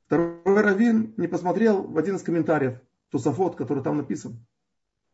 Второй 0.06 0.62
раввин 0.62 1.14
не 1.18 1.28
посмотрел 1.28 1.84
в 1.84 1.98
один 1.98 2.16
из 2.16 2.24
комментариев, 2.24 2.80
Тусафот, 3.10 3.56
который 3.56 3.84
там 3.84 3.98
написан. 3.98 4.46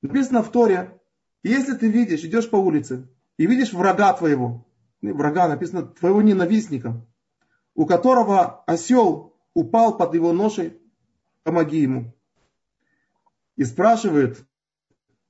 Написано 0.01 0.43
в 0.43 0.51
Торе, 0.51 0.99
если 1.43 1.73
ты 1.73 1.89
видишь, 1.89 2.23
идешь 2.23 2.49
по 2.49 2.55
улице 2.55 3.07
и 3.37 3.45
видишь 3.45 3.73
врага 3.73 4.13
твоего, 4.13 4.65
врага, 5.01 5.47
написано 5.47 5.83
твоего 5.83 6.21
ненавистника, 6.21 7.05
у 7.75 7.85
которого 7.85 8.63
осел 8.65 9.35
упал 9.53 9.97
под 9.97 10.13
его 10.15 10.33
ношей, 10.33 10.79
помоги 11.43 11.79
ему. 11.79 12.13
И 13.55 13.63
спрашивают 13.63 14.45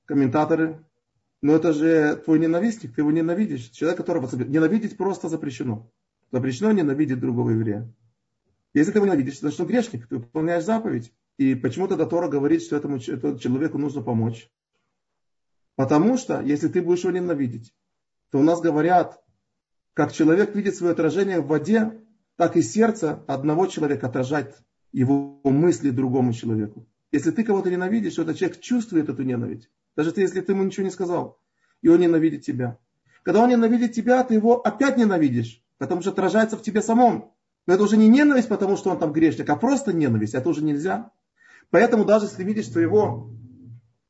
комментаторы, 0.04 0.84
но 1.42 1.54
это 1.54 1.72
же 1.72 2.16
твой 2.24 2.38
ненавистник, 2.38 2.94
ты 2.94 3.02
его 3.02 3.10
ненавидишь. 3.10 3.70
Человек, 3.70 3.98
которого 3.98 4.28
ненавидеть 4.36 4.96
просто 4.96 5.28
запрещено. 5.28 5.90
Запрещено 6.32 6.72
ненавидеть 6.72 7.20
другого 7.20 7.50
еврея. 7.50 7.92
Если 8.74 8.92
ты 8.92 8.98
его 8.98 9.06
ненавидишь, 9.06 9.40
значит 9.40 9.60
он 9.60 9.66
грешник, 9.66 10.06
ты 10.06 10.16
выполняешь 10.16 10.64
заповедь. 10.64 11.12
И 11.38 11.54
почему 11.54 11.88
тогда 11.88 12.06
Тора 12.06 12.28
говорит, 12.28 12.62
что 12.62 12.76
этому 12.76 12.98
человеку 12.98 13.78
нужно 13.78 14.02
помочь? 14.02 14.50
Потому 15.76 16.16
что, 16.16 16.40
если 16.40 16.68
ты 16.68 16.82
будешь 16.82 17.04
его 17.04 17.12
ненавидеть, 17.12 17.74
то 18.30 18.38
у 18.38 18.42
нас 18.42 18.60
говорят, 18.60 19.22
как 19.94 20.12
человек 20.12 20.54
видит 20.54 20.74
свое 20.74 20.92
отражение 20.92 21.40
в 21.40 21.46
воде, 21.46 22.02
так 22.36 22.56
и 22.56 22.62
сердце 22.62 23.22
одного 23.26 23.66
человека 23.66 24.08
отражает 24.08 24.56
его 24.92 25.40
мысли 25.44 25.90
другому 25.90 26.32
человеку. 26.32 26.86
Если 27.12 27.30
ты 27.30 27.44
кого-то 27.44 27.70
ненавидишь, 27.70 28.14
то 28.14 28.22
этот 28.22 28.36
человек 28.36 28.60
чувствует 28.60 29.08
эту 29.08 29.22
ненависть. 29.22 29.70
Даже 29.96 30.12
если 30.16 30.40
ты 30.40 30.52
ему 30.52 30.64
ничего 30.64 30.84
не 30.84 30.90
сказал. 30.90 31.38
И 31.82 31.88
он 31.88 32.00
ненавидит 32.00 32.44
тебя. 32.44 32.78
Когда 33.22 33.42
он 33.42 33.50
ненавидит 33.50 33.92
тебя, 33.92 34.22
ты 34.24 34.34
его 34.34 34.60
опять 34.60 34.96
ненавидишь. 34.96 35.62
Потому 35.78 36.00
что 36.00 36.10
отражается 36.10 36.56
в 36.56 36.62
тебе 36.62 36.82
самом. 36.82 37.32
Но 37.66 37.74
это 37.74 37.82
уже 37.82 37.96
не 37.96 38.08
ненависть, 38.08 38.48
потому 38.48 38.76
что 38.76 38.90
он 38.90 38.98
там 38.98 39.12
грешник, 39.12 39.48
а 39.50 39.56
просто 39.56 39.92
ненависть. 39.92 40.34
Это 40.34 40.48
уже 40.48 40.62
нельзя. 40.62 41.10
Поэтому 41.70 42.04
даже 42.04 42.26
если 42.26 42.44
видишь 42.44 42.70
своего 42.70 43.30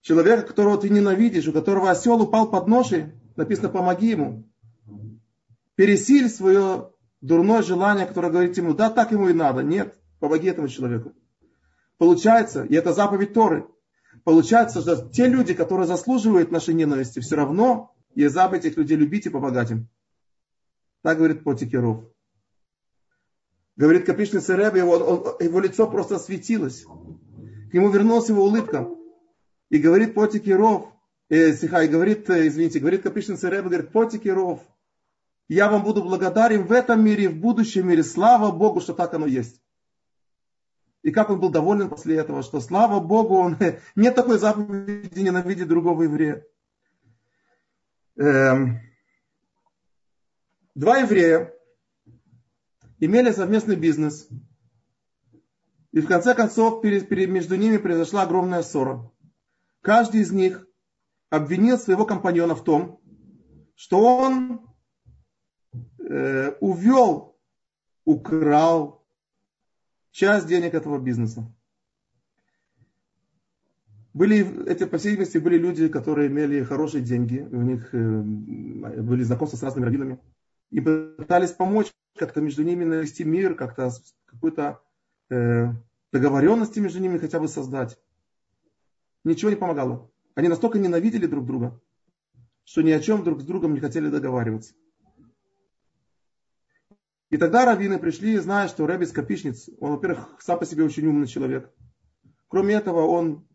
человека, 0.03 0.43
которого 0.43 0.79
ты 0.79 0.91
ненавидишь, 0.91 1.49
у 1.49 1.53
которого 1.53 1.91
осел 1.91 2.21
упал 2.21 2.51
под 2.51 2.69
ношей, 2.69 3.13
написано, 3.35 3.69
помоги 3.69 4.09
ему 4.09 4.45
пересиль 5.77 6.29
свое 6.29 6.91
дурное 7.21 7.63
желание, 7.63 8.07
которое 8.07 8.33
говорит 8.33 8.57
ему, 8.57 8.75
да, 8.75 8.91
так 8.91 9.13
ему 9.13 9.29
и 9.29 9.33
надо. 9.33 9.63
Нет, 9.63 9.95
помоги 10.19 10.49
этому 10.49 10.69
человеку. 10.69 11.13
Получается, 11.99 12.65
и 12.65 12.75
это 12.75 12.93
заповедь 12.93 13.33
Торы, 13.33 13.67
получается, 14.25 14.81
что 14.81 15.09
те 15.09 15.29
люди, 15.29 15.55
которые 15.55 15.87
заслуживают 15.87 16.51
нашей 16.51 16.75
ненависти, 16.75 17.21
все 17.21 17.37
равно 17.37 17.95
есть 18.15 18.35
заповедь 18.35 18.65
этих 18.65 18.79
людей 18.79 18.97
любить 18.97 19.27
и 19.27 19.31
помогать 19.31 19.71
им. 19.71 19.89
Так 21.03 21.19
говорит 21.19 21.45
Потикеров. 21.45 22.05
Говорит 23.77 24.07
Капишный 24.07 24.41
Рэбе, 24.41 24.81
его, 24.81 24.93
он, 24.93 25.37
его 25.39 25.61
лицо 25.61 25.87
просто 25.87 26.17
осветилось. 26.17 26.85
К 27.71 27.75
нему 27.75 27.91
вернулась 27.91 28.29
его 28.29 28.45
улыбка. 28.45 28.89
И 29.69 29.79
говорит 29.79 30.15
Потикеров, 30.15 30.89
э, 31.29 31.51
и 31.51 31.89
говорит, 31.89 32.31
э, 32.31 32.47
извините, 32.47 32.81
говорит 32.81 33.03
Капишный 33.03 33.37
Рэбе, 33.37 33.69
говорит, 33.69 33.93
Потикеров, 33.93 34.61
я 35.49 35.69
вам 35.69 35.85
буду 35.85 36.03
благодарен 36.03 36.65
в 36.65 36.73
этом 36.73 37.05
мире 37.05 37.25
и 37.25 37.29
в 37.29 37.39
будущем 37.39 37.89
мире. 37.89 38.03
Слава 38.03 38.51
Богу, 38.51 38.81
что 38.81 38.95
так 38.95 39.13
оно 39.15 39.27
есть. 39.27 39.61
И 41.03 41.13
как 41.13 41.31
он 41.31 41.39
был 41.39 41.51
доволен 41.51 41.89
после 41.89 42.17
этого, 42.17 42.43
что 42.43 42.61
слава 42.61 42.99
Богу, 42.99 43.37
он, 43.37 43.57
нет 43.95 44.15
такой 44.15 44.39
заповеди 44.39 45.21
ненавидеть 45.21 45.69
другого 45.69 46.03
еврея. 46.03 46.45
Эм, 48.17 48.81
два 50.77 50.99
еврея 50.99 51.53
имели 53.01 53.33
совместный 53.33 53.77
бизнес. 53.77 54.29
И 55.91 56.01
в 56.01 56.07
конце 56.07 56.35
концов 56.35 56.85
между 56.85 57.57
ними 57.57 57.79
произошла 57.79 58.23
огромная 58.23 58.63
ссора. 58.63 59.11
Каждый 59.81 60.21
из 60.21 60.31
них 60.31 60.67
обвинил 61.31 61.79
своего 61.79 62.05
компаньона 62.05 62.55
в 62.55 62.63
том, 62.63 63.01
что 63.75 64.19
он 64.19 64.61
э, 65.99 66.53
увел, 66.61 67.39
украл 68.05 69.07
часть 70.11 70.47
денег 70.47 70.75
этого 70.75 70.99
бизнеса. 70.99 71.51
Были, 74.13 74.67
эти, 74.67 74.85
по 74.85 74.99
были 75.41 75.59
люди, 75.59 75.89
которые 75.89 76.29
имели 76.29 76.63
хорошие 76.63 77.03
деньги, 77.03 77.39
у 77.39 77.63
них 77.63 77.95
э, 77.95 78.21
были 78.21 79.23
знакомства 79.23 79.57
с 79.57 79.63
разными 79.63 79.85
раввинами, 79.85 80.21
и 80.71 80.81
пытались 80.81 81.53
помочь 81.53 81.93
как-то 82.17 82.41
между 82.41 82.63
ними 82.63 82.85
навести 82.85 83.25
мир, 83.25 83.55
как-то 83.55 83.91
какую-то 84.27 84.81
э, 85.31 85.69
договоренности 86.13 86.81
между 86.81 86.99
ними 87.01 87.19
хотя 87.19 87.41
бы 87.41 87.49
создать. 87.49 87.99
Ничего 89.25 89.51
не 89.51 89.57
помогало. 89.57 90.11
Они 90.35 90.49
настолько 90.49 90.79
ненавидели 90.79 91.27
друг 91.27 91.47
друга, 91.47 91.81
что 92.65 92.83
ни 92.83 92.91
о 92.91 93.01
чем 93.01 93.25
друг 93.25 93.41
с 93.41 93.45
другом 93.45 93.75
не 93.75 93.81
хотели 93.81 94.09
договариваться. 94.09 94.75
И 97.31 97.39
тогда 97.39 97.65
раввины 97.65 97.99
пришли, 97.99 98.39
зная, 98.39 98.69
что 98.69 98.87
Рэбби 98.87 99.05
Скопичниц, 99.05 99.69
он, 99.81 99.93
во-первых, 99.93 100.37
сам 100.41 100.59
по 100.59 100.67
себе 100.67 100.85
очень 100.85 101.07
умный 101.07 101.27
человек. 101.27 101.73
Кроме 102.49 102.75
этого, 102.75 103.01
он, 103.03 103.47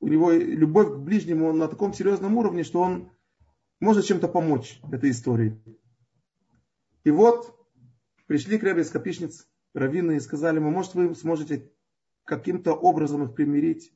у 0.00 0.08
него 0.08 0.30
любовь 0.30 0.94
к 0.94 0.96
ближнему 0.96 1.46
он 1.48 1.58
на 1.58 1.68
таком 1.68 1.92
серьезном 1.92 2.36
уровне, 2.36 2.64
что 2.64 2.80
он 2.80 3.10
может 3.80 4.06
чем-то 4.06 4.28
помочь 4.28 4.80
этой 4.90 5.10
истории. 5.10 5.60
И 7.04 7.10
вот 7.10 7.54
пришли 8.26 8.58
к 8.58 8.62
Рэбби 8.62 8.82
Скопичниц, 8.82 9.46
раввины, 9.74 10.16
и 10.16 10.20
сказали 10.20 10.56
ему, 10.56 10.70
может, 10.70 10.94
вы 10.94 11.14
сможете 11.14 11.70
каким-то 12.24 12.72
образом 12.72 13.24
их 13.24 13.34
примирить, 13.34 13.92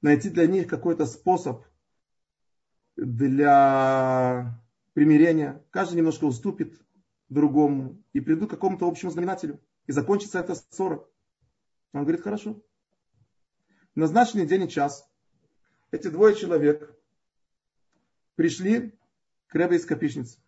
найти 0.00 0.30
для 0.30 0.46
них 0.46 0.68
какой-то 0.68 1.06
способ 1.06 1.64
для 2.96 4.62
примирения. 4.94 5.64
Каждый 5.70 5.96
немножко 5.96 6.24
уступит, 6.24 6.80
другому 7.28 8.02
и 8.12 8.20
придут 8.20 8.48
к 8.48 8.52
какому-то 8.52 8.86
общему 8.86 9.10
знаменателю. 9.10 9.60
И 9.86 9.92
закончится 9.92 10.38
эта 10.38 10.54
ссора. 10.54 11.04
Он 11.92 12.02
говорит, 12.02 12.22
хорошо. 12.22 12.62
назначенный 13.94 14.46
день 14.46 14.64
и 14.64 14.68
час 14.68 15.08
эти 15.90 16.08
двое 16.08 16.34
человек 16.34 16.94
пришли 18.36 18.92
к 19.48 19.54
Ребе 19.54 19.76
из 19.76 19.86
Капишницы. 19.86 20.38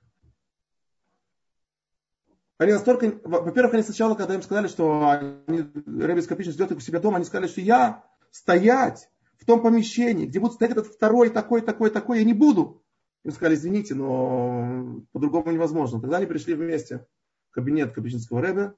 Они 2.58 2.72
настолько... 2.72 3.20
Во-первых, 3.24 3.74
они 3.74 3.82
сначала, 3.84 4.16
когда 4.16 4.34
им 4.34 4.42
сказали, 4.42 4.66
что 4.66 5.08
они, 5.08 5.58
Ребе 5.86 6.22
Капишницы 6.22 6.56
ждет 6.56 6.72
их 6.72 6.78
у 6.78 6.80
себя 6.80 6.98
дома, 6.98 7.16
они 7.16 7.24
сказали, 7.24 7.46
что 7.46 7.60
я 7.60 8.04
стоять 8.32 9.10
в 9.38 9.44
том 9.44 9.62
помещении, 9.62 10.26
где 10.26 10.40
будет 10.40 10.54
стоять 10.54 10.72
этот 10.72 10.88
второй, 10.88 11.30
такой, 11.30 11.60
такой, 11.60 11.90
такой, 11.90 12.18
я 12.18 12.24
не 12.24 12.34
буду. 12.34 12.82
Им 13.24 13.30
сказали, 13.30 13.54
извините, 13.54 13.94
но 13.94 15.02
по-другому 15.12 15.52
невозможно. 15.52 16.00
Тогда 16.00 16.16
они 16.16 16.26
пришли 16.26 16.54
вместе 16.54 17.06
в 17.50 17.54
кабинет 17.54 17.92
Капичинского 17.92 18.42
рэбе. 18.42 18.74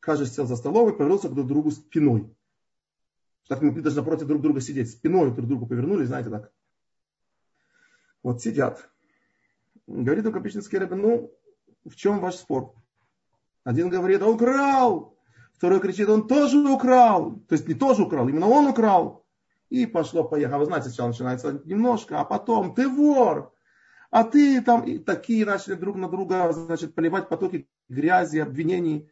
Каждый 0.00 0.26
сел 0.26 0.46
за 0.46 0.56
столом 0.56 0.88
и 0.88 0.96
повернулся 0.96 1.28
друг 1.28 1.46
к 1.46 1.48
другу 1.48 1.70
спиной. 1.70 2.34
Так 3.46 3.62
мы 3.62 3.70
даже 3.80 3.96
напротив 3.96 4.26
друг 4.26 4.42
друга 4.42 4.60
сидеть. 4.60 4.90
Спиной 4.90 5.30
друг 5.30 5.46
к 5.46 5.48
другу 5.48 5.66
повернулись, 5.66 6.08
знаете, 6.08 6.30
так. 6.30 6.50
Вот 8.24 8.42
сидят. 8.42 8.88
Говорит 9.86 10.26
у 10.26 10.32
Капичинский 10.32 10.78
рэбе, 10.78 10.96
ну, 10.96 11.32
в 11.84 11.94
чем 11.94 12.18
ваш 12.18 12.34
спор? 12.36 12.74
Один 13.64 13.88
говорит, 13.88 14.22
он 14.22 14.34
украл. 14.34 15.16
Второй 15.54 15.80
кричит, 15.80 16.08
он 16.08 16.26
тоже 16.26 16.58
украл. 16.58 17.40
То 17.48 17.54
есть 17.54 17.68
не 17.68 17.74
тоже 17.74 18.02
украл, 18.02 18.28
именно 18.28 18.48
он 18.48 18.66
украл. 18.66 19.26
И 19.68 19.86
пошло-поехало. 19.86 20.60
Вы 20.60 20.64
знаете, 20.66 20.88
сначала 20.88 21.08
начинается 21.08 21.60
немножко, 21.64 22.20
а 22.20 22.24
потом 22.24 22.74
ты 22.74 22.88
вор. 22.88 23.52
А 24.10 24.24
ты 24.24 24.60
там 24.62 24.82
и 24.84 24.98
такие 24.98 25.46
начали 25.46 25.74
друг 25.74 25.96
на 25.96 26.08
друга 26.08 26.52
значит, 26.52 26.94
поливать 26.94 27.28
потоки 27.28 27.68
грязи, 27.88 28.38
обвинений, 28.38 29.08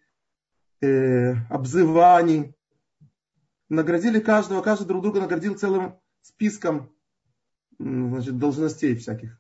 э, 0.81 1.35
обзываний. 1.51 2.55
Наградили 3.69 4.19
каждого, 4.19 4.63
каждый 4.63 4.87
друг 4.87 5.03
друга 5.03 5.21
наградил 5.21 5.55
целым 5.55 6.01
списком 6.23 6.91
значит, 7.79 8.39
должностей 8.39 8.97
всяких. 8.97 9.39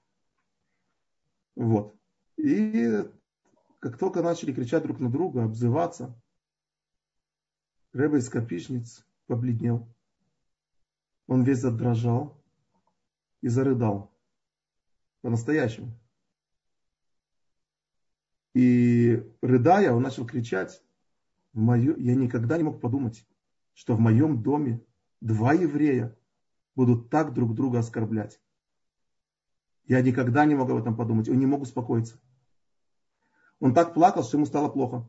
Вот. 1.56 1.94
И 2.36 3.02
как 3.80 3.96
только 3.96 4.22
начали 4.22 4.52
кричать 4.52 4.82
друг 4.82 4.98
на 4.98 5.10
друга, 5.10 5.44
обзываться, 5.44 6.20
Рэба 7.92 8.18
из 8.18 8.28
Копичниц 8.28 9.06
побледнел. 9.26 9.88
Он 11.26 11.42
весь 11.42 11.58
задрожал 11.58 12.42
и 13.40 13.48
зарыдал. 13.48 14.12
По-настоящему. 15.20 15.92
И 18.54 19.22
рыдая, 19.40 19.92
он 19.92 20.02
начал 20.02 20.26
кричать, 20.26 20.82
в 21.52 21.58
мою... 21.58 21.96
я 21.96 22.14
никогда 22.14 22.56
не 22.56 22.64
мог 22.64 22.80
подумать, 22.80 23.26
что 23.74 23.94
в 23.94 24.00
моем 24.00 24.42
доме 24.42 24.82
два 25.20 25.52
еврея 25.52 26.16
будут 26.74 27.10
так 27.10 27.32
друг 27.34 27.54
друга 27.54 27.80
оскорблять. 27.80 28.40
Я 29.84 30.02
никогда 30.02 30.44
не 30.44 30.54
мог 30.54 30.68
об 30.70 30.76
этом 30.76 30.96
подумать. 30.96 31.28
Он 31.28 31.38
не 31.38 31.46
мог 31.46 31.62
успокоиться. 31.62 32.20
Он 33.60 33.74
так 33.74 33.94
плакал, 33.94 34.22
что 34.22 34.36
ему 34.36 34.46
стало 34.46 34.68
плохо. 34.68 35.08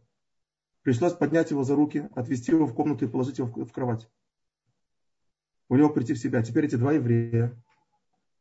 Пришлось 0.81 1.13
поднять 1.13 1.51
его 1.51 1.63
за 1.63 1.75
руки, 1.75 2.09
отвести 2.15 2.51
его 2.51 2.65
в 2.65 2.73
комнату 2.73 3.05
и 3.05 3.07
положить 3.07 3.37
его 3.37 3.47
в 3.47 3.71
кровать. 3.71 4.09
У 5.67 5.75
него 5.75 5.89
прийти 5.89 6.13
в 6.13 6.19
себя. 6.19 6.41
Теперь 6.41 6.65
эти 6.65 6.75
два 6.75 6.93
еврея 6.93 7.55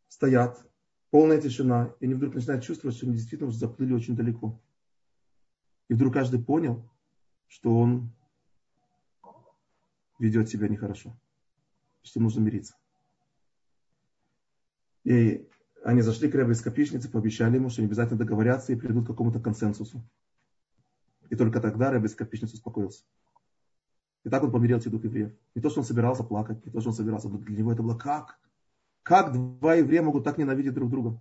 стоят, 0.09 0.65
полная 1.11 1.41
тишина, 1.41 1.95
и 2.01 2.07
они 2.07 2.15
вдруг 2.15 2.35
начинают 2.35 2.65
чувствовать, 2.65 2.97
что 2.97 3.07
они 3.07 3.17
действительно 3.17 3.49
уже 3.49 3.59
заплыли 3.59 3.93
очень 3.93 4.17
далеко. 4.17 4.59
И 5.89 5.95
вдруг 5.95 6.15
каждый 6.15 6.43
понял, 6.43 6.89
что 7.49 7.77
он 7.79 8.11
ведет 10.19 10.49
себя 10.49 10.69
нехорошо, 10.69 11.19
что 12.03 12.21
нужно 12.21 12.41
мириться. 12.41 12.77
И 15.05 15.49
они 15.85 16.03
зашли 16.03 16.31
к 16.31 16.35
Рэбе 16.35 16.53
из 16.53 16.61
копичницы, 16.61 17.11
пообещали 17.11 17.57
ему, 17.57 17.71
что 17.71 17.81
они 17.81 17.87
обязательно 17.87 18.19
договорятся 18.19 18.73
и 18.73 18.77
придут 18.77 19.05
к 19.05 19.09
какому-то 19.09 19.41
консенсусу. 19.41 20.03
И 21.31 21.37
только 21.37 21.61
тогда 21.61 21.91
Рэбе 21.91 22.07
из 22.07 22.15
копичницы 22.15 22.55
успокоился. 22.55 23.05
И 24.25 24.31
так 24.31 24.43
он 24.43 24.51
помирил 24.51 24.79
этих 24.79 24.91
двух 24.91 25.05
евреев. 25.05 25.33
Не 25.55 25.63
то, 25.63 25.71
что 25.71 25.81
он 25.81 25.87
собирался 25.87 26.25
плакать, 26.25 26.65
не 26.65 26.73
то, 26.73 26.81
что 26.81 26.91
он 26.91 26.97
собирался, 26.97 27.29
но 27.29 27.39
для 27.39 27.57
него 27.57 27.73
это 27.73 27.83
было 27.83 27.97
как? 27.97 28.39
Как 29.03 29.33
два 29.33 29.75
еврея 29.75 30.03
могут 30.03 30.25
так 30.25 30.39
ненавидеть 30.39 30.75
друг 30.75 30.91
друга? 30.91 31.21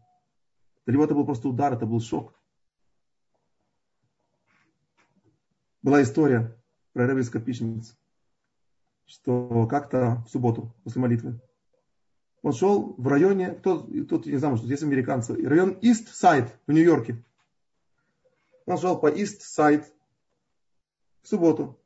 Для 0.86 0.94
него 0.94 1.06
это 1.06 1.14
был 1.14 1.26
просто 1.26 1.48
удар, 1.48 1.74
это 1.74 1.86
был 1.86 2.00
шок. 2.00 2.34
Была 5.82 6.02
история 6.02 6.58
про 6.94 7.06
Рэбе 7.08 7.22
из 7.22 7.30
копичницы, 7.30 7.96
что 9.06 9.68
как-то 9.68 10.24
в 10.26 10.30
субботу 10.30 10.74
после 10.84 11.02
молитвы 11.02 11.40
он 12.42 12.54
шел 12.54 12.96
в 12.98 13.08
районе, 13.08 13.52
кто, 13.52 13.80
тут 13.80 14.26
не 14.26 14.38
знаю, 14.38 14.58
что 14.58 14.66
здесь 14.66 14.84
американцы, 14.84 15.34
район 15.36 15.78
East 15.82 16.08
Side 16.14 16.50
в 16.66 16.72
Нью-Йорке. 16.72 17.24
Он 18.66 18.78
шел 18.78 19.00
по 19.00 19.12
East 19.12 19.42
Side 19.58 19.86
в 21.24 21.28
субботу. 21.28 21.80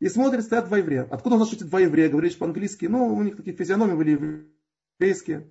И 0.00 0.08
смотрит, 0.08 0.44
стоят 0.44 0.66
два 0.66 0.78
еврея. 0.78 1.08
Откуда 1.10 1.36
знал, 1.36 1.46
что 1.46 1.56
эти 1.56 1.64
два 1.64 1.80
еврея? 1.80 2.08
Говоришь 2.08 2.38
по-английски. 2.38 2.86
Ну, 2.86 3.06
у 3.14 3.22
них 3.22 3.36
такие 3.36 3.56
физиономии 3.56 3.94
были 3.94 4.46
еврейские. 5.00 5.50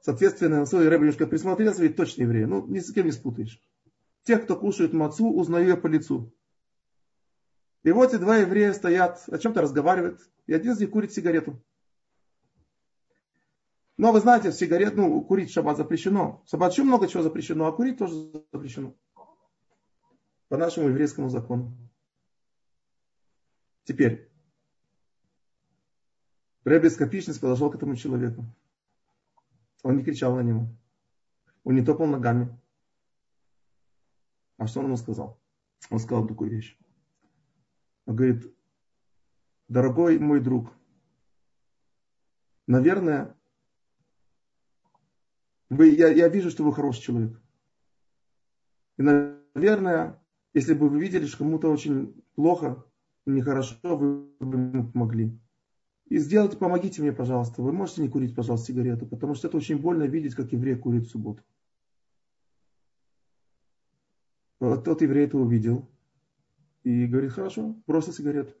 Соответственно, 0.00 0.66
свой 0.66 0.88
рэб 0.88 1.00
немножко 1.00 1.26
присмотрелся, 1.26 1.82
ведь 1.82 1.96
точно 1.96 2.22
евреи. 2.22 2.44
Ну, 2.44 2.66
ни 2.66 2.80
с 2.80 2.92
кем 2.92 3.06
не 3.06 3.12
спутаешь. 3.12 3.60
Тех, 4.24 4.44
кто 4.44 4.56
кушает 4.56 4.92
мацу, 4.92 5.32
узнаю 5.32 5.68
я 5.68 5.76
по 5.76 5.86
лицу. 5.86 6.32
И 7.84 7.92
вот 7.92 8.12
эти 8.12 8.20
два 8.20 8.38
еврея 8.38 8.72
стоят, 8.72 9.22
о 9.28 9.38
чем-то 9.38 9.62
разговаривают. 9.62 10.20
И 10.46 10.52
один 10.52 10.72
из 10.72 10.80
них 10.80 10.90
курит 10.90 11.12
сигарету. 11.12 11.62
Но 13.98 14.12
вы 14.12 14.20
знаете, 14.20 14.52
сигарет, 14.52 14.94
ну, 14.94 15.22
курить 15.22 15.50
в 15.50 15.52
шаббат 15.52 15.78
запрещено. 15.78 16.42
В 16.44 16.50
шаббат 16.50 16.72
еще 16.72 16.82
много 16.82 17.08
чего 17.08 17.22
запрещено, 17.22 17.66
а 17.66 17.72
курить 17.72 17.98
тоже 17.98 18.14
запрещено. 18.52 18.94
По 20.48 20.56
нашему 20.58 20.88
еврейскому 20.88 21.30
закону. 21.30 21.76
Теперь. 23.84 24.30
Рэбби 26.64 26.88
Скопичниц 26.88 27.38
подошел 27.38 27.70
к 27.70 27.76
этому 27.76 27.96
человеку. 27.96 28.44
Он 29.82 29.96
не 29.96 30.04
кричал 30.04 30.34
на 30.36 30.40
него. 30.40 30.68
Он 31.64 31.74
не 31.74 31.84
топал 31.84 32.06
ногами. 32.06 32.60
А 34.58 34.66
что 34.66 34.80
он 34.80 34.86
ему 34.86 34.96
сказал? 34.96 35.40
Он 35.90 35.98
сказал 35.98 36.26
такую 36.26 36.50
вещь. 36.50 36.78
Он 38.04 38.16
говорит, 38.16 38.54
дорогой 39.68 40.18
мой 40.18 40.40
друг, 40.40 40.72
наверное, 42.66 43.36
вы, 45.68 45.88
я, 45.88 46.08
я 46.08 46.28
вижу, 46.28 46.50
что 46.50 46.64
вы 46.64 46.72
хороший 46.72 47.02
человек. 47.02 47.40
И, 48.98 49.02
наверное, 49.02 50.22
если 50.54 50.74
бы 50.74 50.88
вы 50.88 51.00
видели, 51.00 51.26
что 51.26 51.38
кому-то 51.38 51.70
очень 51.70 52.22
плохо, 52.34 52.84
нехорошо, 53.26 53.76
вы 53.82 54.28
бы 54.40 54.58
ему 54.58 54.90
помогли. 54.90 55.38
И 56.06 56.18
сделайте, 56.18 56.56
помогите 56.56 57.02
мне, 57.02 57.12
пожалуйста. 57.12 57.62
Вы 57.62 57.72
можете 57.72 58.02
не 58.02 58.08
курить, 58.08 58.34
пожалуйста, 58.34 58.68
сигарету, 58.68 59.06
потому 59.06 59.34
что 59.34 59.48
это 59.48 59.56
очень 59.56 59.78
больно 59.78 60.04
видеть, 60.04 60.34
как 60.34 60.52
еврей 60.52 60.76
курит 60.76 61.06
в 61.06 61.10
субботу. 61.10 61.42
Вот 64.60 64.84
тот 64.84 65.02
еврей 65.02 65.26
это 65.26 65.36
увидел 65.36 65.90
и 66.84 67.06
говорит, 67.06 67.32
хорошо, 67.32 67.74
бросил 67.86 68.12
сигарету. 68.12 68.54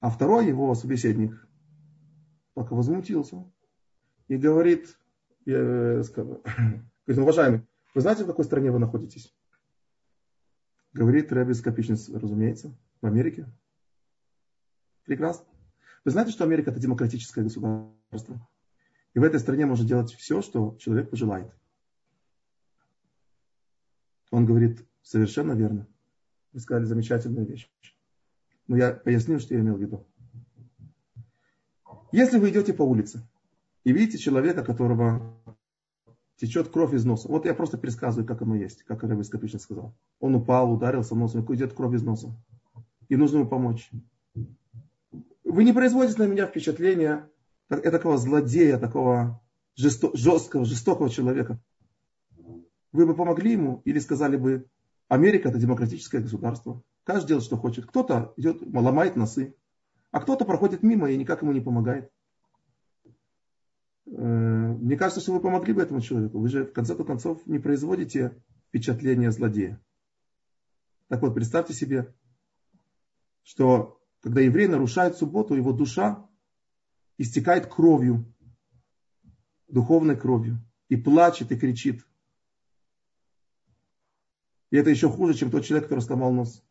А 0.00 0.10
второй 0.10 0.46
его 0.46 0.74
собеседник 0.74 1.48
только 2.54 2.74
возмутился 2.74 3.50
и 4.28 4.36
говорит, 4.36 4.98
я 5.46 5.58
э, 5.58 6.02
сказал, 6.02 6.42
говорит, 7.06 7.22
уважаемый, 7.22 7.66
вы 7.94 8.00
знаете, 8.00 8.24
в 8.24 8.26
какой 8.26 8.44
стране 8.44 8.70
вы 8.70 8.78
находитесь? 8.78 9.34
Говорит 10.92 11.32
Рэбби 11.32 11.52
Скопичниц, 11.52 12.08
разумеется, 12.08 12.74
в 13.00 13.06
Америке. 13.06 13.46
Прекрасно. 15.04 15.46
Вы 16.04 16.10
знаете, 16.10 16.32
что 16.32 16.44
Америка 16.44 16.70
это 16.70 16.80
демократическое 16.80 17.42
государство? 17.42 18.46
И 19.14 19.18
в 19.18 19.22
этой 19.22 19.40
стране 19.40 19.66
можно 19.66 19.86
делать 19.86 20.12
все, 20.12 20.42
что 20.42 20.76
человек 20.78 21.10
пожелает. 21.10 21.52
Он 24.30 24.44
говорит, 24.44 24.84
совершенно 25.02 25.52
верно. 25.52 25.86
Вы 26.52 26.60
сказали 26.60 26.84
замечательную 26.84 27.46
вещь. 27.46 27.70
Но 28.66 28.76
я 28.76 28.92
пояснил, 28.92 29.38
что 29.38 29.54
я 29.54 29.60
имел 29.60 29.76
в 29.76 29.80
виду. 29.80 30.06
Если 32.12 32.38
вы 32.38 32.50
идете 32.50 32.72
по 32.72 32.82
улице, 32.82 33.26
и 33.84 33.92
видите 33.92 34.18
человека, 34.18 34.64
которого 34.64 35.36
течет 36.36 36.68
кровь 36.68 36.94
из 36.94 37.04
носа. 37.04 37.28
Вот 37.28 37.46
я 37.46 37.54
просто 37.54 37.78
пересказываю, 37.78 38.26
как 38.26 38.42
оно 38.42 38.56
есть, 38.56 38.82
как 38.84 39.02
Рэбби 39.02 39.22
Скопичный 39.22 39.60
сказал. 39.60 39.94
Он 40.20 40.34
упал, 40.34 40.72
ударился 40.72 41.14
носом, 41.14 41.44
идет 41.54 41.74
кровь 41.74 41.94
из 41.94 42.02
носа. 42.02 42.34
И 43.08 43.16
нужно 43.16 43.38
ему 43.38 43.48
помочь. 43.48 43.90
Вы 45.44 45.64
не 45.64 45.72
производите 45.72 46.18
на 46.18 46.26
меня 46.26 46.46
впечатление 46.46 47.28
такого 47.68 48.16
злодея, 48.18 48.78
такого 48.78 49.40
жесто, 49.76 50.10
жесткого, 50.16 50.64
жестокого 50.64 51.10
человека. 51.10 51.60
Вы 52.92 53.06
бы 53.06 53.14
помогли 53.14 53.52
ему 53.52 53.82
или 53.84 53.98
сказали 53.98 54.36
бы, 54.36 54.66
Америка 55.08 55.50
это 55.50 55.58
демократическое 55.58 56.20
государство. 56.20 56.82
Каждый 57.04 57.28
делает, 57.28 57.44
что 57.44 57.56
хочет. 57.56 57.86
Кто-то 57.86 58.32
идет, 58.36 58.62
ломает 58.62 59.16
носы, 59.16 59.54
а 60.10 60.20
кто-то 60.20 60.44
проходит 60.44 60.82
мимо 60.82 61.10
и 61.10 61.16
никак 61.16 61.42
ему 61.42 61.52
не 61.52 61.60
помогает. 61.60 62.10
Э, 64.06 64.10
мне 64.10 64.96
кажется, 64.96 65.20
что 65.20 65.32
вы 65.32 65.40
помогли 65.40 65.72
бы 65.72 65.82
этому 65.82 66.00
человеку. 66.00 66.38
Вы 66.38 66.48
же 66.48 66.64
в 66.64 66.72
конце 66.72 66.94
концов 66.94 67.46
не 67.46 67.58
производите 67.58 68.40
впечатление 68.68 69.30
злодея. 69.30 69.80
Так 71.08 71.22
вот, 71.22 71.34
представьте 71.34 71.74
себе, 71.74 72.14
что 73.42 74.00
когда 74.20 74.40
еврей 74.40 74.68
нарушает 74.68 75.16
субботу, 75.16 75.54
его 75.54 75.72
душа 75.72 76.28
истекает 77.18 77.66
кровью, 77.66 78.24
духовной 79.68 80.16
кровью, 80.16 80.58
и 80.88 80.96
плачет, 80.96 81.52
и 81.52 81.58
кричит. 81.58 82.06
И 84.70 84.76
это 84.76 84.90
еще 84.90 85.08
хуже, 85.08 85.34
чем 85.34 85.50
тот 85.50 85.64
человек, 85.64 85.88
который 85.88 86.00
сломал 86.00 86.32
нос. 86.32 86.64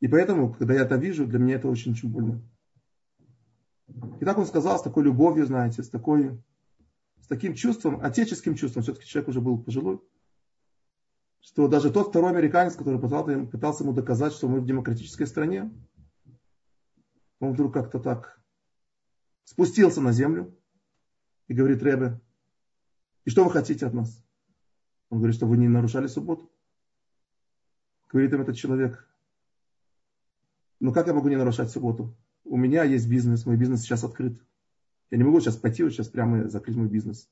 И 0.00 0.08
поэтому, 0.08 0.54
когда 0.54 0.74
я 0.74 0.82
это 0.82 0.96
вижу, 0.96 1.26
для 1.26 1.38
меня 1.38 1.56
это 1.56 1.68
очень-очень 1.68 2.10
больно. 2.10 2.42
И 4.20 4.24
так 4.24 4.38
он 4.38 4.46
сказал, 4.46 4.78
с 4.78 4.82
такой 4.82 5.04
любовью, 5.04 5.46
знаете, 5.46 5.82
с, 5.82 5.88
такой, 5.88 6.42
с 7.20 7.26
таким 7.26 7.54
чувством, 7.54 8.00
отеческим 8.02 8.54
чувством, 8.54 8.82
все-таки 8.82 9.06
человек 9.06 9.28
уже 9.28 9.40
был 9.40 9.62
пожилой, 9.62 10.00
что 11.40 11.68
даже 11.68 11.90
тот 11.90 12.08
второй 12.08 12.30
американец, 12.30 12.76
который 12.76 13.00
пытался, 13.00 13.46
пытался 13.46 13.84
ему 13.84 13.92
доказать, 13.92 14.32
что 14.32 14.48
мы 14.48 14.60
в 14.60 14.66
демократической 14.66 15.26
стране, 15.26 15.72
он 17.38 17.52
вдруг 17.52 17.72
как-то 17.72 17.98
так 17.98 18.40
спустился 19.44 20.00
на 20.00 20.12
землю 20.12 20.54
и 21.48 21.54
говорит, 21.54 21.82
Ребе, 21.82 22.20
и 23.24 23.30
что 23.30 23.44
вы 23.44 23.50
хотите 23.50 23.86
от 23.86 23.94
нас? 23.94 24.22
Он 25.08 25.18
говорит, 25.18 25.36
что 25.36 25.46
вы 25.46 25.56
не 25.56 25.68
нарушали 25.68 26.06
субботу. 26.06 26.50
Говорит 28.08 28.32
им 28.32 28.42
этот 28.42 28.56
человек, 28.56 29.08
ну 30.78 30.92
как 30.92 31.06
я 31.06 31.14
могу 31.14 31.28
не 31.28 31.36
нарушать 31.36 31.70
субботу? 31.70 32.14
У 32.50 32.56
меня 32.56 32.82
есть 32.82 33.08
бизнес, 33.08 33.46
мой 33.46 33.56
бизнес 33.56 33.82
сейчас 33.82 34.02
открыт. 34.02 34.36
Я 35.12 35.18
не 35.18 35.22
могу 35.22 35.38
сейчас 35.38 35.56
пойти 35.56 35.84
вот 35.84 35.92
сейчас 35.92 36.08
прямо 36.08 36.48
закрыть 36.48 36.76
мой 36.76 36.88
бизнес. 36.88 37.30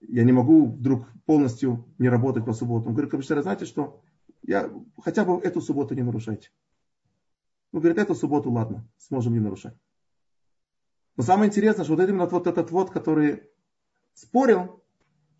Я 0.00 0.22
не 0.22 0.30
могу 0.30 0.66
вдруг 0.66 1.08
полностью 1.26 1.84
не 1.98 2.08
работать 2.08 2.44
по 2.44 2.52
субботам. 2.52 2.90
Он 2.90 2.94
говорит, 2.94 3.10
Кабиштер, 3.10 3.42
знаете 3.42 3.64
что? 3.64 4.00
Я 4.42 4.72
хотя 5.02 5.24
бы 5.24 5.40
эту 5.40 5.60
субботу 5.60 5.96
не 5.96 6.04
нарушайте. 6.04 6.50
Он 7.72 7.80
говорит, 7.80 7.98
эту 7.98 8.14
субботу, 8.14 8.52
ладно, 8.52 8.88
сможем 8.96 9.32
не 9.32 9.40
нарушать. 9.40 9.74
Но 11.16 11.24
самое 11.24 11.48
интересное, 11.48 11.84
что 11.84 11.96
вот 11.96 12.08
именно 12.08 12.26
вот 12.26 12.46
этот 12.46 12.70
вот, 12.70 12.92
который 12.92 13.42
спорил, 14.14 14.84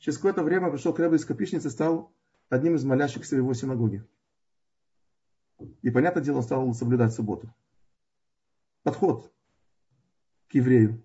через 0.00 0.18
какое-то 0.18 0.42
время 0.42 0.72
пришел 0.72 0.92
к 0.92 0.98
Рэбе 0.98 1.18
из 1.18 1.24
Копичницы, 1.24 1.70
стал 1.70 2.12
одним 2.48 2.74
из 2.74 2.84
молящихся 2.84 3.36
в 3.36 3.38
его 3.38 3.54
синагоге. 3.54 4.04
И, 5.82 5.90
понятное 5.90 6.22
дело, 6.22 6.38
он 6.38 6.42
стал 6.42 6.74
соблюдать 6.74 7.12
субботу. 7.12 7.52
Подход 8.82 9.32
к 10.48 10.54
еврею. 10.54 11.02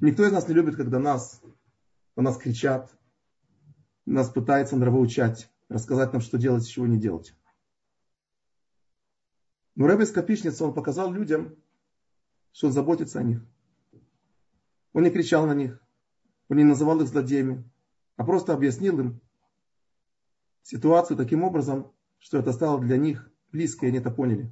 Никто 0.00 0.24
из 0.24 0.32
нас 0.32 0.48
не 0.48 0.54
любит, 0.54 0.76
когда 0.76 0.98
нас, 0.98 1.40
на 2.16 2.22
нас 2.22 2.36
кричат, 2.36 2.94
нас 4.06 4.28
пытаются 4.28 4.76
нравоучать, 4.76 5.50
рассказать 5.68 6.12
нам, 6.12 6.20
что 6.20 6.38
делать, 6.38 6.68
чего 6.68 6.86
не 6.86 6.98
делать. 6.98 7.34
Но 9.74 9.86
Рэбе 9.86 10.04
из 10.04 10.12
Копичницы, 10.12 10.64
он 10.64 10.74
показал 10.74 11.12
людям, 11.12 11.56
что 12.52 12.68
он 12.68 12.72
заботится 12.72 13.18
о 13.18 13.22
них. 13.22 13.44
Он 14.92 15.02
не 15.02 15.10
кричал 15.10 15.46
на 15.46 15.54
них, 15.54 15.80
он 16.48 16.58
не 16.58 16.64
называл 16.64 17.00
их 17.00 17.08
злодеями, 17.08 17.68
а 18.16 18.24
просто 18.24 18.52
объяснил 18.52 19.00
им 19.00 19.20
ситуацию 20.62 21.16
таким 21.16 21.42
образом, 21.42 21.92
что 22.24 22.38
это 22.38 22.54
стало 22.54 22.80
для 22.80 22.96
них 22.96 23.30
близко, 23.52 23.84
и 23.84 23.90
они 23.90 23.98
это 23.98 24.10
поняли. 24.10 24.50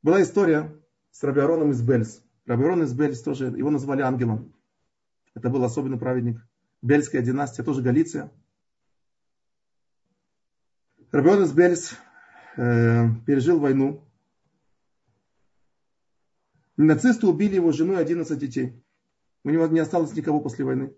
Была 0.00 0.22
история 0.22 0.74
с 1.10 1.22
Рабиароном 1.22 1.72
из 1.72 1.82
Бельс. 1.82 2.24
Рабиарон 2.46 2.84
из 2.84 2.94
Бельс 2.94 3.20
тоже, 3.20 3.48
его 3.48 3.68
назвали 3.68 4.00
ангелом. 4.00 4.54
Это 5.34 5.50
был 5.50 5.62
особенный 5.62 5.98
праведник. 5.98 6.40
Бельская 6.80 7.20
династия, 7.20 7.62
тоже 7.62 7.82
Галиция. 7.82 8.32
Рабион 11.10 11.42
из 11.42 11.52
Бельс 11.52 11.92
э, 12.56 13.04
пережил 13.26 13.60
войну. 13.60 14.02
Нацисты 16.78 17.26
убили 17.26 17.56
его 17.56 17.72
жену 17.72 17.92
и 17.92 17.96
11 17.96 18.38
детей. 18.38 18.82
У 19.44 19.50
него 19.50 19.66
не 19.66 19.80
осталось 19.80 20.14
никого 20.14 20.40
после 20.40 20.64
войны. 20.64 20.96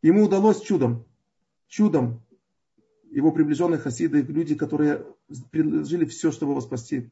Ему 0.00 0.24
удалось 0.24 0.62
чудом 0.62 1.06
чудом 1.72 2.22
его 3.10 3.32
приближенные 3.32 3.78
хасиды, 3.78 4.20
люди, 4.20 4.54
которые 4.54 5.06
предложили 5.50 6.04
все, 6.04 6.30
чтобы 6.30 6.52
его 6.52 6.60
спасти. 6.60 7.10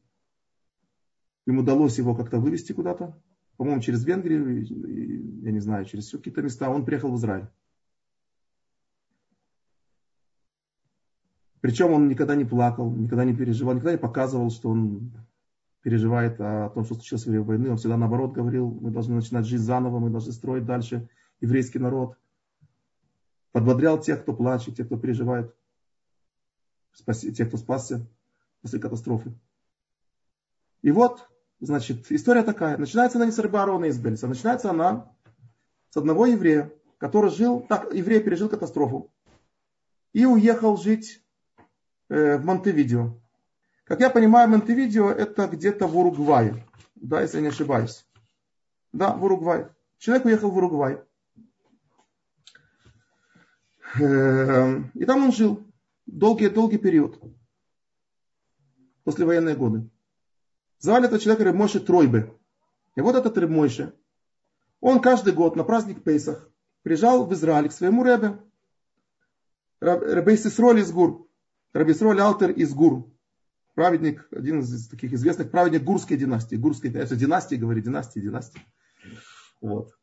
Им 1.47 1.57
удалось 1.57 1.97
его 1.97 2.13
как-то 2.15 2.39
вывести 2.39 2.71
куда-то, 2.71 3.19
по-моему, 3.57 3.81
через 3.81 4.05
Венгрию, 4.05 5.43
я 5.43 5.51
не 5.51 5.59
знаю, 5.59 5.85
через 5.85 6.11
какие-то 6.11 6.43
места. 6.43 6.69
Он 6.69 6.85
приехал 6.85 7.11
в 7.11 7.17
Израиль. 7.17 7.47
Причем 11.61 11.91
он 11.91 12.07
никогда 12.07 12.35
не 12.35 12.45
плакал, 12.45 12.91
никогда 12.91 13.25
не 13.25 13.35
переживал, 13.35 13.73
никогда 13.73 13.93
не 13.93 13.97
показывал, 13.97 14.51
что 14.51 14.69
он 14.69 15.11
переживает 15.81 16.39
о 16.39 16.69
том, 16.69 16.85
что 16.85 16.95
случилось 16.95 17.25
во 17.25 17.31
время 17.31 17.45
войны. 17.45 17.69
Он 17.71 17.77
всегда 17.77 17.97
наоборот 17.97 18.33
говорил, 18.33 18.69
мы 18.69 18.91
должны 18.91 19.15
начинать 19.15 19.45
жизнь 19.45 19.63
заново, 19.63 19.99
мы 19.99 20.11
должны 20.11 20.31
строить 20.31 20.65
дальше 20.65 21.09
еврейский 21.39 21.79
народ 21.79 22.15
подбодрял 23.51 23.99
тех, 23.99 24.21
кто 24.21 24.33
плачет, 24.33 24.77
тех, 24.77 24.85
кто 24.85 24.97
переживает, 24.97 25.53
спаси, 26.93 27.33
тех, 27.33 27.47
кто 27.47 27.57
спасся 27.57 28.05
после 28.61 28.79
катастрофы. 28.79 29.33
И 30.81 30.91
вот, 30.91 31.29
значит, 31.59 32.11
история 32.11 32.43
такая. 32.43 32.77
Начинается 32.77 33.17
она 33.17 33.25
не 33.25 33.31
с 33.31 33.39
Рыбарона 33.39 33.85
из 33.85 33.99
Бельса, 33.99 34.27
начинается 34.27 34.69
она 34.69 35.11
с 35.89 35.97
одного 35.97 36.25
еврея, 36.25 36.71
который 36.97 37.31
жил, 37.31 37.61
так, 37.61 37.93
еврей 37.93 38.21
пережил 38.21 38.49
катастрофу 38.49 39.11
и 40.13 40.25
уехал 40.25 40.77
жить 40.77 41.23
э, 42.09 42.37
в 42.37 42.45
Монтевидео. 42.45 43.19
Как 43.83 43.99
я 43.99 44.09
понимаю, 44.09 44.49
Монтевидео 44.49 45.09
это 45.09 45.47
где-то 45.47 45.87
в 45.87 45.97
Уругвае, 45.97 46.65
да, 46.95 47.21
если 47.21 47.37
я 47.37 47.43
не 47.43 47.49
ошибаюсь. 47.49 48.05
Да, 48.93 49.15
в 49.15 49.23
Уругвае. 49.23 49.69
Человек 49.97 50.25
уехал 50.25 50.51
в 50.51 50.57
Уругвай. 50.57 51.01
Эм, 53.99 54.91
и 54.93 55.05
там 55.05 55.25
он 55.25 55.31
жил 55.31 55.65
долгий-долгий 56.05 56.77
период. 56.77 57.19
После 59.03 59.25
военные 59.25 59.55
годы. 59.55 59.89
Звали 60.79 61.05
этого 61.05 61.19
человека 61.19 61.45
Рыбмойши 61.45 61.79
Тройбе. 61.79 62.33
И 62.95 63.01
вот 63.01 63.15
этот 63.15 63.37
Рыбмойши, 63.37 63.93
он 64.79 65.01
каждый 65.01 65.33
год 65.33 65.55
на 65.55 65.63
праздник 65.63 66.03
Пейсах 66.03 66.49
приезжал 66.83 67.25
в 67.25 67.33
Израиль 67.33 67.69
к 67.69 67.73
своему 67.73 68.03
Ребе. 68.03 68.39
Рабейс 69.79 70.45
Исроль 70.45 70.79
из 70.79 70.91
Гур. 70.91 71.27
Рабейсроль 71.73 72.19
Алтер 72.19 72.51
из 72.51 72.73
Гур. 72.73 73.11
Праведник, 73.73 74.27
один 74.31 74.59
из 74.59 74.87
таких 74.87 75.13
известных 75.13 75.49
праведник 75.49 75.83
Гурской 75.83 76.17
династии. 76.17 76.55
Гурской, 76.55 76.91
это 76.91 77.15
династии, 77.15 77.55
говорит, 77.55 77.85
династии, 77.85 78.19
династии. 78.19 78.61
Вот. 79.61 79.97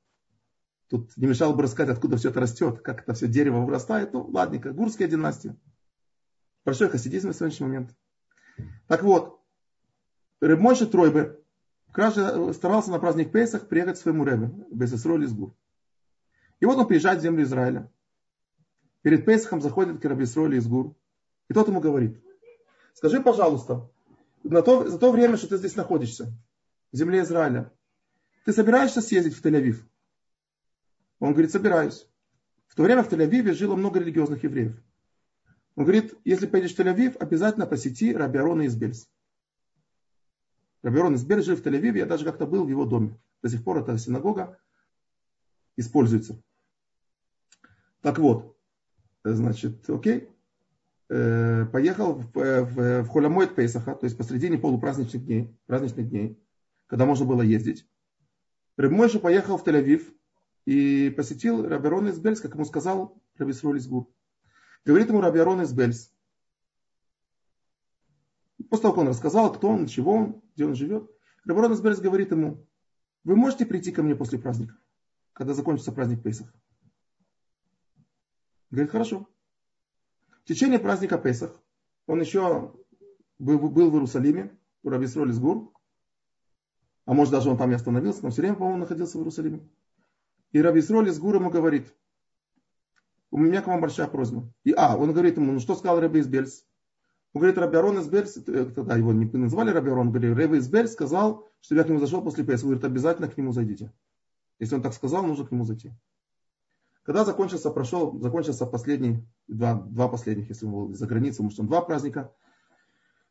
Тут 0.88 1.16
не 1.16 1.26
мешало 1.26 1.54
бы 1.54 1.62
рассказать, 1.62 1.94
откуда 1.94 2.16
все 2.16 2.30
это 2.30 2.40
растет, 2.40 2.80
как 2.80 3.02
это 3.02 3.12
все 3.12 3.28
дерево 3.28 3.60
вырастает. 3.60 4.12
Ну, 4.12 4.26
ладненько, 4.32 4.72
гурская 4.72 5.06
династия. 5.06 5.56
Большой 6.64 6.88
хасидизм 6.88 7.28
на 7.28 7.34
сегодняшний 7.34 7.66
момент. 7.66 7.96
Так 8.86 9.02
вот, 9.02 9.40
Рыбмойши 10.40 10.86
Тройбе 10.86 11.38
старался 11.92 12.90
на 12.90 12.98
праздник 12.98 13.32
Песах 13.32 13.68
приехать 13.68 13.98
к 13.98 14.00
своему 14.00 14.24
Ребе, 14.24 14.50
Бесесроль 14.70 15.24
из 15.24 15.32
Гур. 15.32 15.54
И 16.60 16.66
вот 16.66 16.78
он 16.78 16.86
приезжает 16.86 17.20
в 17.20 17.22
землю 17.22 17.44
Израиля. 17.44 17.90
Перед 19.02 19.24
Песахом 19.24 19.60
заходит 19.60 20.00
к 20.00 20.04
Рабисроль 20.04 20.56
из 20.56 20.66
Гур. 20.66 20.94
И 21.48 21.54
тот 21.54 21.68
ему 21.68 21.80
говорит, 21.80 22.22
скажи, 22.94 23.20
пожалуйста, 23.20 23.90
на 24.42 24.62
то, 24.62 24.88
за 24.88 24.98
то 24.98 25.12
время, 25.12 25.36
что 25.36 25.48
ты 25.48 25.56
здесь 25.58 25.76
находишься, 25.76 26.32
в 26.92 26.96
земле 26.96 27.20
Израиля, 27.20 27.72
ты 28.44 28.52
собираешься 28.52 29.00
съездить 29.00 29.34
в 29.34 29.44
Тель-Авив? 29.44 29.82
Он 31.20 31.32
говорит, 31.32 31.50
собираюсь. 31.50 32.08
В 32.68 32.74
то 32.74 32.82
время 32.82 33.02
в 33.02 33.12
Тель-Авиве 33.12 33.52
жило 33.52 33.74
много 33.74 33.98
религиозных 33.98 34.44
евреев. 34.44 34.80
Он 35.74 35.84
говорит, 35.84 36.14
если 36.24 36.46
поедешь 36.46 36.74
в 36.74 36.78
Тель-Авив, 36.78 37.16
обязательно 37.18 37.66
посети 37.66 38.14
Раби 38.14 38.38
Арона 38.38 38.62
из 38.62 38.76
Бельс. 38.76 39.08
Раби 40.82 40.98
Арон 40.98 41.14
из 41.14 41.24
Бельс 41.24 41.44
жил 41.44 41.56
в 41.56 41.62
Тель-Авиве, 41.62 41.98
я 41.98 42.06
даже 42.06 42.24
как-то 42.24 42.46
был 42.46 42.64
в 42.64 42.68
его 42.68 42.84
доме. 42.84 43.18
До 43.42 43.48
сих 43.48 43.64
пор 43.64 43.78
эта 43.78 43.96
синагога 43.98 44.58
используется. 45.76 46.40
Так 48.00 48.18
вот, 48.18 48.56
значит, 49.24 49.88
окей, 49.88 50.28
э, 51.08 51.66
поехал 51.66 52.14
в, 52.14 52.32
в, 52.32 53.02
в 53.02 53.08
Холямойт 53.08 53.54
Пейсаха, 53.54 53.94
то 53.94 54.04
есть 54.04 54.16
посредине 54.16 54.58
полупраздничных 54.58 55.24
дней, 55.24 55.56
праздничных 55.66 56.08
дней, 56.08 56.38
когда 56.86 57.06
можно 57.06 57.24
было 57.24 57.42
ездить. 57.42 57.88
Рыбмойша 58.76 59.18
поехал 59.18 59.58
в 59.58 59.64
Тель-Авив 59.64 60.12
и 60.68 61.08
посетил 61.08 61.66
Рабиарон 61.66 62.08
из 62.08 62.18
Бельс, 62.18 62.42
как 62.42 62.52
ему 62.52 62.66
сказал 62.66 63.18
Рабисроль 63.38 63.78
из 63.78 63.86
Гур. 63.86 64.06
Говорит 64.84 65.08
ему 65.08 65.22
Рабиарон 65.22 65.62
из 65.62 65.72
Бельс. 65.72 66.12
После 68.68 68.82
того, 68.82 68.92
как 68.92 69.00
он 69.00 69.08
рассказал, 69.08 69.50
кто 69.50 69.68
он, 69.68 69.86
чего 69.86 70.12
он, 70.12 70.42
где 70.54 70.66
он 70.66 70.74
живет, 70.74 71.10
Рабиарон 71.46 71.72
из 71.72 71.80
Бельс 71.80 72.00
говорит 72.00 72.32
ему, 72.32 72.66
вы 73.24 73.34
можете 73.34 73.64
прийти 73.64 73.92
ко 73.92 74.02
мне 74.02 74.14
после 74.14 74.38
праздника, 74.38 74.76
когда 75.32 75.54
закончится 75.54 75.90
праздник 75.90 76.22
Пейсах? 76.22 76.52
Говорит, 78.70 78.90
хорошо. 78.90 79.26
течение 80.44 80.78
праздника 80.78 81.16
Песах 81.16 81.58
он 82.04 82.20
еще 82.20 82.74
был, 83.38 83.58
был 83.58 83.90
в 83.90 83.94
Иерусалиме, 83.94 84.54
у 84.82 84.90
Рабисроли 84.90 85.32
Сгур, 85.32 85.72
а 87.06 87.14
может 87.14 87.32
даже 87.32 87.48
он 87.48 87.56
там 87.56 87.70
и 87.70 87.74
остановился, 87.74 88.22
но 88.22 88.28
все 88.28 88.42
время, 88.42 88.56
по-моему, 88.56 88.80
находился 88.80 89.16
в 89.16 89.22
Иерусалиме. 89.22 89.66
И 90.52 90.62
Рабисроли 90.62 91.10
Сгур 91.10 91.36
ему 91.36 91.50
говорит, 91.50 91.94
у 93.30 93.38
меня 93.38 93.60
к 93.60 93.66
вам 93.66 93.80
большая 93.80 94.08
просьба. 94.08 94.50
И, 94.64 94.72
а, 94.72 94.96
он 94.96 95.12
говорит 95.12 95.36
ему, 95.36 95.52
ну 95.52 95.60
что 95.60 95.74
сказал 95.74 96.00
Раби 96.00 96.20
Избельс? 96.20 96.64
Он 97.34 97.40
говорит, 97.40 97.58
Раби 97.58 97.76
Арон 97.76 98.00
Избельс, 98.00 98.36
э, 98.36 98.64
тогда 98.74 98.96
его 98.96 99.12
не 99.12 99.26
назвали 99.26 99.70
Раби 99.70 99.90
Арон, 99.90 100.10
говорит, 100.10 100.36
Раби 100.36 100.58
Избельс 100.58 100.92
сказал, 100.92 101.46
что 101.60 101.74
я 101.74 101.84
к 101.84 101.88
нему 101.88 101.98
зашел 101.98 102.22
после 102.22 102.44
Песха. 102.44 102.66
Говорит, 102.66 102.84
обязательно 102.84 103.28
к 103.28 103.36
нему 103.36 103.52
зайдите. 103.52 103.92
Если 104.58 104.74
он 104.74 104.82
так 104.82 104.94
сказал, 104.94 105.24
нужно 105.24 105.46
к 105.46 105.52
нему 105.52 105.64
зайти. 105.64 105.92
Когда 107.02 107.24
закончился, 107.24 107.70
прошел, 107.70 108.18
закончился 108.20 108.66
последний, 108.66 109.26
два, 109.46 109.74
два 109.74 110.08
последних, 110.08 110.48
если 110.48 110.66
он 110.66 110.72
был 110.72 110.94
за 110.94 111.06
границей, 111.06 111.42
может 111.42 111.60
он 111.60 111.66
два 111.66 111.80
праздника, 111.80 112.32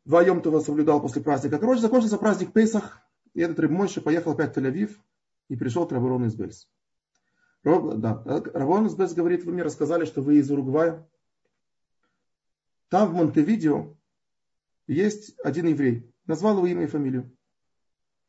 два 0.05 0.23
Йомтова 0.23 0.61
соблюдал 0.61 1.01
после 1.01 1.21
праздника. 1.21 1.59
Короче, 1.59 1.81
закончился 1.81 2.17
праздник 2.17 2.53
Песах, 2.53 3.01
и 3.33 3.41
этот 3.41 3.59
Рыбмойши 3.59 4.01
поехал 4.01 4.31
опять 4.31 4.55
в 4.55 4.57
Тель-Авив 4.57 4.95
и 5.49 5.55
пришел 5.55 5.87
к 5.87 5.91
Рабарон 5.91 6.25
из 6.25 6.35
Бельс. 6.35 6.67
Да, 7.63 8.23
Рабарон 8.25 8.87
из 8.87 8.95
Бельс 8.95 9.13
говорит, 9.13 9.43
вы 9.43 9.53
мне 9.53 9.63
рассказали, 9.63 10.05
что 10.05 10.21
вы 10.21 10.37
из 10.37 10.49
Уругвая. 10.49 11.07
Там 12.89 13.09
в 13.09 13.13
Монтевидео 13.13 13.97
есть 14.87 15.37
один 15.43 15.67
еврей, 15.67 16.09
назвал 16.25 16.57
его 16.57 16.67
имя 16.67 16.83
и 16.83 16.87
фамилию, 16.87 17.35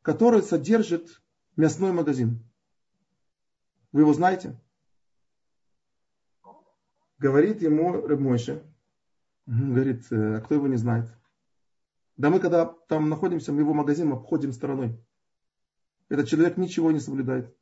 который 0.02 0.42
содержит 0.42 1.22
мясной 1.56 1.92
магазин. 1.92 2.42
Вы 3.92 4.00
его 4.00 4.12
знаете? 4.12 4.60
Говорит 7.18 7.62
ему 7.62 7.92
Рыбмойша, 7.92 8.62
говорит, 9.46 10.06
«Э, 10.12 10.36
а 10.36 10.40
кто 10.40 10.54
его 10.54 10.68
не 10.68 10.76
знает? 10.76 11.10
Да 12.16 12.30
мы 12.30 12.38
когда 12.40 12.66
там 12.66 13.08
находимся, 13.08 13.52
мы 13.52 13.60
его 13.60 13.74
магазин 13.74 14.12
обходим 14.12 14.52
стороной. 14.52 15.00
Этот 16.08 16.28
человек 16.28 16.56
ничего 16.56 16.90
не 16.90 17.00
соблюдает. 17.00 17.56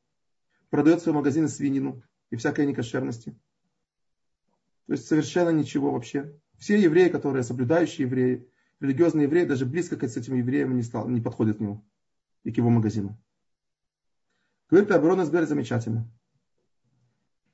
Продает 0.71 1.01
свой 1.01 1.15
магазин 1.15 1.49
свинину 1.49 2.03
и 2.31 2.37
всякой 2.37 2.67
некошерности. 2.67 3.39
То 4.87 4.93
есть 4.93 5.07
совершенно 5.07 5.51
ничего 5.51 5.93
вообще. 5.93 6.39
Все 6.59 6.81
евреи, 6.81 7.09
которые 7.09 7.43
соблюдающие 7.43 8.07
евреи, 8.07 8.49
религиозные 8.81 9.25
евреи, 9.25 9.45
даже 9.45 9.67
близко 9.67 9.97
к 9.97 10.05
этим 10.05 10.35
евреям 10.35 10.77
не, 10.77 10.83
стал, 10.83 11.09
не 11.09 11.21
подходят 11.21 11.59
к 11.59 11.61
нему 11.61 11.87
и 12.45 12.53
к 12.53 12.57
его 12.57 12.71
магазину. 12.71 13.21
Говорит, 14.71 14.91
Аброн 14.91 15.23
Эсбер 15.23 15.47
замечательно. 15.47 16.11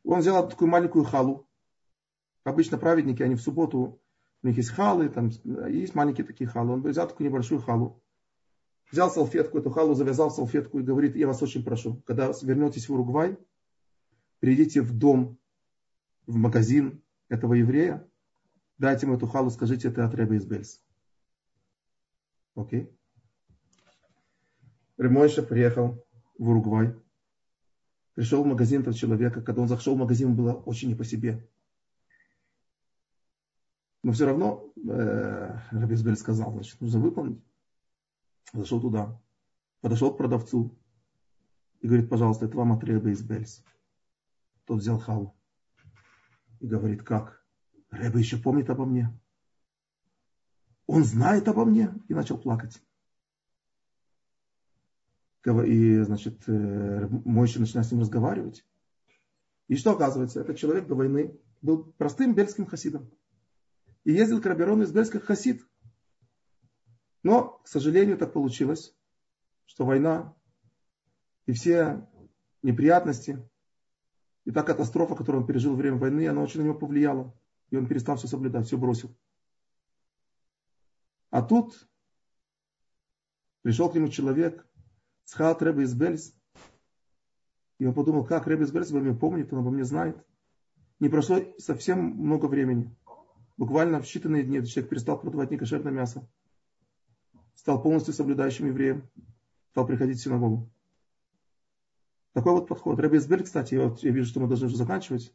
Он 0.05 0.21
взял 0.21 0.49
такую 0.49 0.69
маленькую 0.69 1.05
халу, 1.05 1.49
Обычно 2.45 2.77
праведники, 2.77 3.23
они 3.23 3.37
в 3.37 3.41
субботу, 3.41 4.01
у 4.43 4.47
них 4.47 4.57
есть 4.57 4.71
халы, 4.71 5.09
там 5.09 5.31
есть 5.69 5.95
маленькие 5.95 6.27
такие 6.27 6.49
халы. 6.49 6.73
Он 6.73 6.83
взял 6.83 7.07
такую 7.07 7.29
небольшую 7.29 7.61
халу, 7.61 8.03
взял 8.93 9.11
салфетку, 9.11 9.59
эту 9.59 9.71
халу 9.71 9.95
завязал 9.95 10.31
салфетку 10.31 10.79
и 10.79 10.83
говорит, 10.83 11.17
я 11.17 11.27
вас 11.27 11.43
очень 11.43 11.65
прошу, 11.65 11.97
когда 12.07 12.33
вернетесь 12.43 12.89
в 12.89 12.93
Уругвай, 12.93 13.39
придите 14.39 14.83
в 14.83 14.97
дом, 14.97 15.39
в 16.27 16.37
магазин 16.37 17.03
этого 17.29 17.55
еврея, 17.55 18.07
дайте 18.79 19.07
ему 19.07 19.17
эту 19.17 19.27
халу, 19.27 19.51
скажите, 19.51 19.89
это 19.89 20.05
от 20.05 20.15
Рэба 20.15 20.35
из 20.35 20.45
Бельс. 20.45 20.81
Окей? 22.55 22.95
Ремойша 24.99 25.43
приехал 25.43 26.05
в 26.39 26.51
Уругвай, 26.51 26.95
пришел 28.15 28.45
в 28.45 28.47
магазин 28.47 28.83
этого 28.83 28.95
человека, 28.95 29.41
когда 29.41 29.63
он 29.63 29.69
зашел 29.69 29.95
в 29.95 29.99
магазин, 29.99 30.37
было 30.37 30.53
очень 30.53 30.89
не 30.89 30.95
по 30.95 31.05
себе. 31.05 31.49
Но 34.03 34.13
все 34.13 34.27
равно 34.27 34.71
э, 34.77 35.59
Рабизбель 35.71 36.17
сказал, 36.17 36.53
значит, 36.53 36.81
нужно 36.81 37.01
выполнить. 37.01 37.43
Зашел 38.53 38.81
туда, 38.81 39.21
подошел 39.81 40.13
к 40.13 40.19
продавцу 40.19 40.79
и 41.81 41.87
говорит, 41.87 42.09
пожалуйста, 42.09 42.47
это 42.47 42.57
вам 42.57 42.73
от 42.73 42.85
Рэба 42.85 43.11
из 43.11 43.23
Бельс. 43.23 43.65
Тот 44.65 44.81
взял 44.81 44.99
халу 44.99 45.35
и 46.61 46.67
говорит, 46.67 47.03
как? 47.03 47.45
Рэба 47.91 48.19
еще 48.19 48.37
помнит 48.37 48.71
обо 48.71 48.85
мне. 48.85 49.19
Он 50.87 51.05
знает 51.05 51.49
обо 51.49 51.65
мне 51.65 51.95
и 52.09 52.15
начал 52.15 52.39
плакать. 52.39 52.83
И, 55.45 56.01
значит, 56.03 56.49
э, 56.49 57.09
мой 57.09 57.49
еще 57.49 57.59
начинает 57.59 57.89
с 57.89 57.91
ним 57.91 58.01
разговаривать. 58.01 58.65
И 59.69 59.77
что 59.77 59.93
оказывается? 59.93 60.41
Этот 60.41 60.57
человек 60.57 60.87
до 60.87 60.95
войны 60.95 61.41
был 61.63 61.85
простым 61.95 62.35
бельским 62.35 62.67
хасидом 62.67 63.11
и 64.05 64.13
ездил 64.13 64.41
к 64.41 64.47
Раберону 64.47 64.83
из 64.83 64.93
Бельска 64.93 65.21
хасид. 65.21 65.67
Но, 67.23 67.61
к 67.65 67.69
сожалению, 67.69 68.19
так 68.19 68.33
получилось, 68.33 68.95
что 69.67 69.85
война 69.85 70.35
и 71.47 71.53
все 71.53 72.07
неприятности, 72.63 73.49
и 74.45 74.51
та 74.51 74.63
катастрофа, 74.63 75.15
которую 75.15 75.43
он 75.43 75.47
пережил 75.47 75.73
во 75.73 75.79
время 75.79 75.97
войны, 75.97 76.27
она 76.27 76.43
очень 76.43 76.61
на 76.61 76.65
него 76.65 76.75
повлияла. 76.75 77.33
И 77.71 77.77
он 77.77 77.87
перестал 77.87 78.17
все 78.17 78.27
соблюдать, 78.27 78.67
все 78.67 78.77
бросил. 78.77 79.17
А 81.31 81.43
тут 81.43 81.89
пришел 83.63 83.89
к 83.91 83.95
нему 83.95 84.09
человек, 84.09 84.67
Схат 85.25 85.63
Рэбе 85.63 85.85
из 85.85 85.95
Бельс, 85.95 86.35
и 87.79 87.87
он 87.87 87.95
подумал, 87.95 88.25
как 88.25 88.47
Рэбе 88.47 88.65
из 88.65 88.73
Бельс 88.73 88.91
обо 88.91 89.01
мне 89.01 89.15
помнит, 89.15 89.53
он 89.53 89.61
обо 89.61 89.71
мне 89.71 89.85
знает. 89.85 90.17
Не 91.01 91.09
прошло 91.09 91.39
совсем 91.59 92.01
много 92.01 92.47
времени. 92.47 92.95
Буквально 93.57 94.01
в 94.01 94.05
считанные 94.05 94.43
дни 94.43 94.65
человек 94.67 94.91
перестал 94.91 95.21
продавать 95.21 95.51
некошерное 95.51 95.93
мясо. 95.93 96.29
Стал 97.55 97.83
полностью 97.83 98.15
соблюдающим 98.15 98.67
евреем. 98.67 99.09
Стал 99.71 99.87
приходить 99.87 100.19
в 100.19 100.23
синагогу. 100.23 100.71
Такой 102.33 102.53
вот 102.53 102.69
подход. 102.69 102.99
Рэбби 102.99 103.19
кстати, 103.43 103.75
я, 103.75 103.89
вот, 103.89 104.03
я 104.03 104.11
вижу, 104.11 104.29
что 104.29 104.41
мы 104.41 104.49
должны 104.49 104.67
уже 104.67 104.77
заканчивать. 104.77 105.35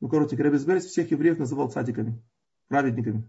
Ну, 0.00 0.08
короче, 0.08 0.36
Рэбби 0.36 0.78
всех 0.78 1.10
евреев 1.10 1.38
называл 1.38 1.70
цадиками, 1.70 2.22
праведниками. 2.68 3.28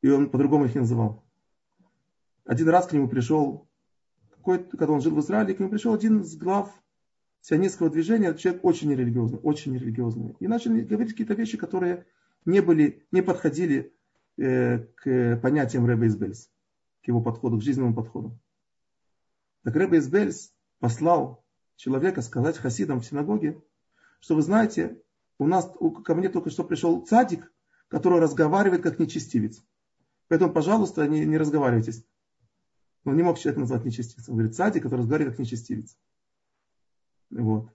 И 0.00 0.08
он 0.08 0.30
по-другому 0.30 0.64
их 0.64 0.74
не 0.74 0.80
называл. 0.80 1.24
Один 2.44 2.68
раз 2.70 2.86
к 2.86 2.92
нему 2.92 3.08
пришел, 3.08 3.68
когда 4.42 4.92
он 4.92 5.02
жил 5.02 5.14
в 5.14 5.20
Израиле, 5.20 5.54
к 5.54 5.58
нему 5.58 5.70
пришел 5.70 5.92
один 5.92 6.20
из 6.20 6.36
глав 6.36 6.72
сионистского 7.42 7.90
движения, 7.90 8.34
человек 8.34 8.64
очень 8.64 8.88
нерелигиозный, 8.88 9.38
очень 9.40 9.72
нерелигиозный. 9.72 10.34
И 10.40 10.46
начали 10.46 10.80
говорить 10.80 11.12
какие-то 11.12 11.34
вещи, 11.34 11.58
которые 11.58 12.06
не, 12.44 12.60
были, 12.60 13.06
не 13.12 13.22
подходили 13.22 13.92
к 14.38 15.40
понятиям 15.42 15.84
Рэба 15.84 16.06
Избельс, 16.06 16.50
к 17.02 17.08
его 17.08 17.20
подходу, 17.20 17.58
к 17.58 17.62
жизненному 17.62 17.94
подходу. 17.94 18.38
Так 19.64 19.74
Рэба 19.74 19.98
Избельс 19.98 20.54
послал 20.78 21.44
человека 21.76 22.22
сказать 22.22 22.56
хасидам 22.56 23.00
в 23.00 23.06
синагоге, 23.06 23.60
что 24.20 24.34
вы 24.34 24.42
знаете, 24.42 25.00
у 25.38 25.46
нас 25.46 25.70
ко 26.04 26.14
мне 26.14 26.28
только 26.28 26.50
что 26.50 26.64
пришел 26.64 27.04
цадик, 27.04 27.52
который 27.88 28.20
разговаривает 28.20 28.82
как 28.82 28.98
нечестивец. 28.98 29.62
Поэтому, 30.28 30.52
пожалуйста, 30.52 31.06
не, 31.08 31.24
не 31.24 31.38
разговаривайте. 31.38 32.04
Он 33.04 33.16
не 33.16 33.22
мог 33.22 33.38
человека 33.38 33.60
назвать 33.60 33.84
нечестивцем. 33.84 34.34
Он 34.34 34.38
говорит, 34.38 34.56
цадик, 34.56 34.82
который 34.82 35.00
разговаривает 35.00 35.36
как 35.36 35.40
нечестивец. 35.40 35.96
Вот. 37.30 37.70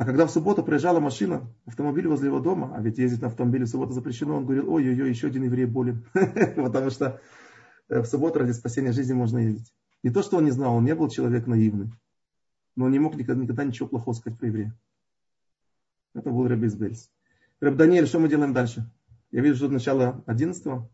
А 0.00 0.06
когда 0.06 0.26
в 0.26 0.30
субботу 0.30 0.64
проезжала 0.64 0.98
машина, 0.98 1.46
автомобиль 1.66 2.08
возле 2.08 2.28
его 2.28 2.40
дома, 2.40 2.72
а 2.74 2.80
ведь 2.80 2.96
ездить 2.96 3.20
на 3.20 3.28
автомобиле 3.28 3.66
в 3.66 3.68
субботу 3.68 3.92
запрещено, 3.92 4.34
он 4.34 4.46
говорил, 4.46 4.72
ой-ой-ой, 4.72 5.10
еще 5.10 5.26
один 5.26 5.42
еврей 5.42 5.66
болен. 5.66 6.06
Потому 6.56 6.88
что 6.88 7.20
э, 7.90 8.00
в 8.00 8.06
субботу 8.06 8.38
ради 8.38 8.52
спасения 8.52 8.92
жизни 8.92 9.12
можно 9.12 9.36
ездить. 9.36 9.74
Не 10.02 10.08
то, 10.08 10.22
что 10.22 10.38
он 10.38 10.46
не 10.46 10.52
знал, 10.52 10.74
он 10.74 10.86
не 10.86 10.94
был 10.94 11.10
человек 11.10 11.46
наивный. 11.46 11.90
Но 12.76 12.86
он 12.86 12.92
не 12.92 12.98
мог 12.98 13.14
никогда, 13.14 13.42
никогда 13.42 13.62
ничего 13.62 13.88
плохого 13.88 14.14
сказать 14.14 14.38
про 14.38 14.46
еврея. 14.46 14.74
Это 16.14 16.30
был 16.30 16.48
Рэб 16.48 16.64
Избельс. 16.64 17.10
Рэб 17.60 17.76
Даниэль, 17.76 18.06
что 18.06 18.20
мы 18.20 18.30
делаем 18.30 18.54
дальше? 18.54 18.90
Я 19.32 19.42
вижу, 19.42 19.56
что 19.56 19.68
начало 19.68 20.24
11 20.24 20.64
-го. 20.64 20.88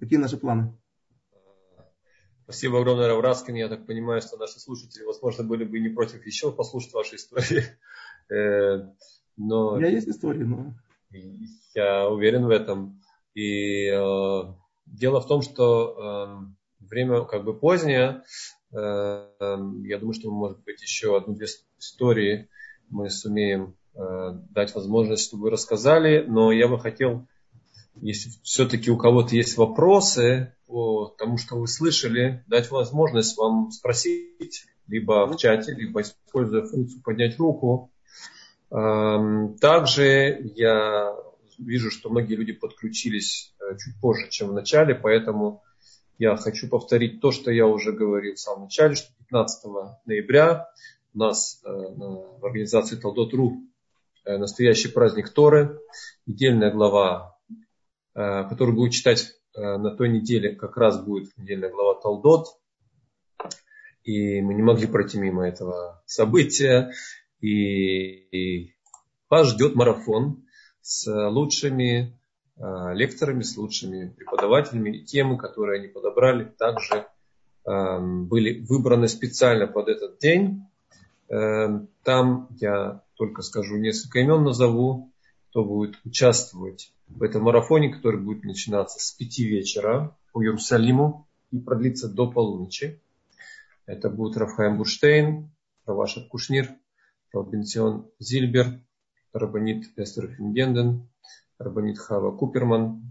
Какие 0.00 0.18
наши 0.18 0.36
планы? 0.36 0.76
Спасибо 2.42 2.80
огромное, 2.80 3.06
Равраскин. 3.06 3.54
Я 3.54 3.68
так 3.68 3.86
понимаю, 3.86 4.20
что 4.20 4.36
наши 4.36 4.58
слушатели, 4.58 5.04
возможно, 5.04 5.44
были 5.44 5.62
бы 5.62 5.78
не 5.78 5.88
против 5.88 6.26
еще 6.26 6.50
послушать 6.50 6.92
ваши 6.94 7.14
истории. 7.14 7.62
Э, 8.30 8.86
но... 9.36 9.74
У 9.74 9.76
меня 9.76 9.88
есть 9.88 10.08
истории, 10.08 10.44
но... 10.44 10.74
Я 11.74 12.08
уверен 12.08 12.46
в 12.46 12.50
этом. 12.50 13.00
И 13.34 13.86
э, 13.86 14.42
дело 14.86 15.20
в 15.20 15.26
том, 15.26 15.42
что 15.42 16.50
э, 16.80 16.84
время 16.84 17.24
как 17.24 17.44
бы 17.44 17.58
позднее. 17.58 18.22
Э, 18.72 19.26
я 19.84 19.98
думаю, 19.98 20.14
что, 20.14 20.30
может 20.30 20.62
быть, 20.64 20.82
еще 20.82 21.16
одну-две 21.16 21.46
истории 21.78 22.48
мы 22.88 23.08
сумеем 23.10 23.76
э, 23.94 23.98
дать 24.50 24.74
возможность, 24.74 25.26
чтобы 25.26 25.44
вы 25.44 25.50
рассказали. 25.50 26.24
Но 26.26 26.52
я 26.52 26.68
бы 26.68 26.78
хотел, 26.78 27.26
если 28.00 28.30
все-таки 28.42 28.90
у 28.90 28.96
кого-то 28.96 29.34
есть 29.34 29.56
вопросы, 29.56 30.54
по 30.66 31.14
тому, 31.18 31.36
что 31.36 31.56
вы 31.56 31.66
слышали, 31.66 32.44
дать 32.46 32.70
возможность 32.70 33.36
вам 33.36 33.72
спросить, 33.72 34.66
либо 34.86 35.26
в 35.26 35.36
чате, 35.36 35.74
либо 35.74 36.02
используя 36.02 36.64
функцию 36.64 37.02
поднять 37.02 37.38
руку. 37.38 37.90
Также 38.70 40.40
я 40.54 41.12
вижу, 41.58 41.90
что 41.90 42.08
многие 42.08 42.36
люди 42.36 42.52
подключились 42.52 43.54
э, 43.60 43.76
чуть 43.76 44.00
позже, 44.00 44.28
чем 44.30 44.48
в 44.48 44.52
начале, 44.52 44.94
поэтому 44.94 45.62
я 46.18 46.36
хочу 46.36 46.68
повторить 46.68 47.20
то, 47.20 47.32
что 47.32 47.50
я 47.50 47.66
уже 47.66 47.92
говорил 47.92 48.34
в 48.34 48.40
самом 48.40 48.64
начале, 48.64 48.94
что 48.94 49.12
15 49.18 49.64
ноября 50.06 50.68
у 51.14 51.18
нас 51.18 51.60
э, 51.64 51.68
в 51.68 52.44
организации 52.44 52.96
Талдот.ру 52.96 53.64
настоящий 54.24 54.88
праздник 54.88 55.30
Торы, 55.30 55.80
недельная 56.26 56.70
глава, 56.70 57.38
которую 58.12 58.76
будет 58.76 58.92
читать 58.92 59.32
на 59.56 59.96
той 59.96 60.10
неделе, 60.10 60.54
как 60.54 60.76
раз 60.76 61.02
будет 61.02 61.36
недельная 61.38 61.70
глава 61.70 61.98
Талдот. 61.98 62.48
И 64.04 64.42
мы 64.42 64.52
не 64.52 64.62
могли 64.62 64.86
пройти 64.86 65.18
мимо 65.18 65.48
этого 65.48 66.02
события. 66.04 66.92
И, 67.40 67.48
и 67.48 68.74
вас 69.28 69.48
ждет 69.48 69.74
марафон 69.74 70.44
с 70.82 71.06
лучшими 71.30 72.18
э, 72.56 72.94
лекторами, 72.94 73.42
с 73.42 73.56
лучшими 73.56 74.08
преподавателями. 74.10 74.98
И 74.98 75.04
темы, 75.04 75.38
которые 75.38 75.80
они 75.80 75.88
подобрали, 75.88 76.44
также 76.44 77.06
э, 77.66 77.98
были 78.00 78.64
выбраны 78.64 79.08
специально 79.08 79.66
под 79.66 79.88
этот 79.88 80.18
день. 80.18 80.66
Э, 81.28 81.80
там 82.02 82.48
я 82.60 83.02
только 83.14 83.42
скажу 83.42 83.76
несколько 83.76 84.20
имен 84.20 84.42
назову, 84.42 85.12
кто 85.50 85.64
будет 85.64 85.96
участвовать 86.04 86.92
в 87.08 87.22
этом 87.22 87.42
марафоне, 87.42 87.90
который 87.90 88.20
будет 88.20 88.44
начинаться 88.44 88.98
с 89.00 89.12
5 89.12 89.38
вечера 89.40 90.16
по 90.32 90.42
Иерусалиму 90.42 91.28
и 91.50 91.58
продлиться 91.58 92.08
до 92.08 92.30
полуночи. 92.30 93.00
Это 93.86 94.08
будет 94.08 94.36
Рафхайм 94.36 94.78
Буштейн, 94.78 95.50
Раваша 95.84 96.20
Кушнир, 96.28 96.70
Равбенсион 97.32 98.10
Зильбер, 98.18 98.80
Рабанит 99.32 99.86
Эстер 99.96 100.28
Фингенден, 100.28 101.08
Рабанит 101.58 101.98
Хава 101.98 102.36
Куперман 102.36 103.02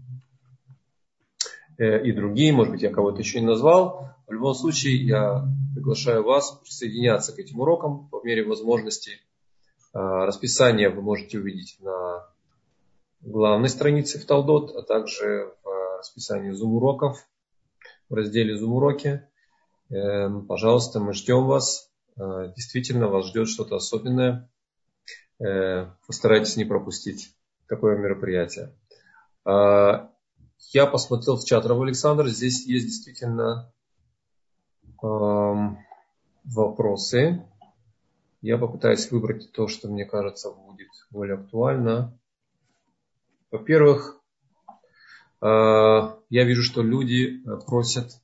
э, 1.78 2.04
и 2.06 2.12
другие, 2.12 2.52
может 2.52 2.72
быть, 2.72 2.82
я 2.82 2.90
кого-то 2.90 3.18
еще 3.18 3.40
не 3.40 3.46
назвал. 3.46 4.10
В 4.26 4.32
любом 4.32 4.54
случае, 4.54 4.96
я 5.04 5.44
приглашаю 5.74 6.22
вас 6.22 6.52
присоединяться 6.62 7.34
к 7.34 7.38
этим 7.38 7.60
урокам 7.60 8.08
по 8.08 8.22
мере 8.22 8.44
возможности. 8.44 9.20
А, 9.92 10.26
расписание 10.26 10.88
вы 10.88 11.02
можете 11.02 11.38
увидеть 11.38 11.76
на 11.80 12.26
главной 13.20 13.68
странице 13.68 14.20
в 14.20 14.24
Талдот, 14.24 14.74
а 14.76 14.82
также 14.82 15.52
в 15.64 15.98
расписании 15.98 16.52
зум-уроков 16.52 17.18
в 18.08 18.14
разделе 18.14 18.56
зум-уроки. 18.56 19.26
Эм, 19.90 20.46
пожалуйста, 20.46 21.00
мы 21.00 21.12
ждем 21.12 21.46
вас. 21.46 21.89
Э, 22.16 22.52
действительно, 22.54 23.08
вас 23.08 23.26
ждет 23.28 23.48
что-то 23.48 23.76
особенное. 23.76 24.50
Э, 25.38 25.90
постарайтесь 26.06 26.56
не 26.56 26.64
пропустить 26.64 27.34
такое 27.66 27.96
мероприятие. 27.96 28.74
А, 29.44 30.10
я 30.72 30.86
посмотрел 30.86 31.36
в 31.36 31.44
чат 31.44 31.64
Рав 31.66 31.80
Александр. 31.80 32.28
Здесь 32.28 32.66
есть 32.66 32.86
действительно 32.86 33.72
вопросы. 36.44 37.42
Я 38.42 38.58
попытаюсь 38.58 39.10
выбрать 39.10 39.50
то, 39.52 39.66
что 39.66 39.88
мне 39.88 40.04
кажется 40.04 40.50
будет 40.50 40.90
более 41.10 41.36
актуально. 41.36 42.18
Во-первых, 43.50 44.20
э, 45.40 45.46
я 45.46 46.44
вижу, 46.44 46.62
что 46.62 46.82
люди 46.82 47.42
просят 47.66 48.20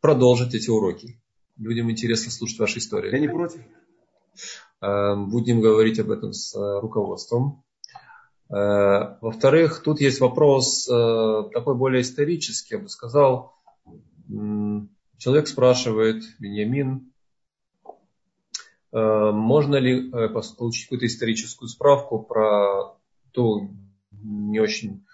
продолжить 0.00 0.54
эти 0.54 0.68
уроки. 0.68 1.18
Людям 1.56 1.90
интересно 1.90 2.32
слушать 2.32 2.58
ваши 2.58 2.78
истории. 2.78 3.12
Я 3.12 3.20
не 3.20 3.28
против. 3.28 3.60
Эм, 4.80 5.30
будем 5.30 5.60
говорить 5.60 6.00
об 6.00 6.10
этом 6.10 6.32
с 6.32 6.54
э, 6.54 6.80
руководством. 6.80 7.64
Э, 8.50 9.16
во-вторых, 9.20 9.82
тут 9.82 10.00
есть 10.00 10.20
вопрос 10.20 10.88
э, 10.88 11.50
такой 11.52 11.76
более 11.76 12.02
исторический, 12.02 12.74
я 12.74 12.80
бы 12.80 12.88
сказал. 12.88 13.54
Человек 15.18 15.48
спрашивает, 15.48 16.24
Вениамин, 16.38 17.12
можно 18.90 19.76
ли 19.76 20.10
получить 20.10 20.84
какую-то 20.84 21.06
историческую 21.06 21.68
справку 21.68 22.20
про 22.20 22.96
ту 23.32 23.70
не 24.12 24.60
очень 24.60 25.04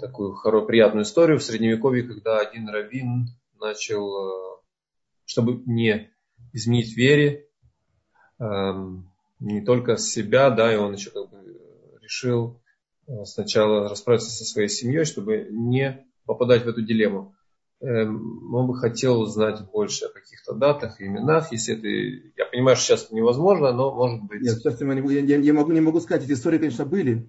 такую 0.00 0.34
приятную 0.66 1.04
историю 1.04 1.38
в 1.38 1.44
Средневековье, 1.44 2.04
когда 2.04 2.38
один 2.38 2.68
раввин 2.68 3.28
начал, 3.60 4.47
чтобы 5.28 5.62
не 5.66 6.10
изменить 6.52 6.96
вере, 6.96 7.48
Эм, 8.38 9.10
не 9.40 9.60
только 9.62 9.96
себя, 9.96 10.50
да, 10.50 10.72
и 10.72 10.76
он 10.76 10.94
еще 10.94 11.10
как 11.10 11.28
бы 11.30 11.38
решил 12.00 12.60
э, 13.08 13.24
сначала 13.24 13.88
расправиться 13.88 14.30
со 14.30 14.44
своей 14.44 14.68
семьей, 14.68 15.04
чтобы 15.04 15.48
не 15.50 16.06
попадать 16.24 16.64
в 16.64 16.68
эту 16.68 16.82
дилемму. 16.82 17.34
Эм, 17.80 18.54
он 18.54 18.68
бы 18.68 18.76
хотел 18.76 19.20
узнать 19.20 19.60
больше 19.72 20.06
о 20.06 20.12
каких-то 20.12 20.54
датах, 20.54 21.00
именах, 21.00 21.50
если 21.50 21.76
это, 21.76 21.88
я 22.36 22.46
понимаю, 22.46 22.76
что 22.76 22.86
сейчас 22.86 23.06
это 23.06 23.16
невозможно, 23.16 23.72
но 23.72 23.92
может 23.92 24.22
быть. 24.22 24.40
Нет, 24.40 24.58
сейчас 24.58 24.80
я, 24.80 24.86
я, 24.86 25.36
я 25.36 25.52
могу, 25.52 25.72
не 25.72 25.80
могу 25.80 25.98
сказать, 26.00 26.24
эти 26.24 26.32
истории, 26.32 26.58
конечно, 26.58 26.84
были, 26.84 27.28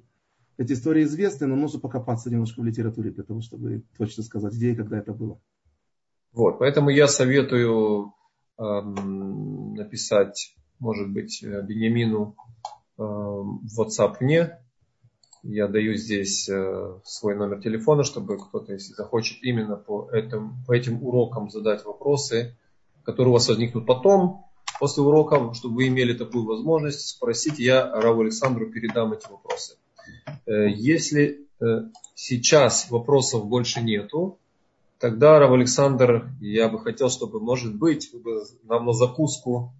эти 0.58 0.74
истории 0.74 1.04
известны, 1.04 1.47
но 1.47 1.56
нужно 1.56 1.80
покопаться 1.80 2.30
немножко 2.30 2.62
в 2.62 2.66
литературе 2.66 3.10
для 3.10 3.24
того, 3.24 3.41
чтобы 3.41 3.84
точно 3.97 4.22
сказать, 4.22 4.54
где 4.54 4.74
и 4.74 4.76
когда 4.76 5.00
это 5.00 5.12
было. 5.14 5.39
Вот, 6.34 6.60
поэтому 6.60 6.90
я 6.90 7.08
советую 7.08 8.14
эм, 8.58 9.74
написать 9.74 10.56
может 10.80 11.10
быть, 11.10 11.44
э, 11.44 11.62
Бениамину 11.62 12.36
э, 12.98 13.02
в 13.04 13.80
WhatsApp 13.80 14.16
мне. 14.22 14.58
Я 15.44 15.68
даю 15.68 15.96
здесь 15.96 16.50
э, 16.50 17.00
свой 17.04 17.36
номер 17.36 17.62
телефона, 17.62 18.04
чтобы 18.04 18.38
кто-то, 18.38 18.74
если 18.74 18.94
захочет 18.94 19.42
именно 19.42 19.76
по, 19.76 20.10
этим, 20.12 20.64
по 20.66 20.74
этим 20.74 21.04
урокам 21.04 21.50
задать 21.50 21.86
вопросы, 21.86 22.58
которые 23.04 23.30
у 23.30 23.34
вас 23.34 23.48
возникнут 23.48 23.86
потом, 23.86 24.46
после 24.80 25.04
уроков, 25.04 25.56
чтобы 25.56 25.76
вы 25.76 25.88
имели 25.88 26.14
такую 26.14 26.46
возможность 26.46 27.08
спросить, 27.08 27.60
я 27.60 27.90
Раву 28.02 28.22
Александру 28.22 28.70
передам 28.70 29.14
эти 29.14 29.30
вопросы. 29.30 29.78
Если 30.46 31.48
сейчас 32.16 32.90
вопросов 32.90 33.46
больше 33.48 33.82
нету, 33.82 34.40
тогда, 35.00 35.39
Рав 35.39 35.52
Александр, 35.52 36.30
я 36.39 36.70
бы 36.70 36.80
хотел, 36.80 37.10
чтобы, 37.10 37.39
может 37.39 37.76
быть, 37.76 38.12
вы 38.14 38.20
бы 38.20 38.43
нам 38.64 38.86
на 38.86 38.93
закуску 38.93 39.74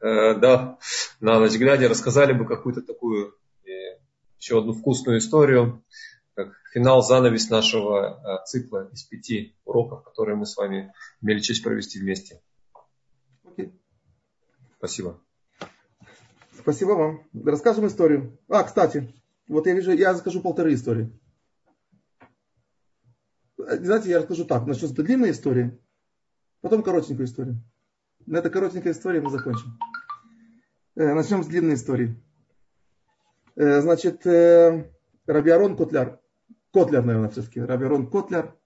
Э, 0.00 0.34
да, 0.34 0.78
на 1.20 1.38
ночь 1.38 1.56
глядя 1.56 1.88
рассказали 1.88 2.32
бы 2.32 2.46
какую-то 2.46 2.82
такую 2.82 3.34
э, 3.64 3.98
еще 4.38 4.58
одну 4.58 4.72
вкусную 4.72 5.18
историю, 5.18 5.82
как 6.34 6.52
финал, 6.72 7.02
занавес 7.02 7.50
нашего 7.50 8.20
э, 8.42 8.46
цикла 8.46 8.88
из 8.92 9.02
пяти 9.04 9.56
уроков, 9.64 10.04
которые 10.04 10.36
мы 10.36 10.46
с 10.46 10.56
вами 10.56 10.92
имели 11.20 11.40
честь 11.40 11.62
провести 11.62 11.98
вместе. 12.00 12.40
Okay. 13.44 13.72
Спасибо. 14.78 15.20
Спасибо 16.56 16.90
вам. 16.90 17.24
Расскажем 17.44 17.86
историю. 17.86 18.38
А, 18.48 18.62
кстати, 18.62 19.12
вот 19.48 19.66
я 19.66 19.74
вижу, 19.74 19.92
я 19.92 20.12
расскажу 20.12 20.40
полторы 20.40 20.74
истории. 20.74 21.10
Знаете, 23.70 24.08
я 24.08 24.18
расскажу 24.18 24.46
так. 24.46 24.66
Начну 24.66 24.88
с 24.88 24.92
длинной 24.92 25.32
истории, 25.32 25.78
потом 26.62 26.82
коротенькую 26.82 27.26
историю. 27.26 27.62
На 28.24 28.38
этой 28.38 28.50
коротенькой 28.50 28.92
истории 28.92 29.20
мы 29.20 29.30
закончим. 29.30 29.78
Э, 30.94 31.12
начнем 31.12 31.44
с 31.44 31.46
длинной 31.46 31.74
истории. 31.74 32.16
Э, 33.56 33.82
значит, 33.82 34.26
э, 34.26 34.90
Рабиарон 35.26 35.76
Котляр, 35.76 36.18
Котляр, 36.72 37.04
наверное, 37.04 37.28
все-таки, 37.28 37.60
Рабиарон 37.60 38.10
Котляр, 38.10 38.56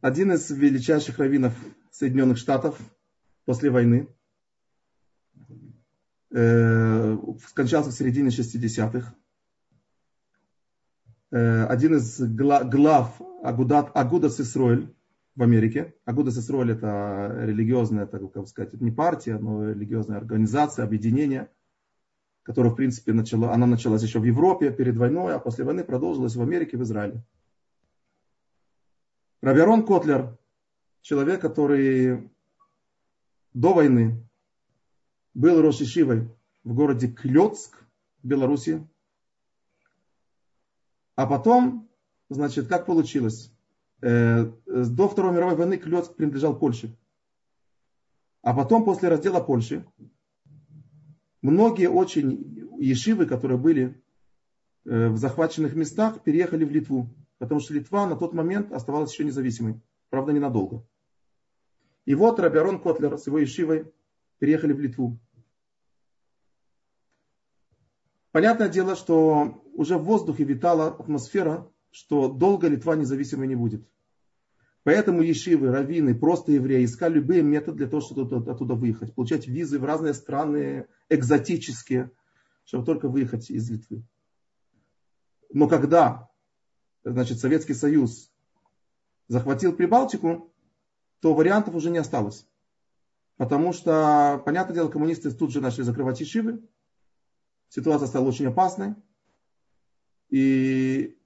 один 0.00 0.32
из 0.32 0.50
величайших 0.50 1.18
раввинов 1.18 1.54
Соединенных 1.90 2.38
Штатов 2.38 2.78
после 3.44 3.70
войны, 3.70 4.08
скончался 6.28 7.90
в 7.90 7.94
середине 7.94 8.28
60-х. 8.28 9.14
Один 11.30 11.96
из 11.96 12.20
глав 12.20 13.20
Агудат, 13.42 13.90
Агуда 13.94 14.30
Сисроэль, 14.30 14.94
в 15.36 15.42
Америке. 15.42 15.94
Агуда 16.04 16.30
Сесроль 16.32 16.72
это 16.72 17.30
религиозная, 17.42 18.06
так 18.06 18.32
как 18.32 18.48
сказать, 18.48 18.72
не 18.80 18.90
партия, 18.90 19.38
но 19.38 19.68
религиозная 19.70 20.16
организация, 20.16 20.84
объединение, 20.84 21.50
которая, 22.42 22.72
в 22.72 22.76
принципе, 22.76 23.12
начала, 23.12 23.52
она 23.52 23.66
началась 23.66 24.02
еще 24.02 24.18
в 24.18 24.24
Европе 24.24 24.72
перед 24.72 24.96
войной, 24.96 25.34
а 25.34 25.38
после 25.38 25.64
войны 25.64 25.84
продолжилась 25.84 26.36
в 26.36 26.42
Америке, 26.42 26.78
в 26.78 26.82
Израиле. 26.82 27.22
Раверон 29.42 29.84
Котлер, 29.84 30.38
человек, 31.02 31.42
который 31.42 32.30
до 33.52 33.74
войны 33.74 34.26
был 35.34 35.60
Рошишивой 35.60 36.30
в 36.64 36.74
городе 36.74 37.08
Клёцк 37.08 37.84
в 38.22 38.26
Беларуси, 38.26 38.88
а 41.16 41.26
потом, 41.26 41.88
значит, 42.28 42.68
как 42.68 42.86
получилось? 42.86 43.50
Э, 44.02 44.52
до 44.66 45.08
Второй 45.08 45.32
мировой 45.32 45.56
войны 45.56 45.78
Клёцк 45.78 46.14
принадлежал 46.14 46.56
Польше. 46.56 46.96
А 48.42 48.54
потом, 48.54 48.84
после 48.84 49.08
раздела 49.08 49.40
Польши, 49.40 49.84
многие 51.42 51.88
очень 51.88 52.70
ешивы, 52.78 53.26
которые 53.26 53.58
были 53.58 54.00
э, 54.84 55.08
в 55.08 55.16
захваченных 55.16 55.74
местах 55.74 56.22
переехали 56.22 56.64
в 56.64 56.70
Литву, 56.70 57.08
потому 57.38 57.60
что 57.60 57.74
Литва 57.74 58.06
на 58.06 58.16
тот 58.16 58.34
момент 58.34 58.70
оставалась 58.70 59.12
еще 59.12 59.24
независимой, 59.24 59.80
правда 60.10 60.32
ненадолго. 60.32 60.86
И 62.04 62.14
вот 62.14 62.38
Рабиарон 62.38 62.80
Котлер 62.80 63.18
с 63.18 63.26
его 63.26 63.42
Ишивой 63.42 63.90
переехали 64.38 64.74
в 64.74 64.80
Литву. 64.80 65.18
Понятное 68.36 68.68
дело, 68.68 68.96
что 68.96 69.64
уже 69.72 69.96
в 69.96 70.04
воздухе 70.04 70.44
витала 70.44 70.88
атмосфера, 70.88 71.72
что 71.90 72.28
долго 72.28 72.68
Литва 72.68 72.94
независимой 72.94 73.48
не 73.48 73.54
будет. 73.54 73.88
Поэтому 74.82 75.22
ешивы, 75.22 75.72
раввины, 75.72 76.14
просто 76.14 76.52
евреи 76.52 76.84
искали 76.84 77.14
любые 77.14 77.40
методы 77.40 77.78
для 77.78 77.86
того, 77.86 78.02
чтобы 78.02 78.36
оттуда 78.52 78.74
выехать. 78.74 79.14
Получать 79.14 79.46
визы 79.46 79.78
в 79.78 79.86
разные 79.86 80.12
страны 80.12 80.86
экзотические, 81.08 82.10
чтобы 82.66 82.84
только 82.84 83.08
выехать 83.08 83.48
из 83.48 83.70
Литвы. 83.70 84.02
Но 85.50 85.66
когда 85.66 86.28
значит, 87.04 87.38
Советский 87.38 87.72
Союз 87.72 88.30
захватил 89.28 89.72
Прибалтику, 89.72 90.52
то 91.20 91.32
вариантов 91.32 91.74
уже 91.74 91.88
не 91.88 91.96
осталось. 91.96 92.46
Потому 93.38 93.72
что, 93.72 94.42
понятное 94.44 94.74
дело, 94.74 94.90
коммунисты 94.90 95.30
тут 95.30 95.52
же 95.52 95.62
начали 95.62 95.84
закрывать 95.84 96.20
ешивы, 96.20 96.60
ситуация 97.68 98.06
стала 98.06 98.26
очень 98.28 98.46
опасной. 98.46 98.94
И 100.28 101.16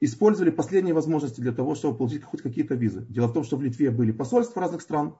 использовали 0.00 0.50
последние 0.50 0.94
возможности 0.94 1.40
для 1.40 1.52
того, 1.52 1.74
чтобы 1.74 1.98
получить 1.98 2.22
хоть 2.22 2.42
какие-то 2.42 2.74
визы. 2.74 3.04
Дело 3.08 3.26
в 3.26 3.32
том, 3.32 3.44
что 3.44 3.56
в 3.56 3.62
Литве 3.62 3.90
были 3.90 4.12
посольства 4.12 4.62
разных 4.62 4.82
стран. 4.82 5.16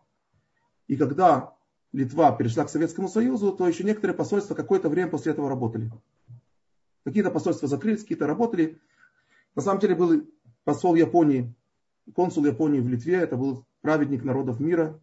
И 0.86 0.96
когда 0.96 1.54
Литва 1.92 2.32
перешла 2.32 2.64
к 2.64 2.70
Советскому 2.70 3.08
Союзу, 3.08 3.52
то 3.52 3.66
еще 3.66 3.84
некоторые 3.84 4.16
посольства 4.16 4.54
какое-то 4.54 4.88
время 4.88 5.10
после 5.10 5.32
этого 5.32 5.48
работали. 5.48 5.90
Какие-то 7.04 7.30
посольства 7.30 7.66
закрылись, 7.66 8.02
какие-то 8.02 8.26
работали. 8.26 8.78
На 9.54 9.62
самом 9.62 9.80
деле 9.80 9.94
был 9.94 10.26
посол 10.64 10.94
Японии, 10.94 11.54
консул 12.14 12.44
Японии 12.44 12.80
в 12.80 12.88
Литве, 12.88 13.16
это 13.16 13.36
был 13.36 13.66
праведник 13.80 14.24
народов 14.24 14.60
мира, 14.60 15.02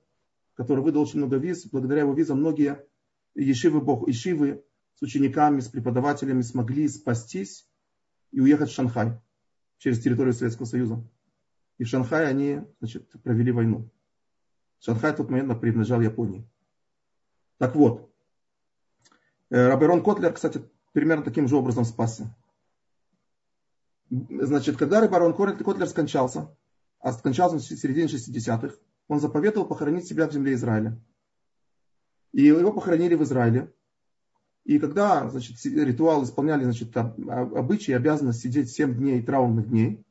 который 0.55 0.83
выдал 0.83 1.01
очень 1.01 1.19
много 1.19 1.37
виз. 1.37 1.65
Благодаря 1.65 2.01
его 2.01 2.13
визам 2.13 2.39
многие 2.39 2.85
ешивы, 3.33 3.81
бог, 3.81 4.07
ешивы 4.07 4.63
с 4.95 5.01
учениками, 5.01 5.59
с 5.59 5.67
преподавателями 5.67 6.41
смогли 6.41 6.87
спастись 6.87 7.67
и 8.31 8.39
уехать 8.39 8.69
в 8.69 8.73
Шанхай 8.73 9.19
через 9.77 10.01
территорию 10.01 10.33
Советского 10.33 10.65
Союза. 10.65 11.03
И 11.77 11.83
в 11.83 11.87
Шанхае 11.87 12.27
они 12.27 12.61
значит, 12.79 13.09
провели 13.21 13.51
войну. 13.51 13.89
Шанхай 14.79 15.13
в 15.13 15.17
тот 15.17 15.29
момент 15.29 15.59
принадлежал 15.59 16.01
Японии. 16.01 16.47
Так 17.57 17.75
вот, 17.75 18.11
э, 19.49 19.67
рав 19.67 19.83
Арон 19.83 20.03
Котлер, 20.03 20.33
кстати, 20.33 20.63
примерно 20.93 21.23
таким 21.23 21.47
же 21.47 21.55
образом 21.55 21.85
спасся. 21.85 22.35
Значит, 24.09 24.77
когда 24.77 25.01
рав 25.01 25.15
Арон 25.15 25.33
Котлер 25.33 25.87
скончался, 25.87 26.55
а 26.99 27.11
скончался 27.13 27.57
в 27.57 27.61
середине 27.61 28.07
60-х, 28.07 28.75
он 29.07 29.19
заповедовал 29.19 29.67
похоронить 29.67 30.07
себя 30.07 30.27
в 30.27 30.33
земле 30.33 30.53
Израиля. 30.53 30.99
И 32.31 32.43
его 32.43 32.73
похоронили 32.73 33.15
в 33.15 33.23
Израиле. 33.23 33.73
И 34.65 34.79
когда 34.79 35.29
значит, 35.29 35.63
ритуал 35.63 36.23
исполняли 36.23 36.63
значит, 36.63 36.95
обычаи, 36.97 37.91
обязанность 37.93 38.41
сидеть 38.41 38.71
7 38.71 38.95
дней 38.95 39.21
траурных 39.21 39.69
дней, 39.69 40.03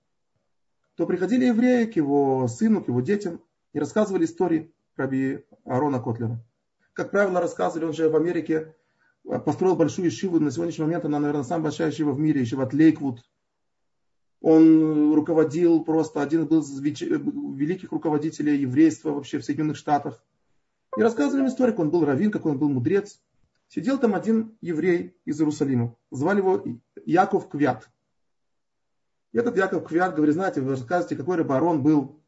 то 0.94 1.06
приходили 1.06 1.46
евреи 1.46 1.86
к 1.86 1.96
его 1.96 2.46
сыну, 2.46 2.82
к 2.82 2.88
его 2.88 3.00
детям 3.00 3.40
и 3.72 3.80
рассказывали 3.80 4.24
истории 4.24 4.72
про 4.94 5.10
Аарона 5.64 6.00
Котлера. 6.00 6.40
Как 6.92 7.10
правило, 7.10 7.40
рассказывали, 7.40 7.86
он 7.86 7.92
же 7.92 8.08
в 8.08 8.14
Америке 8.14 8.76
построил 9.44 9.74
большую 9.74 10.08
ишиву, 10.08 10.38
на 10.38 10.52
сегодняшний 10.52 10.84
момент 10.84 11.04
она, 11.04 11.18
наверное, 11.18 11.42
самая 11.42 11.64
большая 11.64 11.90
ишива 11.90 12.12
в 12.12 12.20
мире, 12.20 12.44
ишива 12.44 12.62
от 12.62 12.72
Лейквуд. 12.72 13.24
Он 14.40 15.14
руководил 15.14 15.82
просто, 15.82 16.22
один 16.22 16.46
был 16.46 16.60
из 16.60 16.78
великих 16.78 17.90
руководителей 17.90 18.58
еврейства 18.58 19.10
вообще 19.10 19.38
в 19.38 19.44
Соединенных 19.44 19.76
Штатах. 19.76 20.22
И 20.96 21.00
рассказывали 21.00 21.42
им 21.42 21.48
историю, 21.48 21.74
он 21.78 21.90
был 21.90 22.04
раввин, 22.04 22.30
какой 22.30 22.52
он 22.52 22.58
был 22.58 22.68
мудрец. 22.68 23.20
Сидел 23.74 23.98
там 23.98 24.14
один 24.14 24.56
еврей 24.60 25.16
из 25.24 25.40
Иерусалима. 25.40 25.96
Звали 26.12 26.38
его 26.38 26.64
Яков 27.04 27.48
Квят. 27.48 27.90
И 29.32 29.38
этот 29.38 29.56
Яков 29.56 29.88
Квят 29.88 30.14
говорит, 30.14 30.36
знаете, 30.36 30.60
вы 30.60 30.70
рассказываете, 30.70 31.16
какой 31.16 31.38
рыбарон 31.38 31.82
был 31.82 32.22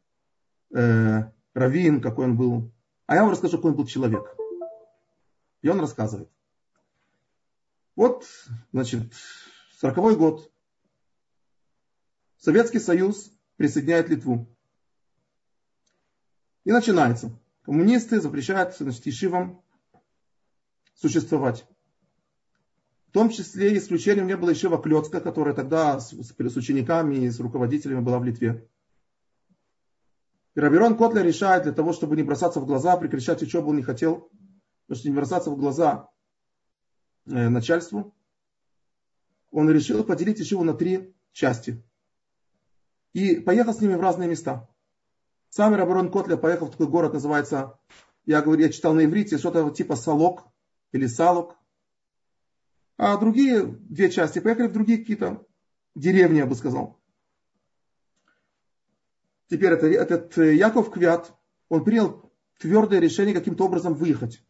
э, 0.75 1.23
раввин, 1.53 2.01
какой 2.01 2.25
он 2.25 2.35
был. 2.35 2.69
А 3.05 3.15
я 3.15 3.21
вам 3.21 3.31
расскажу, 3.31 3.55
какой 3.55 3.71
он 3.71 3.77
был 3.77 3.85
человек. 3.85 4.35
И 5.61 5.69
он 5.69 5.79
рассказывает. 5.79 6.29
Вот, 7.95 8.25
значит, 8.73 9.13
сороковой 9.79 10.17
год. 10.17 10.51
Советский 12.39 12.79
Союз 12.79 13.31
присоединяет 13.55 14.09
Литву. 14.09 14.53
И 16.65 16.73
начинается. 16.73 17.31
Коммунисты 17.61 18.19
запрещают 18.19 18.75
значит, 18.75 19.05
ешивам 19.05 19.63
существовать. 20.97 21.65
В 23.07 23.11
том 23.11 23.29
числе 23.29 23.77
исключением 23.77 24.27
не 24.27 24.35
было 24.35 24.49
еще 24.49 24.69
Клёцка, 24.81 25.21
которая 25.21 25.55
тогда 25.55 25.99
с, 25.99 26.11
с 26.11 26.55
учениками 26.55 27.15
и 27.15 27.29
с 27.29 27.39
руководителями 27.39 28.01
была 28.01 28.19
в 28.19 28.25
Литве. 28.25 28.67
И 30.55 30.59
Раберон 30.59 30.97
Котлер 30.97 31.23
решает 31.23 31.63
для 31.63 31.71
того, 31.71 31.93
чтобы 31.93 32.15
не 32.15 32.23
бросаться 32.23 32.59
в 32.59 32.65
глаза, 32.65 32.97
прекращать 32.97 33.41
учебу 33.41 33.69
он 33.69 33.77
не 33.77 33.83
хотел, 33.83 34.29
потому 34.85 34.99
что 34.99 35.07
не 35.07 35.15
бросаться 35.15 35.51
в 35.51 35.57
глаза 35.57 36.09
э, 37.27 37.49
начальству, 37.49 38.13
он 39.51 39.69
решил 39.69 40.03
поделить 40.03 40.41
Ишиву 40.41 40.63
на 40.63 40.73
три 40.73 41.15
части. 41.31 41.83
И 43.13 43.35
поехал 43.35 43.73
с 43.73 43.81
ними 43.81 43.93
в 43.93 44.01
разные 44.01 44.27
места. 44.27 44.67
Сам 45.49 45.75
Раберон 45.75 46.11
Котлер 46.11 46.37
поехал 46.37 46.67
в 46.67 46.71
такой 46.71 46.87
город, 46.87 47.13
называется, 47.13 47.79
я 48.25 48.41
говорю, 48.41 48.63
я 48.63 48.69
читал 48.69 48.93
на 48.93 49.05
иврите, 49.05 49.37
что-то 49.37 49.69
типа 49.69 49.95
Салок, 49.95 50.43
или 50.91 51.07
Салок. 51.07 51.55
А 52.97 53.17
другие 53.17 53.63
две 53.63 54.09
части 54.09 54.39
поехали 54.39 54.67
в 54.67 54.73
другие 54.73 54.99
какие-то 54.99 55.45
деревни, 55.95 56.37
я 56.37 56.45
бы 56.45 56.55
сказал. 56.55 56.99
Теперь 59.49 59.73
это, 59.73 59.87
этот 59.87 60.37
э, 60.37 60.55
Яков 60.55 60.91
Квят, 60.91 61.33
он 61.69 61.83
принял 61.83 62.31
твердое 62.59 62.99
решение 62.99 63.33
каким-то 63.33 63.65
образом 63.65 63.93
выехать. 63.93 64.43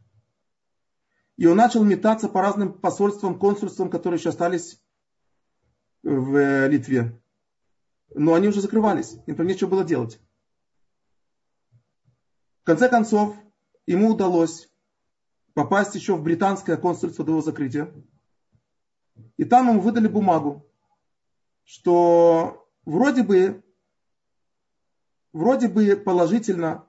И 1.35 1.45
он 1.45 1.57
начал 1.57 1.84
метаться 1.84 2.30
по 2.30 2.41
разным 2.41 2.73
посольствам, 2.73 3.38
консульствам, 3.38 3.89
которые 3.89 4.18
еще 4.18 4.30
остались 4.30 4.81
в 6.01 6.35
э, 6.35 6.68
Литве. 6.68 7.22
Но 8.15 8.34
они 8.34 8.47
уже 8.47 8.61
закрывались, 8.61 9.18
им 9.27 9.35
там 9.35 9.45
нечего 9.45 9.69
было 9.69 9.84
делать. 9.84 10.19
В 12.61 12.65
конце 12.65 12.89
концов, 12.89 13.35
ему 13.85 14.09
удалось 14.11 14.69
попасть 15.57 15.95
еще 15.95 16.15
в 16.15 16.21
британское 16.21 16.77
консульство 16.77 17.25
до 17.25 17.31
его 17.31 17.41
закрытия. 17.41 17.91
И 19.38 19.43
там 19.43 19.69
ему 19.69 19.81
выдали 19.81 20.07
бумагу, 20.07 20.69
что 21.63 22.69
вроде 22.85 23.23
бы, 23.23 23.63
вроде 25.34 25.67
бы 25.67 25.95
положительно, 25.95 26.88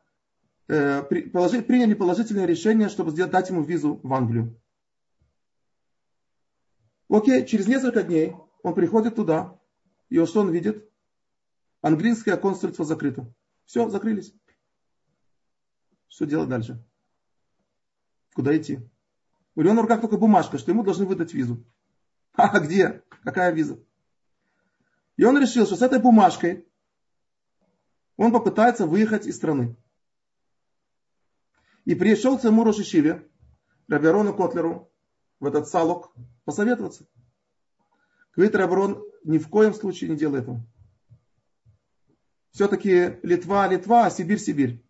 э, 0.66 1.02
положи, 1.32 1.62
приняли 1.62 1.94
положительное 1.94 2.44
решение, 2.44 2.90
чтобы 2.90 3.12
сделать, 3.12 3.32
дать 3.32 3.48
ему 3.48 3.62
визу 3.62 4.00
в 4.02 4.12
Англию. 4.12 4.60
Окей, 7.08 7.46
через 7.46 7.68
несколько 7.68 8.02
дней 8.02 8.36
он 8.62 8.74
приходит 8.74 9.16
туда, 9.16 9.58
и 10.10 10.22
что 10.26 10.40
он 10.40 10.50
видит? 10.50 10.86
Английское 11.80 12.36
консульство 12.36 12.84
закрыто. 12.84 13.32
Все, 13.64 13.88
закрылись. 13.88 14.34
Что 16.08 16.26
делать 16.26 16.50
дальше? 16.50 16.84
Куда 18.38 18.56
идти? 18.56 18.78
У 19.56 19.62
него 19.62 19.74
на 19.74 19.82
руках 19.82 20.00
только 20.00 20.16
бумажка, 20.16 20.58
что 20.58 20.70
ему 20.70 20.84
должны 20.84 21.06
выдать 21.06 21.34
визу. 21.34 21.64
А 22.34 22.60
где? 22.60 23.02
Какая 23.24 23.50
виза? 23.50 23.80
И 25.16 25.24
он 25.24 25.36
решил, 25.40 25.66
что 25.66 25.74
с 25.74 25.82
этой 25.82 25.98
бумажкой 25.98 26.64
он 28.16 28.30
попытается 28.30 28.86
выехать 28.86 29.26
из 29.26 29.34
страны. 29.34 29.74
И 31.84 31.96
пришел 31.96 32.38
к 32.38 32.42
своему 32.42 32.62
Рошишиве, 32.62 33.28
Рабиарону 33.88 34.32
Котлеру, 34.36 34.88
в 35.40 35.46
этот 35.46 35.66
салок, 35.66 36.12
посоветоваться. 36.44 37.08
Говорит 38.36 38.54
Раброн, 38.54 39.04
ни 39.24 39.38
в 39.38 39.48
коем 39.48 39.74
случае 39.74 40.10
не 40.10 40.16
делай 40.16 40.42
этого. 40.42 40.64
Все-таки 42.52 43.18
Литва, 43.24 43.66
Литва, 43.66 44.08
Сибирь, 44.10 44.38
Сибирь. 44.38 44.80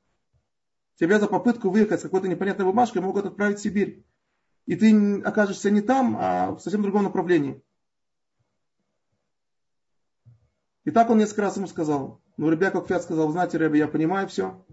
Тебя 0.99 1.21
за 1.21 1.29
попытку 1.29 1.71
выехать 1.71 2.01
с 2.01 2.03
какой-то 2.03 2.27
непонятной 2.27 2.65
бумажкой 2.65 3.03
могут 3.03 3.25
отправить 3.25 3.59
в 3.59 3.63
Сибирь. 3.63 4.05
И 4.67 4.75
ты 4.75 5.21
окажешься 5.23 5.71
не 5.71 5.81
там, 5.81 6.17
а 6.19 6.51
в 6.53 6.61
совсем 6.61 6.83
другом 6.83 7.05
направлении. 7.05 7.63
И 10.85 10.91
так 10.91 11.09
он 11.09 11.19
несколько 11.19 11.43
раз 11.43 11.57
ему 11.57 11.69
сказал. 11.69 12.21
Ну, 12.37 12.51
Ребя 12.51 12.71
как 12.71 12.89
Фиат 12.89 13.03
сказал, 13.03 13.31
знаете, 13.31 13.59
Ребя, 13.59 13.77
я 13.79 13.89
понимаю 13.89 14.27
все. 14.27 14.65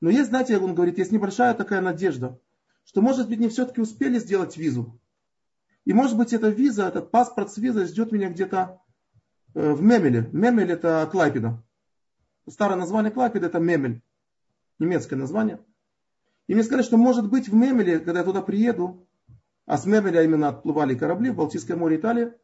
Но 0.00 0.08
есть, 0.08 0.28
знаете, 0.28 0.56
он 0.58 0.74
говорит, 0.74 0.98
есть 0.98 1.12
небольшая 1.12 1.54
такая 1.54 1.80
надежда, 1.80 2.40
что, 2.84 3.02
может 3.02 3.28
быть, 3.28 3.40
не 3.40 3.48
все-таки 3.48 3.80
успели 3.80 4.18
сделать 4.18 4.56
визу. 4.56 5.00
И 5.84 5.92
может 5.92 6.16
быть 6.16 6.32
эта 6.32 6.48
виза, 6.48 6.86
этот 6.86 7.10
паспорт 7.10 7.52
с 7.52 7.56
визой 7.56 7.86
ждет 7.86 8.12
меня 8.12 8.30
где-то 8.30 8.80
э, 9.54 9.72
в 9.72 9.82
Мемеле. 9.82 10.28
Мемель 10.32 10.70
это 10.70 11.08
Клайпеда. 11.10 11.60
Старое 12.48 12.78
название 12.78 13.10
Клайпеда 13.10 13.46
это 13.46 13.58
Мемель. 13.58 14.02
Немецкое 14.80 15.18
название. 15.18 15.60
И 16.48 16.54
мне 16.54 16.64
сказали, 16.64 16.82
что 16.82 16.96
может 16.96 17.30
быть 17.30 17.48
в 17.48 17.54
Мемеле, 17.54 18.00
когда 18.00 18.20
я 18.20 18.24
туда 18.24 18.42
приеду, 18.42 19.06
а 19.66 19.78
с 19.78 19.86
Мемеля 19.86 20.24
именно 20.24 20.48
отплывали 20.48 20.96
корабли 20.96 21.30
в 21.30 21.36
Балтийское 21.36 21.76
море 21.76 21.96
Италия, 21.96 22.36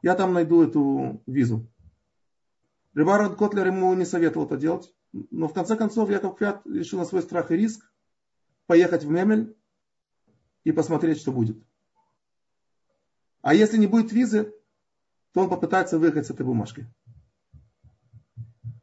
я 0.00 0.14
там 0.14 0.32
найду 0.32 0.62
эту 0.62 1.22
визу. 1.26 1.68
Рибард 2.94 3.36
Котлер 3.36 3.66
ему 3.66 3.92
не 3.94 4.04
советовал 4.04 4.46
это 4.46 4.56
делать. 4.56 4.94
Но 5.12 5.48
в 5.48 5.52
конце 5.52 5.76
концов 5.76 6.08
Яков 6.08 6.36
Квят 6.36 6.62
решил 6.66 6.98
на 6.98 7.04
свой 7.04 7.22
страх 7.22 7.50
и 7.50 7.56
риск 7.56 7.84
поехать 8.66 9.04
в 9.04 9.10
Мемель 9.10 9.54
и 10.64 10.72
посмотреть, 10.72 11.20
что 11.20 11.32
будет. 11.32 11.62
А 13.42 13.54
если 13.54 13.76
не 13.76 13.86
будет 13.86 14.12
визы, 14.12 14.54
то 15.32 15.40
он 15.40 15.50
попытается 15.50 15.98
выехать 15.98 16.26
с 16.26 16.30
этой 16.30 16.46
бумажкой. 16.46 16.86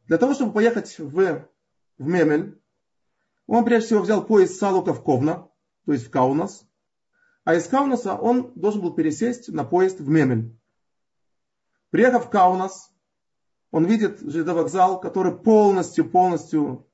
Для 0.06 0.18
того, 0.18 0.34
чтобы 0.34 0.52
поехать 0.52 0.98
в, 0.98 1.48
в 1.98 2.06
Мемель, 2.06 2.60
он 3.50 3.64
прежде 3.64 3.86
всего 3.88 4.02
взял 4.02 4.24
поезд 4.24 4.60
Салука 4.60 4.94
в 4.94 5.02
Ковна, 5.02 5.48
то 5.84 5.92
есть 5.92 6.06
в 6.06 6.10
Каунас. 6.10 6.64
А 7.42 7.56
из 7.56 7.66
Каунаса 7.66 8.14
он 8.14 8.52
должен 8.54 8.80
был 8.80 8.94
пересесть 8.94 9.48
на 9.48 9.64
поезд 9.64 9.98
в 9.98 10.08
Мемель. 10.08 10.56
Приехав 11.90 12.26
в 12.26 12.30
Каунас, 12.30 12.94
он 13.72 13.86
видит 13.86 14.22
вокзал, 14.22 15.00
который 15.00 15.36
полностью, 15.36 16.08
полностью 16.08 16.88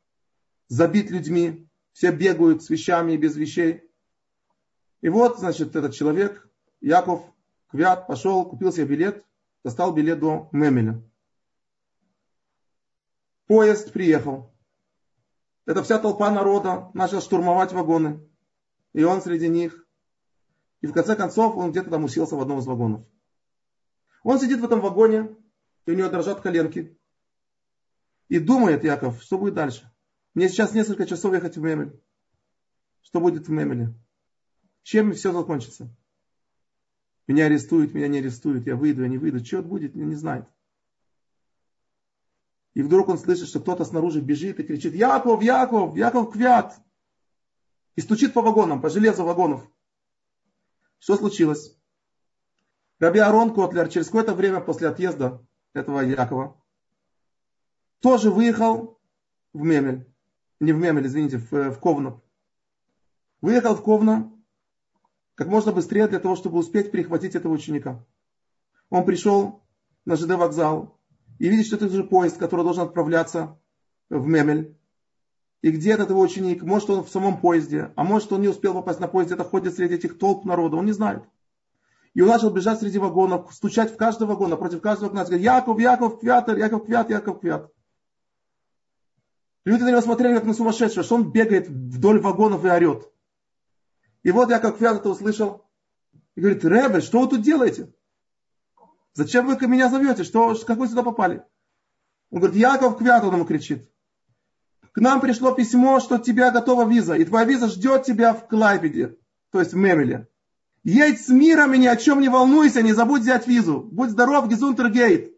забит 0.69 1.11
людьми. 1.11 1.69
Все 1.93 2.11
бегают 2.11 2.63
с 2.63 2.71
вещами 2.71 3.13
и 3.13 3.19
без 3.19 3.37
вещей. 3.37 3.91
И 5.03 5.11
вот, 5.11 5.39
значит, 5.39 5.77
этот 5.77 5.93
человек, 5.93 6.49
Яков 6.81 7.23
Квят, 7.67 8.07
пошел, 8.07 8.47
купил 8.47 8.73
себе 8.73 8.87
билет, 8.87 9.27
достал 9.63 9.93
билет 9.93 10.21
до 10.21 10.49
Мемеля. 10.53 11.03
Поезд 13.47 13.93
приехал. 13.93 14.56
Эта 15.67 15.83
вся 15.83 15.99
толпа 15.99 16.31
народа 16.31 16.91
начала 16.95 17.21
штурмовать 17.21 17.73
вагоны. 17.73 18.27
И 18.93 19.03
он 19.03 19.21
среди 19.21 19.49
них. 19.49 19.87
И 20.81 20.87
в 20.87 20.93
конце 20.93 21.17
концов 21.17 21.57
он 21.57 21.73
где-то 21.73 21.91
там 21.91 22.05
уселся 22.05 22.37
в 22.37 22.41
одном 22.41 22.61
из 22.61 22.67
вагонов. 22.67 23.05
Он 24.23 24.39
сидит 24.39 24.61
в 24.61 24.65
этом 24.65 24.81
вагоне, 24.81 25.37
и 25.85 25.91
у 25.91 25.95
него 25.95 26.09
дрожат 26.09 26.41
коленки. 26.41 26.97
И 28.29 28.39
думает 28.39 28.85
Яков, 28.85 29.21
что 29.23 29.39
будет 29.39 29.55
дальше. 29.55 29.93
Мне 30.35 30.49
сейчас 30.49 30.73
несколько 30.73 31.07
часов 31.07 31.35
ехать 31.35 31.57
в 31.57 31.61
Мемель. 31.61 32.01
Что 33.03 33.21
будет 33.21 33.49
в 33.49 33.51
Мемеле? 33.51 33.95
Чем 34.83 35.13
все 35.13 35.33
закончится? 35.33 35.95
Меня 37.27 37.47
арестуют, 37.47 37.93
меня 37.93 38.09
не 38.09 38.19
арестуют, 38.19 38.67
я 38.67 38.77
выйду, 38.77 39.03
я 39.03 39.09
не 39.09 39.19
выйду. 39.19 39.45
Что 39.45 39.63
будет, 39.63 39.97
не 39.97 40.15
знает. 40.15 40.47
И 42.77 42.83
вдруг 42.83 43.09
он 43.09 43.17
слышит, 43.17 43.49
что 43.49 43.59
кто-то 43.59 43.87
снаружи 43.87 44.21
бежит 44.21 44.61
и 44.61 44.63
кричит, 44.63 44.93
Яков, 44.93 45.43
Яков, 45.43 45.97
Яков 45.97 46.31
Квят. 46.31 46.79
И 47.95 48.03
стучит 48.03 48.35
по 48.35 48.43
вагонам, 48.43 48.83
по 48.83 48.91
железу 48.91 49.25
вагонов. 49.25 49.67
Что 50.99 51.17
случилось? 51.17 51.75
Раби 52.99 53.19
Арон 53.19 53.55
Котлер 53.55 53.89
через 53.89 54.09
какое-то 54.09 54.35
время 54.35 54.61
после 54.61 54.89
отъезда 54.89 55.43
этого 55.73 56.01
Якова 56.01 56.63
тоже 58.01 58.31
выехал 58.31 59.01
в 59.55 59.63
Мемель. 59.63 60.07
Не 60.61 60.75
в 60.75 60.77
Мемель, 60.77 61.07
извините, 61.07 61.39
в, 61.39 61.71
в 61.71 61.81
Ковно. 61.81 62.21
Выехал 63.41 63.75
в 63.75 63.83
Ковно 63.83 64.39
как 65.35 65.47
можно 65.47 65.73
быстрее 65.73 66.09
для 66.09 66.21
того, 66.21 66.37
чтобы 66.37 66.59
успеть 66.59 66.91
перехватить 66.91 67.37
этого 67.37 67.55
ученика. 67.55 68.05
Он 68.91 69.07
пришел 69.07 69.63
на 70.05 70.17
ЖД 70.17 70.33
вокзал, 70.33 70.96
и 71.39 71.49
видит, 71.49 71.67
что 71.67 71.77
это 71.77 71.89
же 71.89 72.05
поезд, 72.05 72.39
который 72.39 72.63
должен 72.63 72.85
отправляться 72.85 73.59
в 74.09 74.27
Мемель. 74.27 74.77
И 75.63 75.71
где 75.71 75.93
этот 75.93 76.11
его 76.11 76.21
ученик? 76.21 76.63
Может, 76.63 76.91
он 76.91 77.05
в 77.05 77.09
самом 77.09 77.41
поезде, 77.41 77.93
а 77.97 78.05
может, 78.05 78.33
он 78.33 78.43
не 78.43 78.49
успел 78.49 78.75
попасть 78.75 79.01
на 79.01 79.09
поезд, 79.09 79.31
где-то 79.31 79.45
ходит 79.45 79.75
среди 79.75 79.95
этих 79.95 80.19
толп 80.19 80.45
народа, 80.45 80.77
он 80.77 80.87
не 80.87 80.93
знает. 80.93 81.25
И 82.15 82.21
он 82.23 82.29
начал 82.29 82.51
бежать 82.51 82.81
среди 82.81 82.99
вагонов, 82.99 83.53
стучать 83.53 83.93
в 83.93 83.97
каждый 83.97 84.27
вагон, 84.27 84.51
напротив 84.51 84.81
каждого 84.81 85.09
окна, 85.09 85.25
говорит, 85.25 85.43
Яков, 85.43 85.79
Яков, 85.81 86.21
Квятер, 86.21 86.57
Яков, 86.57 86.87
Квят, 86.87 87.11
Яков, 87.11 87.41
Квят. 87.41 87.71
Люди 89.65 89.83
на 89.83 89.91
него 89.91 90.01
смотрели, 90.01 90.35
как 90.35 90.45
на 90.45 90.55
сумасшедшего, 90.55 91.03
что 91.03 91.17
он 91.17 91.33
бегает 91.33 91.69
вдоль 91.69 92.21
вагонов 92.21 92.65
и 92.65 92.69
орет. 92.69 93.11
И 94.23 94.31
вот 94.31 94.49
Яков 94.49 94.79
Квят 94.79 95.01
это 95.01 95.11
услышал 95.11 95.67
и 96.37 96.41
говорит, 96.41 96.65
Ребе, 96.65 97.01
что 97.01 97.21
вы 97.21 97.29
тут 97.29 97.43
делаете? 97.43 97.93
Зачем 99.17 99.47
вы 99.47 99.57
меня 99.67 99.89
зовете? 99.89 100.25
Что, 100.25 100.55
как 100.67 100.77
вы 100.77 100.89
сюда 100.89 101.03
попали? 101.03 101.43
Он 102.31 102.41
говорит, 102.41 102.61
Яков 102.61 102.99
Квят, 102.99 103.25
он 103.25 103.35
ему 103.35 103.47
кричит. 103.47 103.91
К 104.93 104.99
нам 104.99 105.23
пришло 105.23 105.53
письмо, 105.53 106.01
что 106.01 106.19
тебя 106.19 106.51
готова 106.51 106.87
виза, 106.87 107.15
и 107.15 107.25
твоя 107.25 107.47
виза 107.47 107.69
ждет 107.69 108.05
тебя 108.05 108.35
в 108.35 108.47
Клайпеде, 108.47 109.17
то 109.53 109.61
есть 109.61 109.73
в 109.73 109.77
Мемеле. 109.77 110.29
Едь 110.85 111.25
с 111.25 111.31
миром 111.31 111.73
и 111.73 111.79
ни 111.79 111.87
о 111.87 111.97
чем 111.97 112.21
не 112.21 112.29
волнуйся, 112.29 112.83
не 112.83 112.93
забудь 112.93 113.23
взять 113.23 113.47
визу. 113.47 113.81
Будь 113.81 114.11
здоров, 114.11 114.49
Гизунтергейт. 114.49 115.35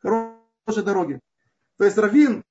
Хорошей 0.00 0.82
дороги. 0.82 1.20
То 1.78 1.84
есть 1.84 1.98
Равин, 1.98 2.42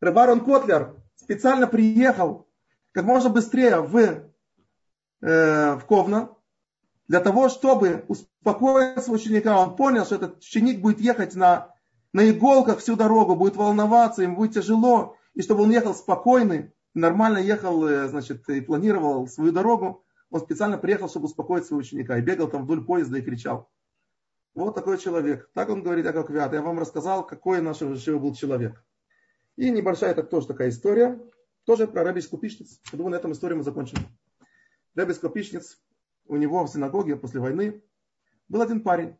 Рабарон 0.00 0.44
Котлер, 0.44 0.96
специально 1.14 1.68
приехал 1.68 2.48
как 2.90 3.04
можно 3.04 3.30
быстрее 3.30 3.80
в, 3.80 3.96
э, 3.96 5.74
в 5.76 5.84
Ковна, 5.86 6.30
для 7.08 7.20
того, 7.20 7.48
чтобы 7.48 8.04
успокоить 8.08 9.02
своего 9.02 9.14
ученика. 9.14 9.58
Он 9.58 9.76
понял, 9.76 10.04
что 10.04 10.16
этот 10.16 10.38
ученик 10.38 10.80
будет 10.80 11.00
ехать 11.00 11.34
на, 11.34 11.74
на 12.12 12.28
иголках 12.30 12.78
всю 12.78 12.96
дорогу, 12.96 13.34
будет 13.34 13.56
волноваться, 13.56 14.22
ему 14.22 14.36
будет 14.36 14.54
тяжело. 14.54 15.16
И 15.34 15.42
чтобы 15.42 15.62
он 15.62 15.70
ехал 15.70 15.94
спокойный, 15.94 16.72
нормально 16.94 17.38
ехал, 17.38 17.86
э, 17.86 18.08
значит, 18.08 18.48
и 18.48 18.60
планировал 18.60 19.26
свою 19.26 19.52
дорогу, 19.52 20.04
он 20.30 20.40
специально 20.40 20.76
приехал, 20.76 21.08
чтобы 21.08 21.26
успокоить 21.26 21.64
своего 21.64 21.80
ученика. 21.80 22.18
И 22.18 22.22
бегал 22.22 22.48
там 22.48 22.64
вдоль 22.64 22.84
поезда 22.84 23.18
и 23.18 23.22
кричал. 23.22 23.70
Вот 24.54 24.74
такой 24.74 24.98
человек. 24.98 25.48
Так 25.54 25.70
он 25.70 25.82
говорит, 25.82 26.04
Яков 26.04 26.26
Квят. 26.26 26.52
Я 26.52 26.60
вам 26.60 26.78
рассказал, 26.78 27.26
какой 27.26 27.62
наш 27.62 27.80
был 27.80 28.34
человек. 28.34 28.84
И 29.56 29.70
небольшая 29.70 30.10
это 30.10 30.22
тоже 30.22 30.48
такая 30.48 30.68
история. 30.68 31.18
Тоже 31.64 31.86
про 31.86 32.04
Раби 32.04 32.20
Скупичниц. 32.20 32.80
Я 32.92 32.98
думаю, 32.98 33.12
на 33.12 33.16
этом 33.16 33.32
историю 33.32 33.58
мы 33.58 33.64
закончим. 33.64 33.98
Раби 34.94 35.14
Скупичниц 35.14 35.78
у 36.28 36.36
него 36.36 36.64
в 36.64 36.68
синагоге 36.68 37.16
после 37.16 37.40
войны 37.40 37.82
был 38.48 38.62
один 38.62 38.82
парень, 38.82 39.16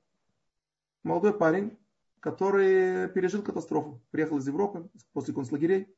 молодой 1.03 1.37
парень, 1.37 1.77
который 2.21 3.09
пережил 3.09 3.43
катастрофу, 3.43 4.03
приехал 4.11 4.39
из 4.39 4.47
Европы 4.47 4.91
после 5.13 5.35
концлагерей. 5.35 5.95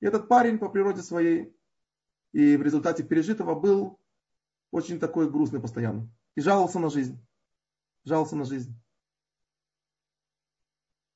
И 0.00 0.06
этот 0.06 0.28
парень 0.28 0.58
по 0.58 0.68
природе 0.68 1.02
своей 1.02 1.54
и 2.32 2.56
в 2.56 2.62
результате 2.62 3.02
пережитого 3.02 3.54
был 3.54 3.98
очень 4.70 5.00
такой 5.00 5.30
грустный 5.30 5.60
постоянно. 5.60 6.08
И 6.34 6.40
жаловался 6.40 6.78
на 6.78 6.90
жизнь. 6.90 7.18
Жаловался 8.04 8.36
на 8.36 8.44
жизнь. 8.44 8.74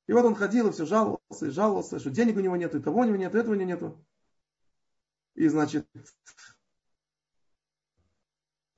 И 0.06 0.12
вот 0.12 0.24
он 0.24 0.34
ходил 0.34 0.68
и 0.68 0.72
все 0.72 0.84
жаловался, 0.84 1.46
и 1.46 1.50
жаловался, 1.50 1.98
что 1.98 2.10
денег 2.10 2.36
у 2.36 2.40
него 2.40 2.56
нет, 2.56 2.74
и 2.74 2.80
того 2.80 3.00
у 3.00 3.04
него 3.04 3.16
нет, 3.16 3.34
и 3.34 3.38
этого 3.38 3.52
у 3.52 3.54
него 3.54 3.68
нету. 3.68 4.04
И 5.34 5.48
значит, 5.48 5.86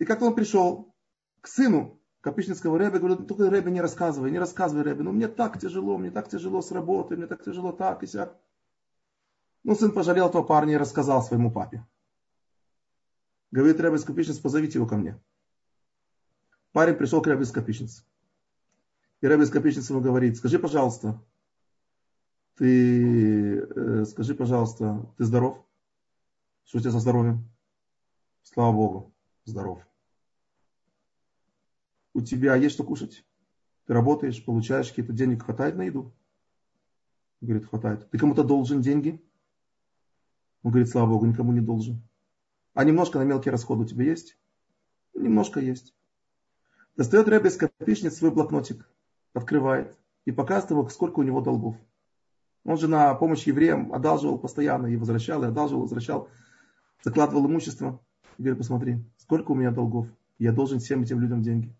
и 0.04 0.06
как 0.06 0.20
он 0.20 0.34
пришел 0.34 0.94
к 1.40 1.48
сыну 1.48 1.98
Капичницкого 2.20 2.78
Рэбе, 2.78 2.98
говорит, 2.98 3.26
только 3.26 3.48
Рэбе 3.48 3.70
не 3.70 3.80
рассказывай, 3.80 4.30
не 4.30 4.38
рассказывай 4.38 4.82
Рэбе, 4.82 5.02
ну 5.02 5.12
мне 5.12 5.28
так 5.28 5.58
тяжело, 5.58 5.96
мне 5.96 6.10
так 6.10 6.28
тяжело 6.28 6.60
с 6.60 6.70
работой, 6.72 7.16
мне 7.16 7.26
так 7.26 7.42
тяжело 7.42 7.72
так 7.72 8.02
и 8.02 8.06
сяк. 8.06 8.38
Ну, 9.62 9.74
сын 9.74 9.92
пожалел 9.92 10.28
этого 10.28 10.42
парня 10.42 10.74
и 10.74 10.76
рассказал 10.76 11.22
своему 11.22 11.50
папе. 11.50 11.86
Говорит 13.50 13.80
Рэбе 13.80 13.96
Скопичниц, 13.96 14.38
позовите 14.38 14.78
его 14.78 14.86
ко 14.86 14.96
мне. 14.96 15.18
Парень 16.72 16.96
пришел 16.96 17.22
к 17.22 17.26
Рэбе 17.26 17.46
Скопичниц. 17.46 18.04
И 19.22 19.26
Рэбе 19.26 19.46
Скопичниц 19.46 19.88
ему 19.88 20.02
говорит, 20.02 20.36
скажи, 20.36 20.58
пожалуйста, 20.58 21.18
ты, 22.56 23.56
э, 23.56 24.04
скажи, 24.04 24.34
пожалуйста, 24.34 25.10
ты 25.16 25.24
здоров? 25.24 25.64
Что 26.64 26.76
у 26.76 26.80
тебя 26.82 26.90
со 26.90 26.98
здоровьем? 26.98 27.48
Слава 28.42 28.72
Богу, 28.72 29.14
здоров 29.46 29.80
у 32.14 32.22
тебя 32.22 32.54
есть 32.54 32.74
что 32.74 32.84
кушать? 32.84 33.24
Ты 33.86 33.92
работаешь, 33.92 34.42
получаешь 34.44 34.88
какие-то 34.88 35.12
денег, 35.12 35.44
хватает 35.44 35.76
на 35.76 35.82
еду? 35.82 36.14
Он 37.42 37.48
говорит, 37.48 37.68
хватает. 37.68 38.08
Ты 38.10 38.18
кому-то 38.18 38.44
должен 38.44 38.80
деньги? 38.80 39.22
Он 40.62 40.70
говорит, 40.70 40.88
слава 40.88 41.10
Богу, 41.10 41.26
никому 41.26 41.52
не 41.52 41.60
должен. 41.60 42.02
А 42.72 42.84
немножко 42.84 43.18
на 43.18 43.24
мелкие 43.24 43.52
расходы 43.52 43.82
у 43.82 43.86
тебя 43.86 44.04
есть? 44.04 44.38
Немножко 45.12 45.60
есть. 45.60 45.94
Достает 46.96 47.28
Рэбби 47.28 47.48
из 47.48 47.56
копичниц 47.56 48.16
свой 48.16 48.30
блокнотик, 48.30 48.88
открывает 49.34 49.98
и 50.24 50.32
показывает 50.32 50.70
ему, 50.70 50.88
сколько 50.88 51.20
у 51.20 51.24
него 51.24 51.40
долгов. 51.40 51.76
Он 52.64 52.78
же 52.78 52.88
на 52.88 53.14
помощь 53.14 53.46
евреям 53.46 53.92
одалживал 53.92 54.38
постоянно 54.38 54.86
и 54.86 54.96
возвращал, 54.96 55.42
и 55.42 55.46
одалживал, 55.46 55.82
возвращал, 55.82 56.28
закладывал 57.02 57.46
имущество. 57.46 58.00
И 58.38 58.42
говорит, 58.42 58.58
посмотри, 58.58 59.04
сколько 59.18 59.52
у 59.52 59.54
меня 59.54 59.70
долгов. 59.70 60.08
Я 60.38 60.52
должен 60.52 60.78
всем 60.78 61.02
этим 61.02 61.20
людям 61.20 61.42
деньги. 61.42 61.76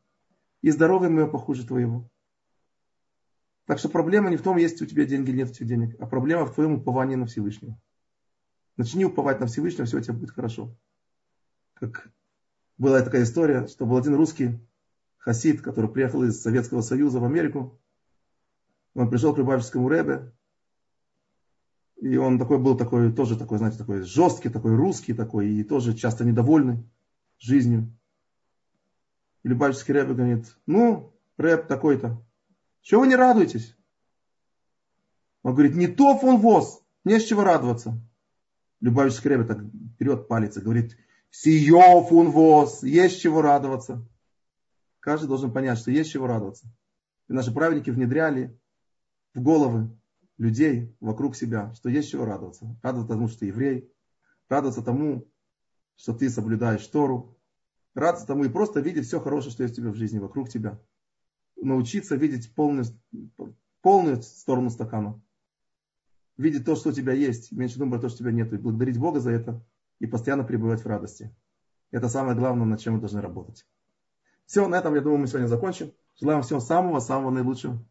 И 0.65 0.71
здоровье 0.71 1.11
мое 1.11 1.27
похуже 1.27 1.67
твоего. 1.67 2.09
Так 3.67 3.79
что 3.79 3.91
проблема 3.91 4.31
не 4.31 4.39
в 4.39 4.43
том, 4.43 4.57
есть 4.57 4.81
у 4.81 4.87
тебя 4.87 5.05
деньги 5.05 5.29
или 5.29 5.37
нет 5.37 5.51
у 5.51 5.53
тебя 5.53 5.69
денег, 5.69 5.95
а 6.01 6.07
проблема 6.07 6.47
в 6.47 6.55
твоем 6.55 6.77
уповании 6.77 7.17
на 7.17 7.27
Всевышнего. 7.27 7.79
Начни 8.79 9.05
уповать 9.05 9.41
на 9.41 9.47
Всевышнего, 9.47 9.85
все 9.85 9.99
у 9.99 10.01
тебя 10.01 10.15
будет 10.15 10.31
хорошо. 10.31 10.75
Как 11.75 12.11
была 12.79 13.03
такая 13.03 13.25
история, 13.25 13.67
что 13.67 13.85
был 13.85 13.99
один 13.99 14.15
русский 14.15 14.59
хасид, 15.19 15.61
который 15.61 15.91
приехал 15.91 16.25
из 16.25 16.41
Советского 16.41 16.81
Союза 16.81 17.21
в 17.21 17.27
Америку. 17.27 17.79
Он 18.95 19.11
пришел 19.11 19.35
к 19.35 19.39
Любавическому 19.39 19.91
Ребе, 19.91 20.33
и 22.01 22.17
он 22.17 22.39
такой 22.39 22.57
был 22.57 22.75
такой, 22.75 23.13
тоже 23.13 23.37
такой, 23.37 23.59
знаете, 23.59 23.77
такой 23.77 24.01
жесткий, 24.01 24.49
такой 24.49 24.75
русский 24.77 25.13
такой, 25.13 25.51
и 25.51 25.63
тоже 25.63 25.93
часто 25.93 26.25
недовольный 26.25 26.89
жизнью. 27.39 27.95
И 29.45 29.49
Любавический 29.49 29.95
Ребе 29.95 30.15
говорит, 30.15 30.57
ну, 30.67 31.15
Рэб 31.37 31.69
такой-то, 31.69 32.25
чего 32.81 33.03
вы 33.03 33.09
не 33.09 33.17
радуетесь? 33.17 33.77
Он 35.43 35.53
говорит, 35.53 35.77
не 35.77 35.87
то 35.87 36.17
фон 36.19 36.39
ВОЗ, 36.39 36.83
не 37.05 37.21
с 37.21 37.25
чего 37.25 37.45
радоваться. 37.45 38.01
Любавический 38.81 39.31
Ребе 39.31 39.45
так 39.45 39.59
вперед 39.95 40.29
палец 40.29 40.57
и 40.57 40.61
говорит, 40.61 40.97
сие 41.31 42.07
фон 42.09 42.31
ВОЗ, 42.31 42.83
есть 42.83 43.21
чего 43.21 43.43
радоваться. 43.43 44.07
Каждый 45.01 45.29
должен 45.29 45.53
понять, 45.53 45.79
что 45.79 45.91
есть 45.91 46.11
чего 46.11 46.27
радоваться. 46.27 46.67
И 47.29 47.35
наши 47.35 47.53
праведники 47.53 47.91
внедряли 47.91 48.59
в 49.35 49.43
головы 49.43 49.95
людей 50.39 50.97
вокруг 51.01 51.37
себя, 51.37 51.75
что 51.75 51.91
есть 51.91 52.11
чего 52.11 52.25
радоваться. 52.25 52.79
Радоваться 52.83 53.13
тому, 53.13 53.29
что 53.29 53.41
ты 53.41 53.47
еврей, 53.47 53.93
радоваться 54.49 54.81
тому, 54.81 55.29
что 55.97 56.15
ты 56.15 56.31
соблюдаешь 56.31 56.87
Тору, 56.87 57.34
радоваться 57.95 58.27
тому 58.27 58.45
и 58.45 58.49
просто 58.49 58.81
видеть 58.81 59.07
все 59.07 59.21
хорошее, 59.21 59.53
что 59.53 59.63
есть 59.63 59.79
у 59.79 59.83
тебя 59.83 59.91
в 59.91 59.97
жизни, 59.97 60.19
вокруг 60.19 60.49
тебя. 60.49 60.81
Научиться 61.57 62.17
видеть 62.17 62.55
полную, 62.55 62.87
полную 63.81 64.23
сторону 64.23 64.71
стакана. 64.71 65.21
Видеть 66.37 66.65
то, 66.65 66.75
что 66.75 66.91
у 66.91 66.93
тебя 66.93 67.13
есть, 67.13 67.53
меньше 67.53 67.79
думать 67.79 68.01
про 68.01 68.09
то, 68.09 68.09
что 68.09 68.23
у 68.23 68.27
тебя 68.27 68.33
нет, 68.33 68.53
и 68.53 68.57
благодарить 68.57 68.99
Бога 68.99 69.21
за 69.21 69.31
это, 69.31 69.65
и 70.01 70.07
постоянно 70.07 70.45
пребывать 70.45 70.83
в 70.83 70.87
радости. 70.87 71.35
Это 71.93 72.09
самое 72.09 72.37
главное, 72.37 72.67
над 72.67 72.81
чем 72.81 72.95
мы 72.95 73.01
должны 73.01 73.21
работать. 73.21 73.65
Все, 74.47 74.67
на 74.67 74.77
этом, 74.77 74.95
я 74.95 75.01
думаю, 75.01 75.21
мы 75.21 75.27
сегодня 75.29 75.47
закончим. 75.47 75.93
Желаю 76.21 76.39
вам 76.39 76.43
всего 76.43 76.61
самого-самого 76.61 77.31
наилучшего. 77.31 77.85